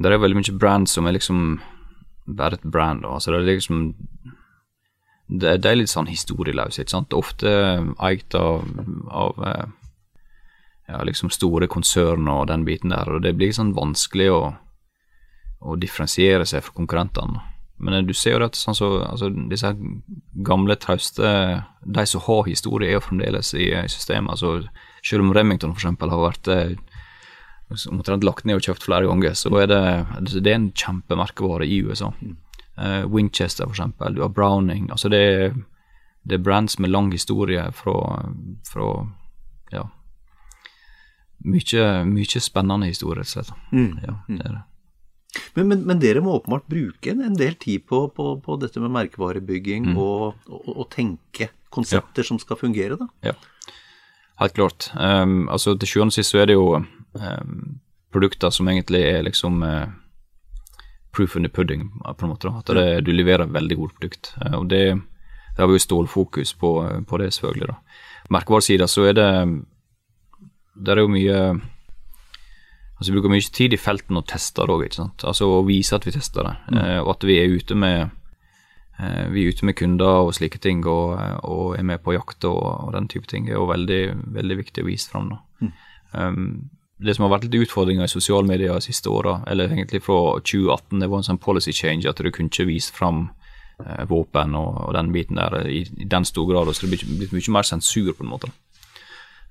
der 0.00 0.14
er 0.14 0.22
veldig 0.22 0.40
mye 0.40 0.58
brand 0.58 0.88
som 0.88 1.06
er 1.06 1.18
liksom 1.18 1.60
bare 2.30 2.56
et 2.56 2.64
brand. 2.64 3.04
Altså 3.04 3.34
det 3.34 3.42
er 3.42 3.58
liksom 3.58 3.90
det, 5.30 5.60
det 5.62 5.70
er 5.70 5.78
litt 5.78 5.92
sånn 5.92 6.10
historieløst, 6.10 6.80
ikke 6.80 6.94
sant. 6.96 7.14
Ofte 7.14 7.50
eid 8.02 8.34
av, 8.34 8.64
av 9.14 9.44
eh, 9.46 9.68
ja, 10.90 11.02
liksom 11.06 11.30
store 11.30 11.68
konsern 11.70 12.28
og 12.30 12.48
den 12.50 12.64
biten 12.66 12.94
der, 12.94 13.08
og 13.08 13.22
det 13.24 13.36
blir 13.38 13.54
sånn 13.54 13.74
vanskelig 13.76 14.30
å 14.34 14.40
å 15.60 15.76
differensiere 15.80 16.46
seg 16.48 16.64
fra 16.64 16.76
konkurrentene. 16.76 17.42
Men 17.80 17.94
eh, 17.94 18.04
du 18.06 18.14
ser 18.16 18.36
jo 18.36 18.46
at 18.46 18.58
sånn 18.58 18.76
så, 18.76 18.90
altså, 19.06 19.30
disse 19.50 19.72
gamle, 20.46 20.76
trauste 20.80 21.32
De 21.80 22.06
som 22.06 22.24
har 22.26 22.46
historie, 22.48 22.90
er 22.90 22.98
jo 22.98 23.06
fremdeles 23.08 23.54
i, 23.56 23.70
i 23.72 23.88
systemet. 23.92 24.36
Altså, 24.36 24.70
selv 25.06 25.24
om 25.24 25.34
Remington 25.36 25.74
f.eks. 25.74 25.88
har 26.00 26.24
vært 26.24 26.50
eh, 26.52 26.76
omtrent 27.90 28.26
lagt 28.26 28.44
ned 28.44 28.60
og 28.60 28.66
kjøpt 28.66 28.86
flere 28.88 29.08
ganger, 29.08 29.36
så 29.38 29.52
er 29.62 29.70
det, 29.70 29.82
det 30.32 30.52
er 30.52 30.58
en 30.58 30.72
kjempemerkevare 30.76 31.68
i 31.68 31.82
USA. 31.86 32.12
Mm. 32.20 32.36
Uh, 32.80 33.04
Winchester 33.12 33.68
f.eks., 33.68 33.94
du 34.16 34.22
har 34.22 34.32
Browning. 34.32 34.88
altså 34.90 35.10
det 35.12 35.20
er, 35.20 35.56
det 36.24 36.38
er 36.38 36.44
brands 36.44 36.78
med 36.78 36.90
lang 36.90 37.10
historie 37.12 37.66
fra, 37.76 37.94
fra 38.68 38.86
ja, 39.72 39.84
mye, 41.44 41.84
mye 42.08 42.42
spennende 42.42 42.88
historie, 42.88 43.20
rett 43.20 43.28
og 43.28 43.34
slett. 43.36 43.52
Mm. 43.72 43.92
Ja, 44.04 44.16
det 44.28 44.44
er 44.44 44.56
det. 44.56 44.64
Men, 45.54 45.68
men, 45.68 45.82
men, 45.86 46.00
dere 46.02 46.22
må 46.24 46.34
åpenbart 46.38 46.66
bruke 46.70 47.12
en, 47.12 47.36
del 47.38 47.54
tid 47.60 47.84
på, 47.86 48.02
på, 48.14 48.32
på, 48.42 48.56
dette 48.62 48.82
med 48.82 48.92
merkevarebygging 48.94 49.92
mm. 49.92 49.98
og, 50.00 50.40
og, 50.50 50.70
og, 50.74 50.86
tenke 50.90 51.50
konsepter 51.70 52.24
ja. 52.24 52.28
som 52.32 52.40
skal 52.42 52.58
fungere, 52.58 52.98
da? 52.98 53.06
Ja, 53.30 53.36
helt 54.42 54.56
klart. 54.58 54.90
Um, 54.98 55.44
altså 55.52 55.76
Til 55.78 55.92
sjuende 55.92 56.10
og 56.10 56.18
sist 56.18 56.34
så 56.34 56.42
er 56.42 56.50
det 56.50 56.58
jo 56.58 56.80
um, 56.80 57.80
produkter 58.10 58.50
som 58.54 58.68
egentlig 58.72 59.04
er 59.06 59.22
liksom 59.26 59.62
uh, 59.62 59.86
proof 61.14 61.36
in 61.38 61.46
the 61.46 61.52
pudding, 61.52 61.86
på 62.02 62.26
en 62.26 62.32
måte. 62.34 62.50
da, 62.50 62.64
At 62.64 62.74
det, 62.74 63.06
du 63.06 63.14
leverer 63.14 63.50
veldig 63.50 63.78
gode 63.78 63.98
produkt. 63.98 64.32
Uh, 64.42 64.58
og 64.62 64.70
det, 64.72 64.84
det 64.98 65.62
har 65.62 65.70
vi 65.70 65.78
jo 65.78 65.86
stålfokus 65.86 66.56
på, 66.58 66.74
på 67.06 67.22
det, 67.22 67.30
selvfølgelig. 67.38 67.70
da. 67.70 68.00
Merkevaresida 68.30 68.86
så 68.86 69.10
er 69.10 69.14
det 69.18 69.30
Der 70.86 70.96
er 70.96 71.02
jo 71.02 71.10
mye 71.10 71.38
Altså, 73.00 73.14
vi 73.14 73.16
bruker 73.16 73.32
mye 73.32 73.52
tid 73.56 73.72
i 73.72 73.80
felten 73.80 74.18
og 74.20 74.26
tester 74.28 74.68
òg, 74.68 74.84
ikke 74.84 74.98
sant. 74.98 75.22
Altså 75.24 75.46
å 75.48 75.60
vise 75.64 75.96
at 75.96 76.04
vi 76.04 76.12
tester 76.12 76.44
det, 76.44 76.56
mm. 76.68 76.80
eh, 76.82 76.98
og 77.00 77.14
at 77.14 77.24
vi 77.24 77.38
er 77.40 77.54
ute 77.54 77.78
med 77.80 78.10
eh, 79.00 79.22
vi 79.32 79.46
er 79.46 79.54
ute 79.54 79.64
med 79.64 79.78
kunder 79.80 80.26
og 80.26 80.34
slike 80.36 80.60
ting, 80.60 80.82
og, 80.84 81.14
og 81.48 81.78
er 81.78 81.86
med 81.88 82.04
på 82.04 82.12
jakt 82.12 82.44
og, 82.44 82.60
og, 82.60 82.92
den 82.98 83.08
type 83.08 83.30
ting, 83.30 83.48
er 83.48 83.56
jo 83.56 83.64
veldig, 83.70 84.02
veldig 84.36 84.60
viktig 84.60 84.84
å 84.84 84.90
vise 84.90 85.08
fram. 85.08 85.32
Mm. 85.64 85.72
Um, 86.12 86.44
det 87.00 87.16
som 87.16 87.24
har 87.24 87.32
vært 87.38 87.48
litt 87.48 87.62
utfordringer 87.64 88.04
i 88.04 88.12
sosiale 88.12 88.44
medier 88.44 88.76
de 88.76 88.84
siste 88.84 89.08
åra, 89.08 89.38
eller 89.48 89.72
egentlig 89.72 90.02
fra 90.04 90.36
2018, 90.44 91.00
det 91.00 91.08
var 91.08 91.22
en 91.22 91.28
sånn 91.30 91.40
policy 91.40 91.72
change 91.72 92.04
at 92.04 92.20
du 92.20 92.28
kunne 92.28 92.52
ikke 92.52 92.68
vise 92.68 92.92
fram 92.92 93.30
eh, 93.80 94.04
våpen 94.10 94.52
og, 94.58 94.74
og, 94.84 94.92
den 94.98 95.08
biten 95.16 95.40
der 95.40 95.62
i, 95.64 95.86
i 95.96 96.08
den 96.08 96.28
stor 96.28 96.44
grad. 96.50 96.68
Så 96.76 96.84
det 96.84 96.98
blir 96.98 97.16
blitt 97.22 97.32
mye 97.32 97.56
mer 97.56 97.64
sensur, 97.64 98.12
på 98.12 98.26
en 98.26 98.34
måte. 98.34 98.52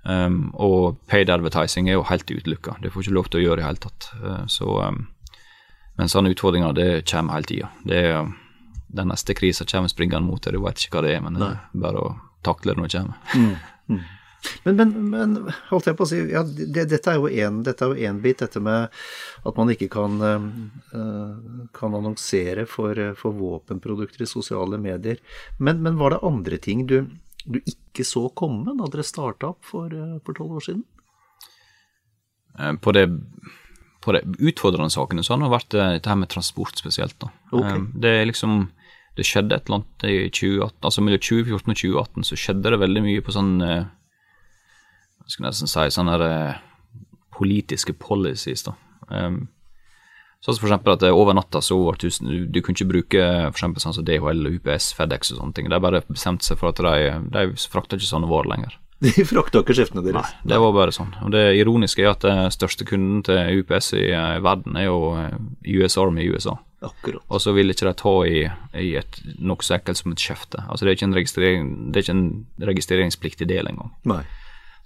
Um, 0.03 0.51
og 0.55 0.99
paid 1.11 1.29
advertising 1.29 1.89
er 1.89 1.97
jo 1.97 2.05
helt 2.07 2.29
utelukka. 2.31 2.77
Det 2.81 2.91
får 2.93 3.05
ikke 3.05 3.15
lov 3.17 3.27
til 3.29 3.41
å 3.41 3.43
gjøre 3.43 3.59
i 3.59 3.61
det 3.61 3.67
hele 3.67 3.83
tatt. 3.83 4.11
Uh, 4.21 4.45
så, 4.47 4.69
um, 4.87 5.01
men 5.99 6.11
sånne 6.11 6.31
utfordringer 6.35 6.77
det 6.77 6.91
kommer 7.09 7.35
hele 7.35 7.49
tida. 7.49 7.71
Uh, 7.83 8.31
den 8.89 9.11
neste 9.11 9.35
krisa 9.37 9.67
kommer 9.69 9.91
springende 9.91 10.25
mot 10.25 10.41
deg, 10.41 10.55
du 10.55 10.63
vet 10.63 10.79
ikke 10.81 10.97
hva 10.97 11.05
det 11.05 11.17
er, 11.17 11.25
men 11.25 11.37
det 11.37 11.51
er 11.51 11.83
bare 11.83 12.05
å 12.07 12.15
takle 12.47 12.73
det 12.73 12.79
når 12.79 12.87
det 12.89 13.01
kommer. 13.03 13.19
Mm, 13.35 13.51
mm. 13.91 14.07
Men, 14.63 14.75
men, 14.79 14.91
men, 15.11 15.33
holdt 15.67 15.89
jeg 15.89 15.97
på 15.99 16.05
å 16.05 16.09
si, 16.09 16.19
ja, 16.31 16.41
det, 16.47 16.85
dette 16.89 17.11
er 17.11 17.19
jo 17.19 17.27
én 17.27 18.21
bit, 18.23 18.39
dette 18.39 18.61
med 18.63 18.87
at 19.45 19.57
man 19.59 19.71
ikke 19.73 19.89
kan, 19.91 20.15
uh, 20.23 21.65
kan 21.75 21.97
annonsere 21.97 22.63
for, 22.69 22.97
for, 23.19 23.35
våpenprodukter 23.35 24.23
i 24.23 24.29
sosiale 24.31 24.79
medier. 24.81 25.19
Men, 25.59 25.83
men 25.83 25.99
var 25.99 26.15
det 26.15 26.23
andre 26.25 26.61
ting 26.63 26.87
du 26.87 27.01
du 27.45 27.59
ikke 27.61 28.05
så 28.07 28.27
komme 28.35 28.75
da 28.77 28.87
dere 28.91 29.05
starta 29.05 29.53
opp 29.53 29.67
for 29.67 29.91
tolv 29.91 30.59
år 30.59 30.65
siden? 30.65 30.83
Eh, 32.59 32.73
på 32.73 32.91
det, 32.91 33.05
på 34.01 34.15
det 34.15 34.23
utfordrende 34.39 34.91
sakene 34.93 35.23
så 35.23 35.35
har 35.35 35.43
det 35.43 35.53
vært 35.53 35.77
eh, 35.77 35.93
dette 35.97 36.11
her 36.11 36.19
med 36.19 36.31
transport 36.31 36.79
spesielt. 36.79 37.17
da. 37.21 37.31
Okay. 37.51 37.77
Eh, 37.77 37.87
det 38.03 38.15
er 38.17 38.29
liksom 38.29 38.67
det 39.17 39.25
skjedde 39.27 39.55
et 39.55 39.67
eller 39.67 39.81
annet 39.81 40.03
i 40.07 40.17
2018, 40.31 40.75
altså 40.87 41.01
mellom 41.03 41.23
2014 41.25 41.71
og 41.73 41.79
2018 41.81 42.27
så 42.29 42.37
skjedde 42.39 42.71
det 42.71 42.79
veldig 42.79 43.01
mye 43.03 43.23
på 43.25 43.33
sånn 43.35 43.49
Hva 43.59 45.25
skal 45.25 45.43
jeg 45.43 45.49
nesten 45.49 45.71
si 45.71 45.87
sånne 45.91 46.29
politiske 47.35 47.93
policies. 47.99 48.63
da. 48.63 48.75
Um, 49.09 49.49
Sånn 50.45 50.55
som 50.55 50.69
for 50.69 50.93
at 50.93 51.03
over 51.09 51.35
natta 51.35 51.59
så 51.59 51.75
over 51.75 51.97
1000 51.97 52.29
du, 52.29 52.35
du 52.47 52.61
kunne 52.63 52.77
ikke 52.77 52.91
bruke 52.93 53.23
for 53.49 53.57
eksempel 53.57 53.83
sånn 53.83 53.97
som 53.97 54.05
DHL, 54.07 54.45
UPS, 54.55 54.93
FedEx 54.95 55.33
og 55.33 55.41
sånne 55.41 55.57
ting. 55.57 55.67
De 55.71 55.81
bare 55.83 55.99
bestemte 56.07 56.47
seg 56.47 56.61
for 56.61 56.71
at 56.71 56.79
de, 56.79 57.17
de 57.33 57.43
frakta 57.67 57.99
ikke 57.99 58.07
sånne 58.07 58.29
varer 58.31 58.53
lenger. 58.53 58.77
De 59.03 59.23
frakta 59.23 59.61
ikke 59.63 59.75
skiftene 59.77 60.03
deres? 60.03 60.31
Nei, 60.43 60.51
det 60.51 60.57
var 60.59 60.73
bare 60.75 60.91
sånn. 60.91 61.13
Og 61.23 61.31
det 61.31 61.43
ironiske 61.55 62.03
er 62.03 62.09
at 62.11 62.25
den 62.25 62.51
største 62.51 62.83
kunden 62.87 63.21
til 63.23 63.61
UPS 63.61 63.93
i, 63.95 64.09
i 64.11 64.41
verden 64.43 64.75
er 64.75 64.89
jo 64.89 64.97
eh, 65.15 65.37
US 65.79 65.95
Army 66.01 66.25
i 66.25 66.33
USA. 66.33 66.57
Akkurat. 66.83 67.23
Og 67.27 67.39
så 67.43 67.53
vil 67.55 67.71
ikke 67.71 67.87
de 67.87 67.93
ta 67.99 68.13
i, 68.27 68.41
i 68.79 68.89
et 68.99 69.21
noe 69.39 69.63
så 69.63 69.77
ekkelt 69.77 70.01
som 70.01 70.11
et 70.11 70.23
skjefte. 70.23 70.65
Altså 70.67 70.83
det 70.83 70.91
er 70.91 70.99
ikke 70.99 71.07
en, 71.07 71.15
registrering, 71.15 71.71
det 71.87 71.99
er 72.01 72.05
ikke 72.05 72.17
en 72.17 72.27
registreringspliktig 72.71 73.47
del 73.47 73.71
engang. 73.71 73.95
Nei. 74.11 74.21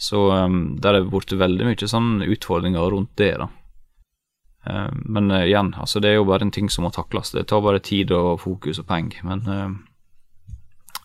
Så 0.01 0.27
um, 0.29 0.61
der 0.81 0.97
er 0.97 1.03
det 1.03 1.11
blitt 1.13 1.33
veldig 1.37 1.69
mye 1.69 1.89
sånn 1.89 2.25
utfordringer 2.25 2.93
rundt 2.93 3.13
det, 3.21 3.33
da. 3.41 3.49
Um, 4.64 5.01
men 5.16 5.32
uh, 5.32 5.43
igjen, 5.43 5.74
altså 5.76 5.99
det 5.99 6.14
er 6.14 6.22
jo 6.22 6.30
bare 6.30 6.47
en 6.47 6.53
ting 6.55 6.70
som 6.72 6.88
må 6.88 6.93
takles. 6.95 7.34
Det 7.36 7.49
tar 7.51 7.64
bare 7.66 7.84
tid 7.84 8.14
og 8.16 8.38
fokus 8.43 8.80
og 8.80 8.88
penger. 8.88 9.20
Men 9.28 9.43
um, 9.47 9.80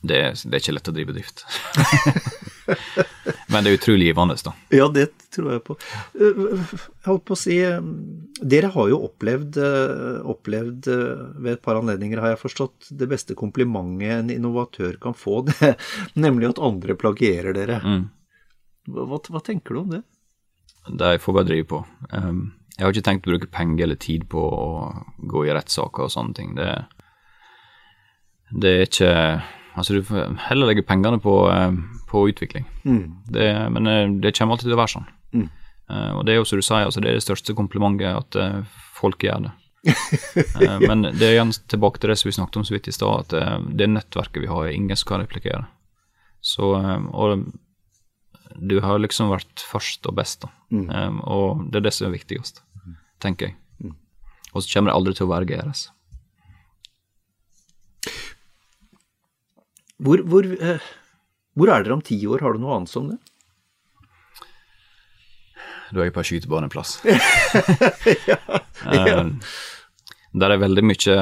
det, 0.03 0.21
det, 0.45 0.53
er 0.53 0.63
ikke 0.63 0.77
lett 0.77 0.93
å 0.93 0.95
drive 0.95 1.17
drift. 1.17 1.47
Men 3.49 3.65
det 3.65 3.71
er 3.71 3.79
utrolig 3.79 4.11
givende, 4.11 4.37
da. 4.45 4.53
Ja, 4.75 4.89
det 4.93 5.07
tror 5.35 5.53
jeg 5.55 5.63
på. 5.67 5.77
Eh, 6.21 6.43
jeg 6.53 6.81
holdt 7.09 7.25
på 7.29 7.35
å 7.35 7.41
si 7.41 7.57
eh, 7.65 7.81
Dere 8.39 8.71
har 8.75 8.91
jo 8.93 9.01
opplevd, 9.09 9.59
eh, 9.65 10.21
opplevd 10.29 10.91
ved 10.91 11.51
et 11.55 11.65
par 11.65 11.81
anledninger, 11.81 12.21
har 12.23 12.35
jeg 12.35 12.43
forstått, 12.43 12.93
det 13.01 13.09
beste 13.11 13.37
komplimentet 13.39 14.19
en 14.19 14.35
innovatør 14.35 15.01
kan 15.03 15.17
få, 15.17 15.43
det, 15.49 15.75
nemlig 16.15 16.53
at 16.53 16.63
andre 16.63 16.97
plagierer 16.99 17.57
dere. 17.57 17.81
Mm. 17.83 18.07
Hva, 18.95 19.19
hva, 19.19 19.43
tenker 19.45 19.75
du 19.75 19.83
om 19.83 19.91
det? 19.97 20.05
Det 20.89 21.19
får 21.21 21.41
bare 21.41 21.51
drive 21.51 21.69
på. 21.69 21.83
Jeg 22.79 22.87
har 22.87 22.95
ikke 22.95 23.07
tenkt 23.11 23.27
å 23.27 23.33
bruke 23.35 23.51
penger 23.51 23.85
eller 23.85 23.99
tid 23.99 24.29
på 24.31 24.39
å 24.39 24.69
gå 25.19 25.45
i 25.49 25.53
rettssaker 25.55 26.07
og 26.07 26.13
sånne 26.15 26.37
ting. 26.39 26.55
Det, 26.59 26.73
det 28.55 28.75
er 28.75 28.85
ikke 28.89 29.15
Altså 29.79 29.95
du 29.95 30.01
får 30.03 30.33
heller 30.49 30.73
legge 30.73 30.83
pengene 30.83 31.21
på, 31.23 31.33
eh, 31.53 31.77
på 32.11 32.25
utvikling. 32.33 32.65
Mm. 32.83 33.03
Det, 33.31 33.45
men 33.71 33.87
eh, 33.87 34.09
det 34.25 34.33
kommer 34.35 34.57
alltid 34.57 34.73
til 34.73 34.75
å 34.75 34.81
være 34.81 34.91
sånn. 34.91 35.05
Mm. 35.37 35.45
Uh, 35.89 36.19
og 36.19 36.27
det 36.27 36.35
er 36.35 36.41
jo 36.41 36.49
som 36.49 36.61
du 36.61 36.65
sier, 36.67 36.85
altså 36.85 37.01
det 37.01 37.13
er 37.13 37.17
det 37.17 37.25
største 37.25 37.55
komplimentet 37.57 38.11
at 38.13 38.37
uh, 38.37 38.81
folk 38.99 39.25
gjør 39.25 39.47
det. 39.47 39.53
uh, 39.89 40.83
men 40.91 41.07
det 41.15 41.25
er 41.25 41.39
igjen 41.39 41.55
tilbake 41.71 42.03
til 42.03 42.13
det 42.13 42.19
som 42.21 42.29
vi 42.29 42.35
snakket 42.37 42.61
om 42.61 42.67
så 42.69 42.75
vidt 42.75 42.91
i 42.91 42.97
stad, 42.97 43.33
at 43.33 43.71
det 43.79 43.89
nettverket 43.89 44.45
vi 44.45 44.51
har, 44.51 44.67
er 44.67 44.77
ingen 44.77 44.99
som 44.99 45.15
kan 45.15 45.25
replikere. 45.25 45.65
Så, 46.45 46.75
og 46.77 47.47
du 48.59 48.77
har 48.85 49.01
liksom 49.01 49.33
vært 49.33 49.65
først 49.65 50.07
og 50.11 50.19
best, 50.19 50.45
da. 50.45 50.53
Mm. 50.69 51.23
og 51.25 51.65
det 51.73 51.81
er 51.81 51.87
det 51.87 51.95
som 51.97 52.11
er 52.11 52.15
viktigst, 52.19 52.61
tenker 53.23 53.51
jeg. 53.51 53.57
Mm. 53.83 53.95
Og 54.53 54.63
så 54.63 54.73
kommer 54.73 54.93
det 54.93 54.99
aldri 54.99 55.15
til 55.19 55.27
å 55.29 55.33
være 55.33 55.49
GRS. 55.51 55.87
Hvor, 59.99 60.23
hvor, 60.31 60.47
eh, 60.47 60.85
hvor, 61.59 61.73
er 61.75 61.83
dere 61.83 61.97
om 61.97 62.05
ti 62.05 62.21
år? 62.31 62.45
Har 62.45 62.55
du 62.55 62.63
noe 62.63 62.77
annet 62.77 62.93
som 62.93 63.09
det? 63.11 63.19
Da 65.89 66.03
er 66.03 66.11
jeg 66.11 66.15
på 66.15 66.27
skytebaneplass. 66.29 66.99
ja, 68.29 68.39
ja. 68.93 69.19
Um, 69.19 69.39
der 70.39 70.53
er 70.53 70.61
veldig 70.61 70.85
mye 70.85 71.15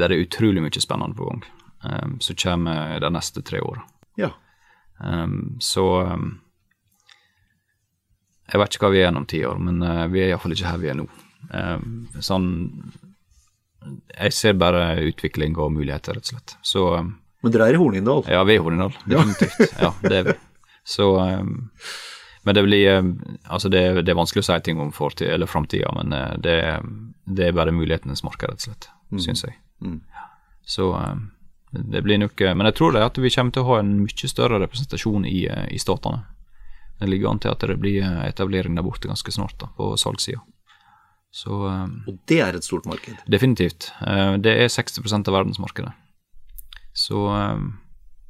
Der 0.00 0.10
er 0.10 0.22
utrolig 0.22 0.62
mye 0.64 0.80
spennende 0.82 1.16
på 1.16 1.28
gang 1.28 1.44
um, 1.84 2.20
så 2.20 2.34
kommer 2.34 3.00
de 3.00 3.10
neste 3.10 3.42
tre 3.42 3.60
åra. 3.60 3.82
Ja. 4.14 4.30
Um, 4.98 5.56
så 5.60 6.02
um, 6.02 6.40
Jeg 8.48 8.62
vet 8.62 8.74
ikke 8.74 8.86
hva 8.86 8.94
vi 8.94 9.04
er 9.04 9.16
om 9.16 9.26
ti 9.28 9.42
år, 9.44 9.60
men 9.60 9.82
uh, 9.84 10.06
vi 10.12 10.22
er 10.22 10.32
iallfall 10.32 10.54
ikke 10.56 10.70
her 10.70 10.80
vi 10.82 10.90
er 10.92 10.98
nå. 10.98 11.06
Uh, 11.52 11.80
sånn 12.24 12.48
Jeg 14.16 14.34
ser 14.34 14.56
bare 14.58 14.98
utvikling 15.06 15.56
og 15.60 15.74
muligheter, 15.76 16.16
rett 16.16 16.28
og 16.28 16.34
slett. 16.34 16.56
Så 16.66 16.84
um, 16.96 17.16
men 17.44 17.54
dere 17.54 17.68
er 17.70 17.76
i 17.76 17.78
Hornindal? 17.78 18.24
Ja, 18.26 18.42
vi 18.42 18.56
er 18.56 18.58
i 18.58 18.62
Hornindal, 18.64 18.94
definitivt. 19.06 19.76
ja, 19.84 19.92
det 20.02 20.16
er 20.16 20.30
vi. 20.32 20.36
Så 20.88 21.12
um, 21.20 21.68
Men 22.42 22.56
det 22.56 22.62
blir 22.64 22.88
Altså, 23.44 23.68
det, 23.68 23.82
det, 24.02 24.10
er 24.10 24.18
vanskelig 24.18 24.42
å 24.42 24.48
si 24.48 24.56
ting 24.64 24.80
om 24.80 24.90
fortid 24.96 25.28
eller 25.30 25.50
framtida, 25.50 25.92
men 25.94 26.16
uh, 26.16 26.32
det, 26.40 26.56
det, 27.28 27.50
er 27.50 27.56
bare 27.56 27.74
mulighetenes 27.76 28.24
marked, 28.26 28.48
rett 28.48 28.64
og 28.64 28.70
slett, 28.70 28.88
mm. 29.12 29.20
syns 29.22 29.44
jeg. 29.44 29.58
Mm. 29.84 30.00
Så 30.66 30.88
um, 30.96 31.28
det 31.70 32.00
blir 32.02 32.18
nok 32.18 32.40
Men 32.56 32.66
jeg 32.70 32.78
tror 32.78 32.96
det 32.96 33.04
at 33.04 33.18
vi 33.20 33.30
kommer 33.30 33.52
til 33.52 33.62
å 33.62 33.68
ha 33.68 33.78
en 33.82 33.92
mye 34.00 34.30
større 34.32 34.58
representasjon 34.64 35.28
i, 35.28 35.44
i 35.46 35.78
statene. 35.78 36.24
Det 36.98 37.08
ligger 37.08 37.30
an 37.30 37.38
til 37.42 37.52
at 37.52 37.62
det 37.62 37.78
blir 37.78 38.02
uh, 38.02 38.24
etablering 38.26 38.74
der 38.76 38.86
borte 38.86 39.10
ganske 39.10 39.32
snart, 39.32 39.54
da, 39.60 39.70
på 39.76 39.92
salgssida. 40.00 40.40
Så, 41.30 41.52
um, 41.52 42.00
og 42.08 42.18
det 42.26 42.40
er 42.42 42.56
et 42.56 42.64
stort 42.66 42.88
marked? 42.88 43.20
Definitivt. 43.30 43.92
Uh, 44.00 44.34
det 44.42 44.56
er 44.58 44.72
60% 44.72 45.28
av 45.28 45.36
verdensmarkedet. 45.36 45.92
Så 46.98 47.20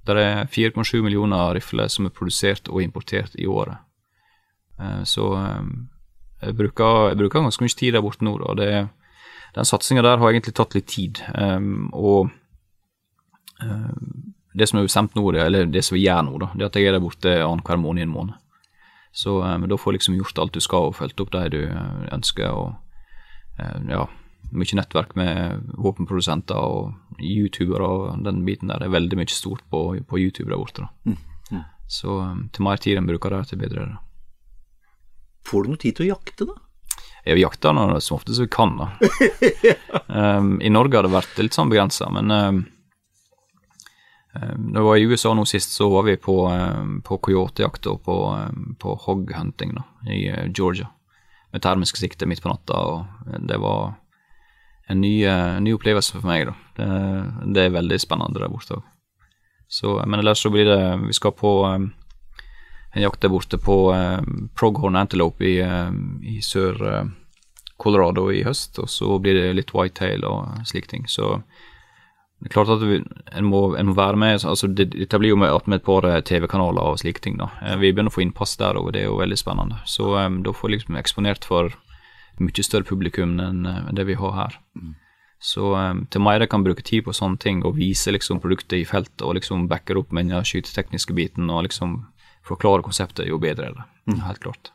det 0.04 0.16
er 0.20 0.48
4,7 0.52 0.98
millioner 1.00 1.54
rifler 1.56 1.88
som 1.88 2.04
er 2.04 2.12
produsert 2.12 2.68
og 2.68 2.82
importert 2.84 3.32
i 3.40 3.46
året. 3.48 3.78
Så 5.08 5.24
jeg, 5.32 6.52
bruker, 6.58 7.08
jeg, 7.08 7.16
bruker, 7.16 7.46
ganske 7.46 7.64
mye 7.64 7.76
tid 7.80 7.96
der 7.96 8.04
borte 8.04 8.26
nå. 8.26 8.34
og 8.36 8.58
det, 8.60 8.90
Den 9.56 9.64
satsinga 9.64 10.04
der 10.04 10.20
har 10.20 10.34
egentlig 10.34 10.52
tatt 10.58 10.76
litt 10.76 10.90
tid. 10.92 11.22
Og 11.96 12.28
det 14.52 14.68
som 14.68 14.78
er 14.80 14.88
bestemt 14.90 15.16
nå, 15.16 15.24
eller 15.32 15.72
det 15.72 15.84
som 15.86 15.96
vi 15.96 16.04
gjør 16.04 16.26
nå, 16.28 16.36
da, 16.42 16.50
det 16.54 16.66
er 16.66 16.70
at 16.70 16.76
jeg 16.76 16.90
er 16.90 16.98
der 16.98 17.04
borte 17.04 17.34
annenhver 17.40 17.80
måned 17.80 18.04
i 18.04 18.06
en 18.06 18.12
måned. 18.12 18.36
Så 19.12 19.40
da 19.40 19.76
får 19.80 19.92
du 19.92 19.96
liksom 19.96 20.16
gjort 20.18 20.38
alt 20.38 20.54
du 20.54 20.60
skal 20.60 20.90
og 20.90 20.96
fulgt 20.98 21.20
opp 21.20 21.32
det 21.34 21.48
du 21.56 21.62
ønsker. 22.12 22.50
og 22.52 22.76
ja, 23.88 24.04
mye 24.50 24.78
nettverk 24.78 25.14
med 25.18 25.64
våpenprodusenter 25.76 26.56
og 26.56 27.20
youtubere 27.20 27.88
og 27.88 28.22
den 28.24 28.44
biten 28.46 28.70
der. 28.70 28.80
Det 28.80 28.88
er 28.88 28.96
veldig 28.96 29.18
mye 29.20 29.32
stort 29.32 29.64
på, 29.70 29.82
på 30.08 30.20
YouTube 30.20 30.50
der 30.50 30.60
borte. 30.60 30.86
Mm. 31.04 31.18
Ja. 31.50 31.64
Så 31.88 32.20
um, 32.20 32.46
til 32.52 32.64
mer 32.64 32.80
tid 32.80 32.98
enn 32.98 33.08
bruker 33.08 33.34
der, 33.34 33.48
til 33.48 33.60
bedre 33.60 33.84
er 33.84 33.92
det. 33.92 34.00
Får 35.48 35.64
du 35.64 35.72
noe 35.72 35.80
tid 35.80 35.98
til 35.98 36.08
å 36.08 36.14
jakte, 36.14 36.48
da? 36.48 36.56
Jeg 37.28 37.42
jakter 37.42 37.76
som 38.00 38.16
ofte 38.16 38.34
som 38.36 38.46
vi 38.46 38.52
kan, 38.52 38.76
da. 38.78 38.88
um, 40.38 40.56
I 40.64 40.72
Norge 40.72 40.96
har 40.96 41.08
det 41.08 41.12
vært 41.12 41.40
litt 41.40 41.56
sånn 41.56 41.72
begrensa, 41.72 42.08
men 42.14 42.32
um, 42.32 42.62
når 44.58 44.80
vi 44.80 44.86
var 44.86 44.96
i 44.96 45.06
USA 45.06 45.32
nå 45.34 45.44
sist, 45.48 45.72
så 45.76 45.88
var 45.90 46.04
vi 46.06 46.16
på, 46.20 46.36
um, 46.46 46.98
på 47.04 47.18
coyotejakt 47.26 47.86
og 47.90 48.02
på, 48.06 48.16
um, 48.34 48.74
på 48.80 48.94
hog-hunting 49.06 49.74
da, 49.76 49.84
i 50.10 50.26
uh, 50.30 50.44
Georgia. 50.52 50.90
Med 51.52 51.62
termisk 51.64 51.96
sikte 51.96 52.28
midt 52.28 52.42
på 52.44 52.50
natta, 52.50 52.76
og 52.76 53.38
det 53.48 53.56
var 53.62 53.94
en 54.88 55.00
ny, 55.00 55.22
en 55.28 55.64
ny, 55.64 55.72
opplevelse 55.76 56.16
for 56.16 56.28
meg. 56.28 56.48
da. 56.48 56.56
Det, 56.76 56.88
det, 57.54 57.62
er 57.64 57.76
veldig 57.76 57.98
spennende 58.00 58.40
der 58.40 58.52
borte 58.52 58.80
òg. 58.80 58.84
Men 60.08 60.20
ellers 60.20 60.40
så 60.40 60.48
blir 60.48 60.64
det 60.64 60.80
Vi 61.02 61.12
skal 61.12 61.34
på 61.36 61.50
en 61.68 63.02
jakt 63.02 63.20
der 63.20 63.32
borte 63.32 63.58
på 63.60 63.76
um, 63.92 64.48
Proghorn 64.56 64.96
Antelope 64.96 65.44
i, 65.44 65.56
i 66.24 66.40
sør 66.44 66.80
Colorado 67.78 68.30
i 68.32 68.42
høst, 68.44 68.78
og 68.82 68.88
så 68.90 69.18
blir 69.22 69.36
det 69.38 69.56
litt 69.56 69.74
whitetail 69.74 70.24
og 70.26 70.64
slike 70.68 70.90
ting. 70.90 71.08
Så 71.08 71.38
det 72.38 72.50
er 72.50 72.54
klart 72.54 72.70
at 72.70 72.82
vi, 72.86 73.00
en, 73.34 73.46
må, 73.50 73.60
en, 73.74 73.88
må, 73.90 73.94
være 73.98 74.18
med. 74.20 74.44
altså 74.46 74.68
det, 74.70 74.92
Dette 74.94 75.18
blir 75.18 75.32
jo 75.32 75.40
med, 75.40 75.50
med 75.66 75.80
et 75.80 75.86
par 75.86 76.06
TV-kanaler 76.22 76.92
og 76.92 77.00
slike 77.02 77.22
ting. 77.24 77.38
da. 77.40 77.48
Vi 77.80 77.90
begynner 77.90 78.12
å 78.12 78.14
få 78.14 78.22
innpass 78.22 78.54
der 78.60 78.78
òg, 78.78 78.92
det 78.94 79.02
er 79.02 79.08
jo 79.08 79.18
veldig 79.18 79.38
spennende. 79.40 79.80
Så 79.90 80.12
um, 80.14 80.38
da 80.46 80.54
får 80.54 80.68
vi 80.68 80.76
liksom 80.76 81.00
eksponert 81.00 81.48
for 81.48 81.74
mye 82.38 82.62
større 82.62 82.86
publikum 82.86 83.40
enn 83.42 83.66
det 83.90 84.06
vi 84.06 84.14
har 84.20 84.36
her. 84.36 84.54
Mm. 84.78 84.94
Så 85.42 85.72
um, 85.74 86.04
til 86.10 86.22
mer 86.22 86.42
jeg 86.42 86.50
kan 86.54 86.62
bruke 86.66 86.86
tid 86.86 87.04
på 87.06 87.14
sånne 87.14 87.42
ting 87.42 87.64
og 87.66 87.74
vise 87.78 88.14
liksom 88.14 88.38
produktet 88.42 88.78
i 88.78 88.86
feltet 88.86 89.26
og 89.26 89.34
liksom 89.38 89.66
backer 89.70 89.98
opp 89.98 90.14
med 90.14 90.30
den 90.30 90.46
skytetekniske 90.46 91.18
biten 91.18 91.50
og 91.50 91.66
liksom 91.66 92.00
forklare 92.46 92.86
konseptet, 92.86 93.26
jo 93.28 93.42
bedre 93.42 93.70
er 93.70 93.76
det. 93.76 93.86
Mm. 94.10 94.22
Helt 94.26 94.42
klart. 94.46 94.72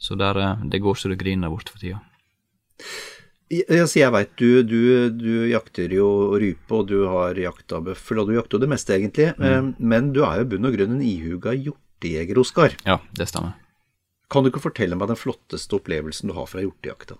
Så 0.00 0.16
der, 0.16 0.36
eh, 0.40 0.64
det 0.72 0.80
går 0.80 0.94
så 0.94 1.12
det 1.12 1.20
griner 1.20 1.52
bort 1.52 1.68
for 1.68 1.78
tida. 1.78 2.00
Altså, 3.50 3.98
jeg 3.98 4.14
veit 4.14 4.34
du, 4.38 4.62
du, 4.62 4.82
du, 5.10 5.30
jakter 5.50 5.90
jo 5.90 6.06
rype, 6.38 6.70
og 6.70 6.84
du 6.86 7.00
har 7.10 7.38
jakta 7.38 7.80
bøffel, 7.82 8.20
og 8.22 8.28
du 8.28 8.36
jakter 8.36 8.56
jo 8.56 8.62
det 8.62 8.70
meste, 8.70 8.94
egentlig. 8.94 9.32
Mm. 9.42 9.72
Men 9.82 10.12
du 10.14 10.20
er 10.22 10.42
jo 10.42 10.52
bunn 10.52 10.68
og 10.68 10.76
grunn 10.76 10.94
en 10.94 11.02
ihuga 11.02 11.56
hjortejeger, 11.56 12.38
Oskar. 12.38 12.76
Ja, 12.86 13.00
det 13.18 13.26
stemmer. 13.32 13.56
Kan 14.30 14.46
du 14.46 14.52
ikke 14.52 14.62
fortelle 14.62 14.94
meg 14.94 15.10
den 15.10 15.18
flotteste 15.18 15.80
opplevelsen 15.80 16.30
du 16.30 16.36
har 16.36 16.46
fra 16.46 16.62
hjortejakta? 16.62 17.18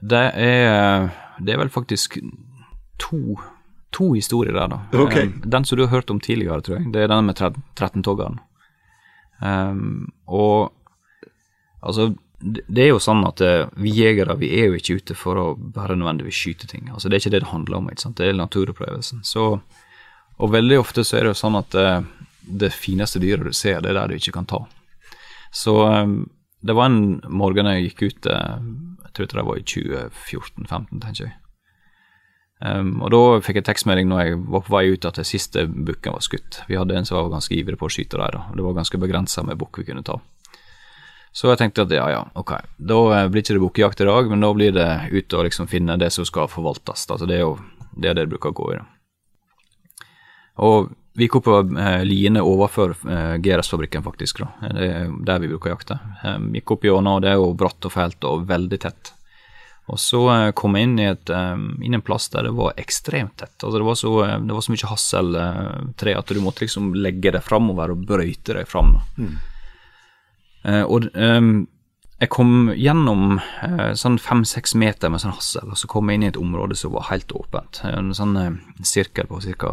Det 0.00 0.22
er, 0.40 1.10
det 1.44 1.52
er 1.52 1.60
vel 1.60 1.72
faktisk 1.72 2.16
to, 3.02 3.36
to 3.92 4.12
historier 4.16 4.56
der, 4.56 4.72
da. 4.72 4.80
Ok. 4.96 5.16
Eh, 5.16 5.34
Den 5.44 5.68
som 5.68 5.76
du 5.76 5.84
har 5.84 5.92
hørt 5.92 6.10
om 6.10 6.20
tidligere, 6.20 6.62
tror 6.64 6.78
jeg, 6.78 6.92
det 6.94 7.04
er 7.04 7.12
den 7.12 7.28
med 7.28 7.36
13-toggeren. 7.76 8.40
Um, 9.42 10.12
og 10.26 10.72
altså, 11.82 12.14
det 12.42 12.82
er 12.84 12.90
jo 12.90 13.00
sånn 13.02 13.22
at 13.26 13.40
eh, 13.44 13.68
vi 13.78 13.92
jegere 13.94 14.36
vi 14.40 14.50
er 14.58 14.70
jo 14.70 14.78
ikke 14.78 14.98
ute 14.98 15.16
for 15.18 15.38
å 15.38 15.46
bare 15.56 15.96
nødvendigvis 15.98 16.40
skyte 16.42 16.68
ting. 16.70 16.88
Altså, 16.90 17.08
det 17.08 17.16
er 17.16 17.24
ikke 17.24 17.34
det 17.36 17.42
det 17.44 17.52
handler 17.52 17.78
om. 17.78 17.90
ikke 17.90 18.04
sant? 18.04 18.18
Det 18.18 18.28
er 18.28 18.38
naturopplevelsen. 18.38 19.22
Så, 19.26 19.46
og 20.38 20.54
veldig 20.54 20.80
ofte 20.82 21.06
så 21.06 21.18
er 21.18 21.26
det 21.26 21.34
jo 21.34 21.40
sånn 21.42 21.58
at 21.60 21.76
eh, 21.78 21.98
det 22.62 22.72
fineste 22.74 23.22
dyret 23.22 23.46
du 23.46 23.54
ser, 23.54 23.80
det 23.80 23.92
er 23.92 24.00
der 24.00 24.10
du 24.10 24.18
ikke 24.18 24.34
kan 24.38 24.48
ta. 24.50 24.64
Så 25.54 25.76
eh, 25.86 26.16
det 26.62 26.78
var 26.78 26.90
en 26.90 27.20
morgen 27.26 27.66
jeg 27.66 27.88
gikk 27.88 28.02
ut 28.02 28.26
Jeg 28.30 29.14
tror 29.16 29.30
det 29.32 29.46
var 29.48 29.56
i 29.58 29.64
2014-2015, 29.66 31.00
tenker 31.02 31.24
jeg. 31.26 31.38
Um, 32.62 33.00
og 33.02 33.10
da 33.10 33.20
fikk 33.42 33.58
jeg 33.58 33.66
tekstmelding 33.66 34.06
når 34.06 34.20
jeg 34.22 34.36
var 34.54 34.62
på 34.62 34.70
vei 34.76 34.84
ut 34.94 35.06
at 35.08 35.18
den 35.18 35.26
siste 35.26 35.64
bukken 35.66 36.14
var 36.14 36.22
skutt. 36.22 36.60
Vi 36.68 36.78
hadde 36.78 36.94
en 36.94 37.08
som 37.08 37.18
var 37.18 37.32
ganske 37.32 37.56
ivrig 37.56 37.74
på 37.80 37.88
å 37.88 37.90
skyte 37.90 38.20
der, 38.20 38.38
og 38.38 38.54
det 38.54 38.62
var 38.62 38.76
ganske 38.76 39.00
begrensa 39.02 39.42
med 39.42 39.58
bukk 39.58 39.80
vi 39.82 39.88
kunne 39.88 40.04
ta. 40.06 40.20
Så 41.32 41.48
jeg 41.48 41.62
tenkte 41.62 41.86
at 41.86 41.92
ja, 41.96 42.06
ja, 42.12 42.22
ok, 42.36 42.54
da 42.76 42.98
eh, 43.16 43.28
blir 43.32 43.44
ikke 43.44 43.56
det 43.56 43.62
bukkejakt 43.62 44.02
i 44.04 44.08
dag, 44.08 44.28
men 44.28 44.44
da 44.44 44.50
blir 44.56 44.74
det 44.76 44.88
ut 45.12 45.36
og 45.38 45.46
liksom 45.48 45.68
finne 45.70 45.96
det 46.00 46.10
som 46.12 46.26
skal 46.28 46.50
forvaltes. 46.52 47.06
Altså 47.08 47.28
det 47.28 47.38
er 47.38 47.46
jo 47.46 47.54
det 47.96 48.16
det 48.18 48.28
bruker 48.28 48.52
å 48.52 48.58
gå 48.58 48.72
i. 48.74 48.80
da. 48.80 48.88
Og 50.62 50.92
vi 51.16 51.26
gikk 51.26 51.40
opp 51.40 51.48
på 51.48 51.56
eh, 51.80 52.02
liene 52.08 52.44
overfor 52.44 52.94
eh, 53.08 53.34
GRS-fabrikken, 53.44 54.04
faktisk. 54.04 54.44
da. 54.44 54.68
Det 54.72 54.86
er 54.88 55.10
der 55.24 55.42
vi 55.42 55.50
bruker 55.52 55.70
å 55.70 55.74
jakte. 55.74 55.98
Eh, 56.24 56.38
gikk 56.58 56.76
opp 56.76 56.86
gjennom, 56.88 57.18
og 57.18 57.24
det 57.24 57.32
er 57.32 57.40
jo 57.40 57.50
bratt 57.56 57.88
og 57.88 57.92
fælt 57.92 58.28
og 58.28 58.46
veldig 58.48 58.80
tett. 58.84 59.12
Og 59.92 60.00
så 60.00 60.22
eh, 60.32 60.50
kom 60.56 60.76
jeg 60.78 60.88
inn 60.88 60.98
i, 61.00 61.08
et, 61.10 61.32
eh, 61.32 61.64
inn 61.84 61.98
en 61.98 62.04
plass 62.04 62.30
der 62.32 62.48
det 62.48 62.54
var 62.56 62.76
ekstremt 62.80 63.36
tett. 63.40 63.56
Altså 63.60 63.76
det, 63.76 63.86
var 63.88 63.98
så, 64.00 64.12
eh, 64.24 64.36
det 64.40 64.56
var 64.56 64.64
så 64.64 64.74
mye 64.74 64.92
hasseltre 64.92 66.16
at 66.16 66.32
du 66.32 66.40
måtte 66.44 66.64
liksom 66.64 66.92
legge 66.96 67.34
deg 67.34 67.44
framover 67.44 67.92
og 67.92 68.04
brøyte 68.08 68.56
deg 68.56 68.68
fram. 68.70 68.96
da. 68.96 69.02
Eh, 69.26 69.48
og 70.64 71.08
ehm, 71.14 71.66
jeg 72.22 72.28
kom 72.30 72.70
gjennom 72.78 73.40
eh, 73.66 73.94
sånn 73.98 74.18
fem-seks 74.22 74.76
meter 74.78 75.10
med 75.10 75.18
sånn 75.24 75.34
hassel, 75.34 75.72
og 75.74 75.78
så 75.80 75.88
kom 75.90 76.06
jeg 76.10 76.20
inn 76.20 76.22
i 76.28 76.30
et 76.30 76.38
område 76.38 76.76
som 76.78 76.92
var 76.94 77.08
helt 77.10 77.32
åpent. 77.34 77.80
En 77.88 78.12
sånn 78.14 78.36
eh, 78.38 78.52
sirkel 78.86 79.26
på 79.26 79.40
ca. 79.58 79.72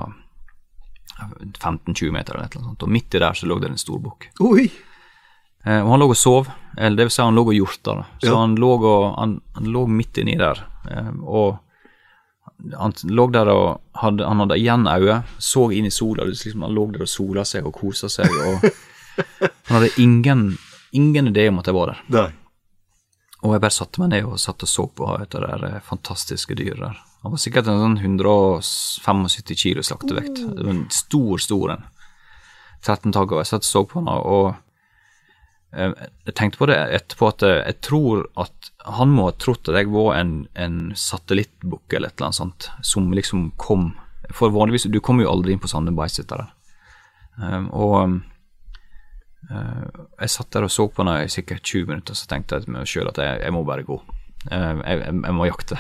15-20 1.60 2.12
meter 2.16 2.36
eller 2.38 2.48
noe 2.56 2.64
sånt. 2.72 2.84
Og 2.86 2.92
midt 2.96 3.16
i 3.16 3.20
der 3.22 3.36
så 3.38 3.48
lå 3.50 3.60
det 3.60 3.70
en 3.74 3.78
stor 3.82 4.00
bukk. 4.02 4.30
Eh, 5.66 5.82
og 5.84 5.90
han 5.92 6.00
lå 6.02 6.08
og 6.14 6.18
sov, 6.18 6.48
eller 6.78 6.96
det 6.98 7.10
vil 7.10 7.14
si 7.16 7.22
han 7.26 7.36
lå 7.36 7.44
og 7.50 7.54
hjorta. 7.58 7.96
Så 8.24 8.30
Ja. 8.32 8.38
han, 8.40 8.56
lå 8.56 8.70
og, 8.80 9.16
han, 9.20 9.42
han 9.56 9.66
lå 9.74 9.86
midt 9.88 10.18
inni 10.22 10.38
der. 10.40 10.62
Eh, 10.90 11.12
og 11.22 11.60
han 12.80 12.94
lå 13.04 13.28
der 13.32 13.52
og 13.52 13.82
hadde, 14.00 14.26
han 14.28 14.40
hadde 14.46 14.58
igjen 14.60 14.88
øye, 14.88 15.22
så 15.38 15.68
inn 15.76 15.86
i 15.86 15.92
sola. 15.92 16.24
Liksom, 16.28 16.64
han 16.66 16.74
lå 16.76 16.88
der 16.96 17.04
og 17.06 17.12
sola 17.12 17.44
seg 17.46 17.68
og 17.68 17.76
kosa 17.78 18.10
seg. 18.10 18.32
og 18.32 18.64
Han 19.70 19.76
hadde 19.82 19.92
ingen, 20.00 20.58
ingen 20.92 21.32
idé 21.32 21.50
om 21.50 21.60
at 21.62 21.70
jeg 21.70 21.78
var 21.78 21.94
der. 21.94 22.06
Nei. 22.14 22.30
Og 23.40 23.54
jeg 23.56 23.64
bare 23.64 23.76
satte 23.76 24.02
meg 24.02 24.12
ned 24.12 24.26
og 24.28 24.40
satt 24.42 24.66
og 24.66 24.70
så 24.70 24.86
på 24.92 25.12
et 25.22 25.36
av 25.38 25.62
de 25.62 25.72
fantastiske 25.88 26.58
dyra 26.60 26.90
der. 26.90 26.98
Han 27.24 27.36
var 27.36 27.42
sikkert 27.42 27.68
en 27.68 27.82
sånn 27.82 28.00
175 28.00 29.56
kilo 29.60 29.84
slaktevekt. 29.84 30.42
Var 30.56 30.72
en 30.72 30.86
stor, 30.94 31.40
stor 31.44 31.76
en. 31.76 31.86
13 32.86 33.12
tagger. 33.16 33.42
Jeg 33.42 33.50
satt 33.52 33.66
og 33.66 33.70
så 33.70 33.84
på 33.88 34.00
han, 34.00 34.08
og 34.08 34.54
eh, 35.76 35.96
jeg 36.30 36.36
tenkte 36.40 36.62
på 36.62 36.70
det 36.72 36.78
etterpå 36.96 37.32
at 37.34 37.44
eh, 37.44 37.58
jeg 37.58 37.80
tror 37.90 38.24
at 38.40 38.70
han 38.88 39.12
må 39.12 39.28
ha 39.28 39.36
trodd 39.36 39.68
at 39.68 39.82
jeg 39.82 39.92
var 39.92 40.14
en, 40.16 40.34
en 40.56 40.78
satellittbukk 40.96 41.92
eller 41.92 42.12
et 42.12 42.16
eller 42.16 42.30
annet 42.30 42.40
sånt, 42.40 42.70
som 42.88 43.12
liksom 43.12 43.52
kom 43.60 43.92
For 44.36 44.54
vanligvis, 44.54 44.86
du 44.94 45.00
kommer 45.02 45.26
jo 45.26 45.32
aldri 45.32 45.56
inn 45.56 45.62
på 45.62 45.68
sånne 45.72 45.90
beisetere. 45.98 46.52
Um, 47.42 47.72
og 47.74 48.20
jeg 49.50 50.30
satt 50.30 50.52
der 50.54 50.68
og 50.68 50.72
så 50.74 50.86
på 50.94 51.02
henne 51.04 51.24
i 51.26 51.30
sikkert 51.32 51.64
20 51.66 51.88
minutter, 51.90 52.18
så 52.18 52.28
tenkte 52.30 52.56
jeg 52.60 52.68
til 52.68 52.76
meg 52.76 52.90
sjøl 52.90 53.10
at 53.10 53.18
jeg, 53.22 53.42
jeg 53.46 53.54
må 53.56 53.64
bare 53.68 53.86
gå. 53.88 53.98
Eh, 54.52 54.82
jeg, 54.86 55.00
jeg, 55.02 55.14
jeg 55.26 55.36
må 55.36 55.48
jakte. 55.50 55.80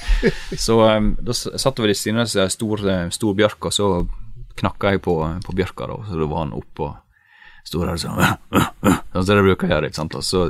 så 0.66 0.78
eh, 0.90 1.10
da 1.22 1.36
satt 1.36 1.78
vi 1.80 1.90
ved 1.92 1.96
siden 1.98 2.20
av 2.22 2.26
en 2.28 2.52
stor, 2.52 2.82
eh, 2.90 3.06
stor 3.14 3.36
bjørk, 3.38 3.68
og 3.70 3.76
så 3.76 3.88
knakka 4.56 4.94
jeg 4.94 5.02
på, 5.04 5.14
på 5.46 5.54
bjørka, 5.56 5.86
da, 5.92 6.00
så 6.08 6.18
da 6.20 6.28
var 6.30 6.46
han 6.46 6.54
oppå 6.56 6.92
Sto 7.66 7.80
der 7.82 7.96
sånn 7.98 8.20
Sånn 8.22 9.24
som 9.26 9.32
det 9.32 9.42
bruker 9.42 9.66
jeg 9.66 9.72
gjøre, 9.74 9.88
ikke 9.90 9.98
sant. 9.98 10.14
Og 10.14 10.22
så 10.22 10.42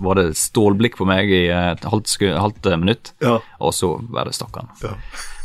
var 0.00 0.16
det 0.16 0.30
stålblikk 0.38 0.94
på 0.96 1.04
meg 1.04 1.28
i 1.28 1.42
et 1.52 1.82
halvt, 1.84 2.14
halvt 2.24 2.68
eh, 2.70 2.78
minutt, 2.80 3.10
Ja. 3.20 3.34
og 3.60 3.74
så 3.76 3.90
bare 4.08 4.32
stakk 4.32 4.56
han. 4.56 4.70
Ja. 4.80 4.94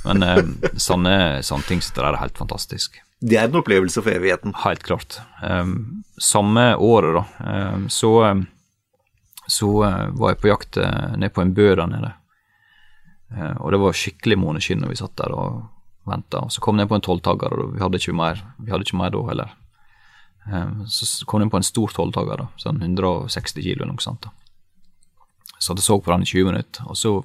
Men 0.05 0.23
eh, 0.23 0.69
sånne, 0.79 1.15
sånne 1.43 1.67
ting 1.67 1.81
sitter 1.83 2.05
der 2.07 2.15
er 2.15 2.21
helt 2.23 2.39
fantastisk. 2.39 3.01
Det 3.23 3.37
er 3.39 3.47
en 3.47 3.55
opplevelse 3.55 4.01
for 4.03 4.11
evigheten. 4.11 4.51
Helt 4.65 4.83
klart. 4.83 5.19
Um, 5.39 6.03
samme 6.19 6.75
året, 6.75 7.15
da, 7.15 7.53
um, 7.73 7.89
så, 7.89 8.11
um, 8.27 8.45
så 9.47 9.69
uh, 9.83 10.09
var 10.19 10.33
jeg 10.33 10.41
på 10.41 10.49
jakt 10.49 10.79
uh, 10.81 11.13
ned 11.15 11.31
på 11.31 11.41
en 11.41 11.53
bø 11.55 11.69
der 11.71 11.87
nede. 11.87 12.11
Uh, 13.31 13.55
og 13.61 13.71
det 13.71 13.79
var 13.79 13.95
skikkelig 13.95 14.37
måneskinn 14.41 14.83
når 14.83 14.91
vi 14.91 14.99
satt 14.99 15.15
der 15.21 15.31
og 15.31 15.61
venta. 16.09 16.43
Så 16.51 16.61
kom 16.61 16.75
jeg 16.75 16.83
ned 16.83 16.91
på 16.91 16.99
en 16.99 17.05
tolvtagger, 17.05 17.55
og 17.55 17.75
vi 17.77 17.83
hadde 17.83 18.01
ikke 18.01 18.15
mer, 18.17 18.43
vi 18.59 18.73
hadde 18.73 18.87
ikke 18.89 18.99
mer 18.99 19.13
da 19.15 19.23
heller. 19.29 19.55
Um, 20.43 20.83
så 20.91 21.07
kom 21.25 21.45
jeg 21.45 21.53
på 21.53 21.61
en 21.61 21.69
stor 21.69 21.95
tolvtagger, 21.95 22.43
sånn 22.59 22.83
160 22.83 23.63
kilo 23.63 23.85
eller 23.85 23.93
noe 23.93 24.03
sånt. 24.03 24.27
da. 24.27 24.35
Så 25.63 25.77
jeg 25.77 25.85
så 25.85 25.95
på 25.95 26.11
den 26.11 26.27
i 26.27 26.27
20 26.27 26.51
minutter, 26.51 26.91
og 26.91 26.99
så 26.99 27.21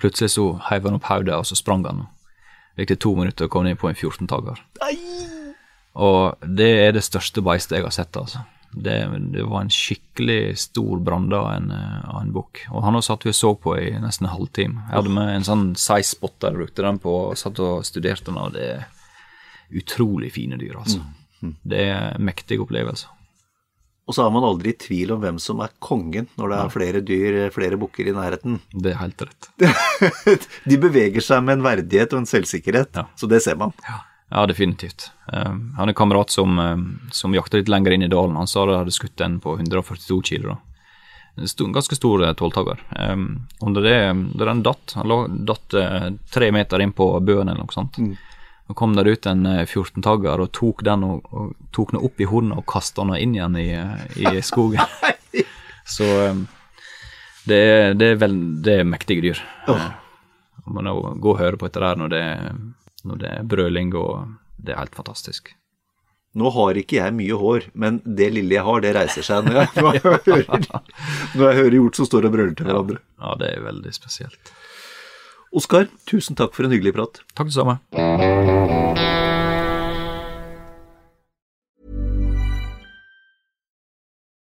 plutselig 0.00 0.32
så 0.32 0.54
heiv 0.70 0.88
han 0.88 0.96
opp 0.96 1.10
hodet, 1.10 1.36
og 1.36 1.44
så 1.44 1.58
sprang 1.58 1.84
han. 1.84 2.06
Det 2.06 2.08
gikk 2.78 2.94
det 2.94 3.00
to 3.02 3.14
minutter 3.18 3.48
og 3.48 3.52
kom 3.52 3.66
ned 3.66 3.78
på 3.80 3.90
en 3.90 3.98
14-tagger. 3.98 4.62
Og 6.00 6.46
det 6.46 6.70
er 6.86 6.94
det 6.94 7.04
største 7.04 7.42
beistet 7.44 7.80
jeg 7.80 7.86
har 7.86 7.94
sett, 7.94 8.16
altså. 8.16 8.44
Det, 8.70 8.94
det 9.34 9.42
var 9.50 9.64
en 9.64 9.72
skikkelig 9.74 10.54
stor 10.62 11.00
brande 11.02 11.34
av 11.34 11.48
en, 11.56 11.72
eh, 11.74 12.10
en 12.20 12.30
bukk. 12.30 12.62
Og 12.70 12.84
han 12.86 13.00
satt 13.02 13.26
vi 13.26 13.32
og 13.32 13.38
så 13.38 13.50
på 13.58 13.74
i 13.80 13.88
nesten 13.98 14.28
en 14.28 14.36
halvtime. 14.36 14.84
Jeg 14.86 14.94
hadde 14.94 15.14
med 15.16 15.32
en 15.34 15.46
sånn 15.48 15.64
size 15.74 16.12
spotter, 16.12 16.54
brukte 16.54 16.86
den 16.86 17.00
på, 17.02 17.16
og 17.32 17.38
satt 17.40 17.58
og 17.64 17.82
studerte 17.88 18.30
den, 18.30 18.38
og 18.38 18.54
det 18.54 18.68
er 18.76 18.84
utrolig 19.80 20.30
fine 20.38 20.58
dyr, 20.60 20.78
altså. 20.78 21.02
Det 21.40 21.82
er 21.88 22.14
en 22.14 22.24
mektig 22.30 22.60
opplevelse. 22.62 23.10
Og 24.08 24.14
så 24.16 24.24
er 24.26 24.32
man 24.34 24.42
aldri 24.46 24.72
i 24.72 24.78
tvil 24.80 25.12
om 25.14 25.20
hvem 25.22 25.36
som 25.38 25.60
er 25.62 25.70
kongen 25.78 26.26
når 26.40 26.50
det 26.50 26.58
er 26.60 26.72
flere 26.74 27.00
dyr, 27.06 27.36
flere 27.54 27.78
bukker 27.78 28.08
i 28.10 28.14
nærheten. 28.16 28.56
Det 28.72 28.94
er 28.94 28.98
helt 29.02 29.22
rett. 29.22 29.50
De 30.70 30.78
beveger 30.82 31.22
seg 31.22 31.44
med 31.46 31.58
en 31.58 31.66
verdighet 31.68 32.14
og 32.16 32.24
en 32.24 32.30
selvsikkerhet, 32.30 32.90
Ja. 32.98 33.06
så 33.14 33.28
det 33.30 33.42
ser 33.44 33.60
man. 33.60 33.74
Ja, 34.30 34.46
definitivt. 34.46 35.10
Um, 35.32 35.74
han 35.76 35.88
er 35.88 35.92
en 35.92 35.98
kamerat 35.98 36.30
som, 36.30 36.58
um, 36.58 36.82
som 37.14 37.34
jakta 37.34 37.58
litt 37.60 37.70
lenger 37.70 37.94
inn 37.94 38.02
i 38.06 38.10
dalen. 38.10 38.36
Han 38.38 38.50
sa 38.50 38.64
de 38.66 38.76
hadde 38.78 38.94
skutt 38.94 39.20
en 39.26 39.38
på 39.42 39.56
142 39.58 40.20
kilo. 40.26 40.54
da. 40.56 40.58
En 41.40 41.72
ganske 41.72 41.94
stor 41.96 42.24
eh, 42.26 42.32
tolvtagger. 42.34 42.82
Um, 42.98 43.46
under 43.62 43.82
det, 43.86 43.96
da 44.38 44.44
den 44.50 44.62
datt, 44.66 44.92
han 44.98 45.08
lå, 45.08 45.20
datt 45.46 45.74
uh, 45.78 46.10
tre 46.34 46.50
meter 46.54 46.82
inn 46.82 46.92
på 46.92 47.06
bøen 47.22 47.48
eller 47.48 47.62
noe 47.62 47.74
sånt. 47.74 47.98
Så 48.70 48.74
kom 48.78 48.92
der 48.94 49.08
ut 49.10 49.26
en 49.26 49.40
eh, 49.50 49.64
14-tagger 49.66 50.38
og 50.44 50.52
tok 50.54 50.84
den 50.86 51.02
og, 51.02 51.24
og 51.34 51.54
tok 51.74 51.90
den 51.90 52.04
opp 52.06 52.20
i 52.22 52.26
hånda 52.30 52.60
og 52.60 52.66
kasta 52.70 53.02
den 53.02 53.16
inn 53.18 53.32
igjen 53.34 53.56
i, 53.58 53.64
eh, 53.74 54.04
i 54.30 54.42
skogen. 54.46 54.78
Så 55.96 56.06
um, 56.30 56.44
det, 57.50 57.58
er- 57.58 57.96
det, 57.98 58.12
er 58.12 58.20
vel, 58.20 58.36
det 58.62 58.76
er 58.78 58.86
mektige 58.86 59.24
dyr. 59.24 59.40
Oh. 59.66 59.88
Man 60.70 60.86
må 60.86 61.16
gå 61.18 61.32
og 61.32 61.40
høre 61.42 61.58
på 61.58 61.66
dette 61.66 61.82
der 61.82 61.98
når 61.98 62.12
det, 62.14 62.22
når 63.10 63.18
det 63.24 63.32
er 63.40 63.48
brøling, 63.56 63.90
og 63.98 64.36
det 64.62 64.76
er 64.76 64.84
helt 64.84 64.94
fantastisk. 64.94 65.50
Nå 66.38 66.54
har 66.54 66.78
ikke 66.78 67.00
jeg 67.00 67.16
mye 67.18 67.34
hår, 67.42 67.66
men 67.74 67.98
det 68.06 68.30
lille 68.36 68.54
jeg 68.54 68.62
har, 68.68 68.84
det 68.86 68.94
reiser 68.94 69.26
seg 69.26 69.50
når 69.50 69.64
jeg, 69.64 69.74
når 69.82 69.98
jeg, 69.98 70.04
hører, 70.06 70.70
når 71.34 71.44
jeg 71.48 71.58
hører 71.64 71.78
hjort 71.80 71.98
som 71.98 72.06
står 72.06 72.30
og 72.30 72.38
brøler 72.38 72.54
til 72.54 72.70
hverandre. 72.70 73.02
Ja, 73.18 73.34
det 73.42 73.50
er 73.56 73.66
veldig 73.66 73.96
spesielt. 73.98 74.54
Oskar, 75.50 75.88
tusen 76.06 76.36
takk 76.38 76.54
for 76.54 76.66
en 76.66 76.70
hyggelig 76.70 76.92
prat. 76.94 77.18
Takk 77.34 77.48
det 77.50 77.56
samme. 77.56 77.80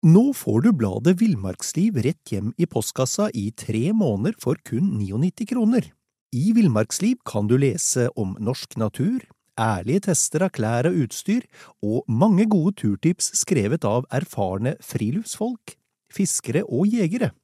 Nå 0.04 0.22
får 0.36 0.64
du 0.64 0.70
bladet 0.76 1.14
Villmarksliv 1.20 2.00
rett 2.04 2.32
hjem 2.32 2.54
i 2.56 2.64
postkassa 2.68 3.28
i 3.36 3.50
tre 3.52 3.90
måneder 3.96 4.36
for 4.40 4.56
kun 4.64 4.94
99 4.96 5.48
kroner. 5.52 5.92
I 6.32 6.52
Villmarksliv 6.56 7.20
kan 7.28 7.52
du 7.52 7.58
lese 7.60 8.08
om 8.16 8.32
norsk 8.40 8.76
natur, 8.80 9.20
ærlige 9.60 10.06
tester 10.08 10.48
av 10.48 10.56
klær 10.56 10.88
og 10.88 11.04
utstyr, 11.04 11.44
og 11.84 12.08
mange 12.08 12.48
gode 12.48 12.78
turtips 12.80 13.30
skrevet 13.44 13.84
av 13.84 14.08
erfarne 14.12 14.78
friluftsfolk, 14.80 15.76
fiskere 16.12 16.64
og 16.64 16.88
jegere. 16.88 17.34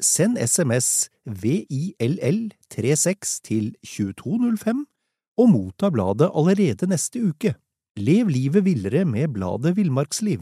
Send 0.00 0.38
SMS 0.38 1.10
VILL36 1.28 3.40
til 3.44 3.74
2205 3.86 4.86
og 5.38 5.50
motta 5.50 5.90
bladet 5.90 6.30
allerede 6.34 6.86
neste 6.86 7.28
uke. 7.28 7.54
Lev 7.96 8.28
livet 8.28 8.64
villere 8.64 9.04
med 9.04 9.28
bladet 9.34 9.76
Villmarksliv. 9.76 10.40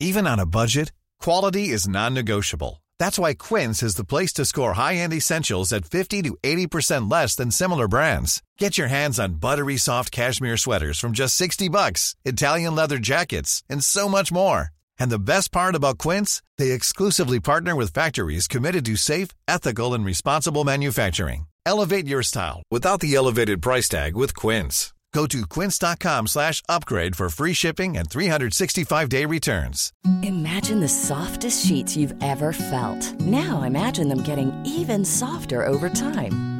Even 0.00 0.26
on 0.26 0.40
a 0.40 0.46
budget, 0.46 0.92
quality 1.24 1.74
is 1.74 1.88
non-negotiable. 1.88 2.82
That's 3.00 3.18
why 3.18 3.34
Quince 3.34 3.82
is 3.82 3.94
the 3.94 4.04
place 4.04 4.32
to 4.34 4.44
score 4.44 4.74
high-end 4.74 5.12
essentials 5.12 5.72
at 5.72 5.86
50 5.86 6.22
to 6.22 6.36
80% 6.42 7.10
less 7.10 7.34
than 7.34 7.50
similar 7.50 7.88
brands. 7.88 8.42
Get 8.58 8.78
your 8.78 8.88
hands 8.88 9.18
on 9.18 9.40
buttery 9.40 9.78
soft 9.78 10.12
cashmere 10.12 10.56
sweaters 10.56 10.98
from 10.98 11.12
just 11.12 11.36
60 11.36 11.68
bucks, 11.68 12.14
Italian 12.24 12.74
leather 12.74 12.98
jackets, 12.98 13.62
and 13.68 13.84
so 13.84 14.08
much 14.08 14.32
more. 14.32 14.70
And 15.00 15.10
the 15.10 15.18
best 15.18 15.50
part 15.50 15.74
about 15.74 15.98
Quince, 15.98 16.42
they 16.58 16.70
exclusively 16.70 17.40
partner 17.40 17.74
with 17.74 17.92
factories 17.92 18.46
committed 18.46 18.84
to 18.84 18.96
safe, 18.96 19.30
ethical, 19.48 19.92
and 19.94 20.04
responsible 20.04 20.62
manufacturing. 20.62 21.46
Elevate 21.66 22.06
your 22.06 22.22
style 22.22 22.62
without 22.70 23.00
the 23.00 23.14
elevated 23.14 23.60
price 23.60 23.88
tag 23.88 24.14
with 24.14 24.34
Quince. 24.36 24.92
Go 25.12 25.26
to 25.26 25.44
quince.com 25.46 26.28
slash 26.28 26.62
upgrade 26.68 27.16
for 27.16 27.28
free 27.28 27.52
shipping 27.52 27.96
and 27.96 28.08
365-day 28.08 29.24
returns. 29.24 29.92
Imagine 30.22 30.80
the 30.80 30.88
softest 30.88 31.66
sheets 31.66 31.96
you've 31.96 32.14
ever 32.22 32.52
felt. 32.52 33.20
Now 33.20 33.62
imagine 33.62 34.08
them 34.08 34.22
getting 34.22 34.52
even 34.64 35.04
softer 35.04 35.66
over 35.66 35.90
time. 35.90 36.59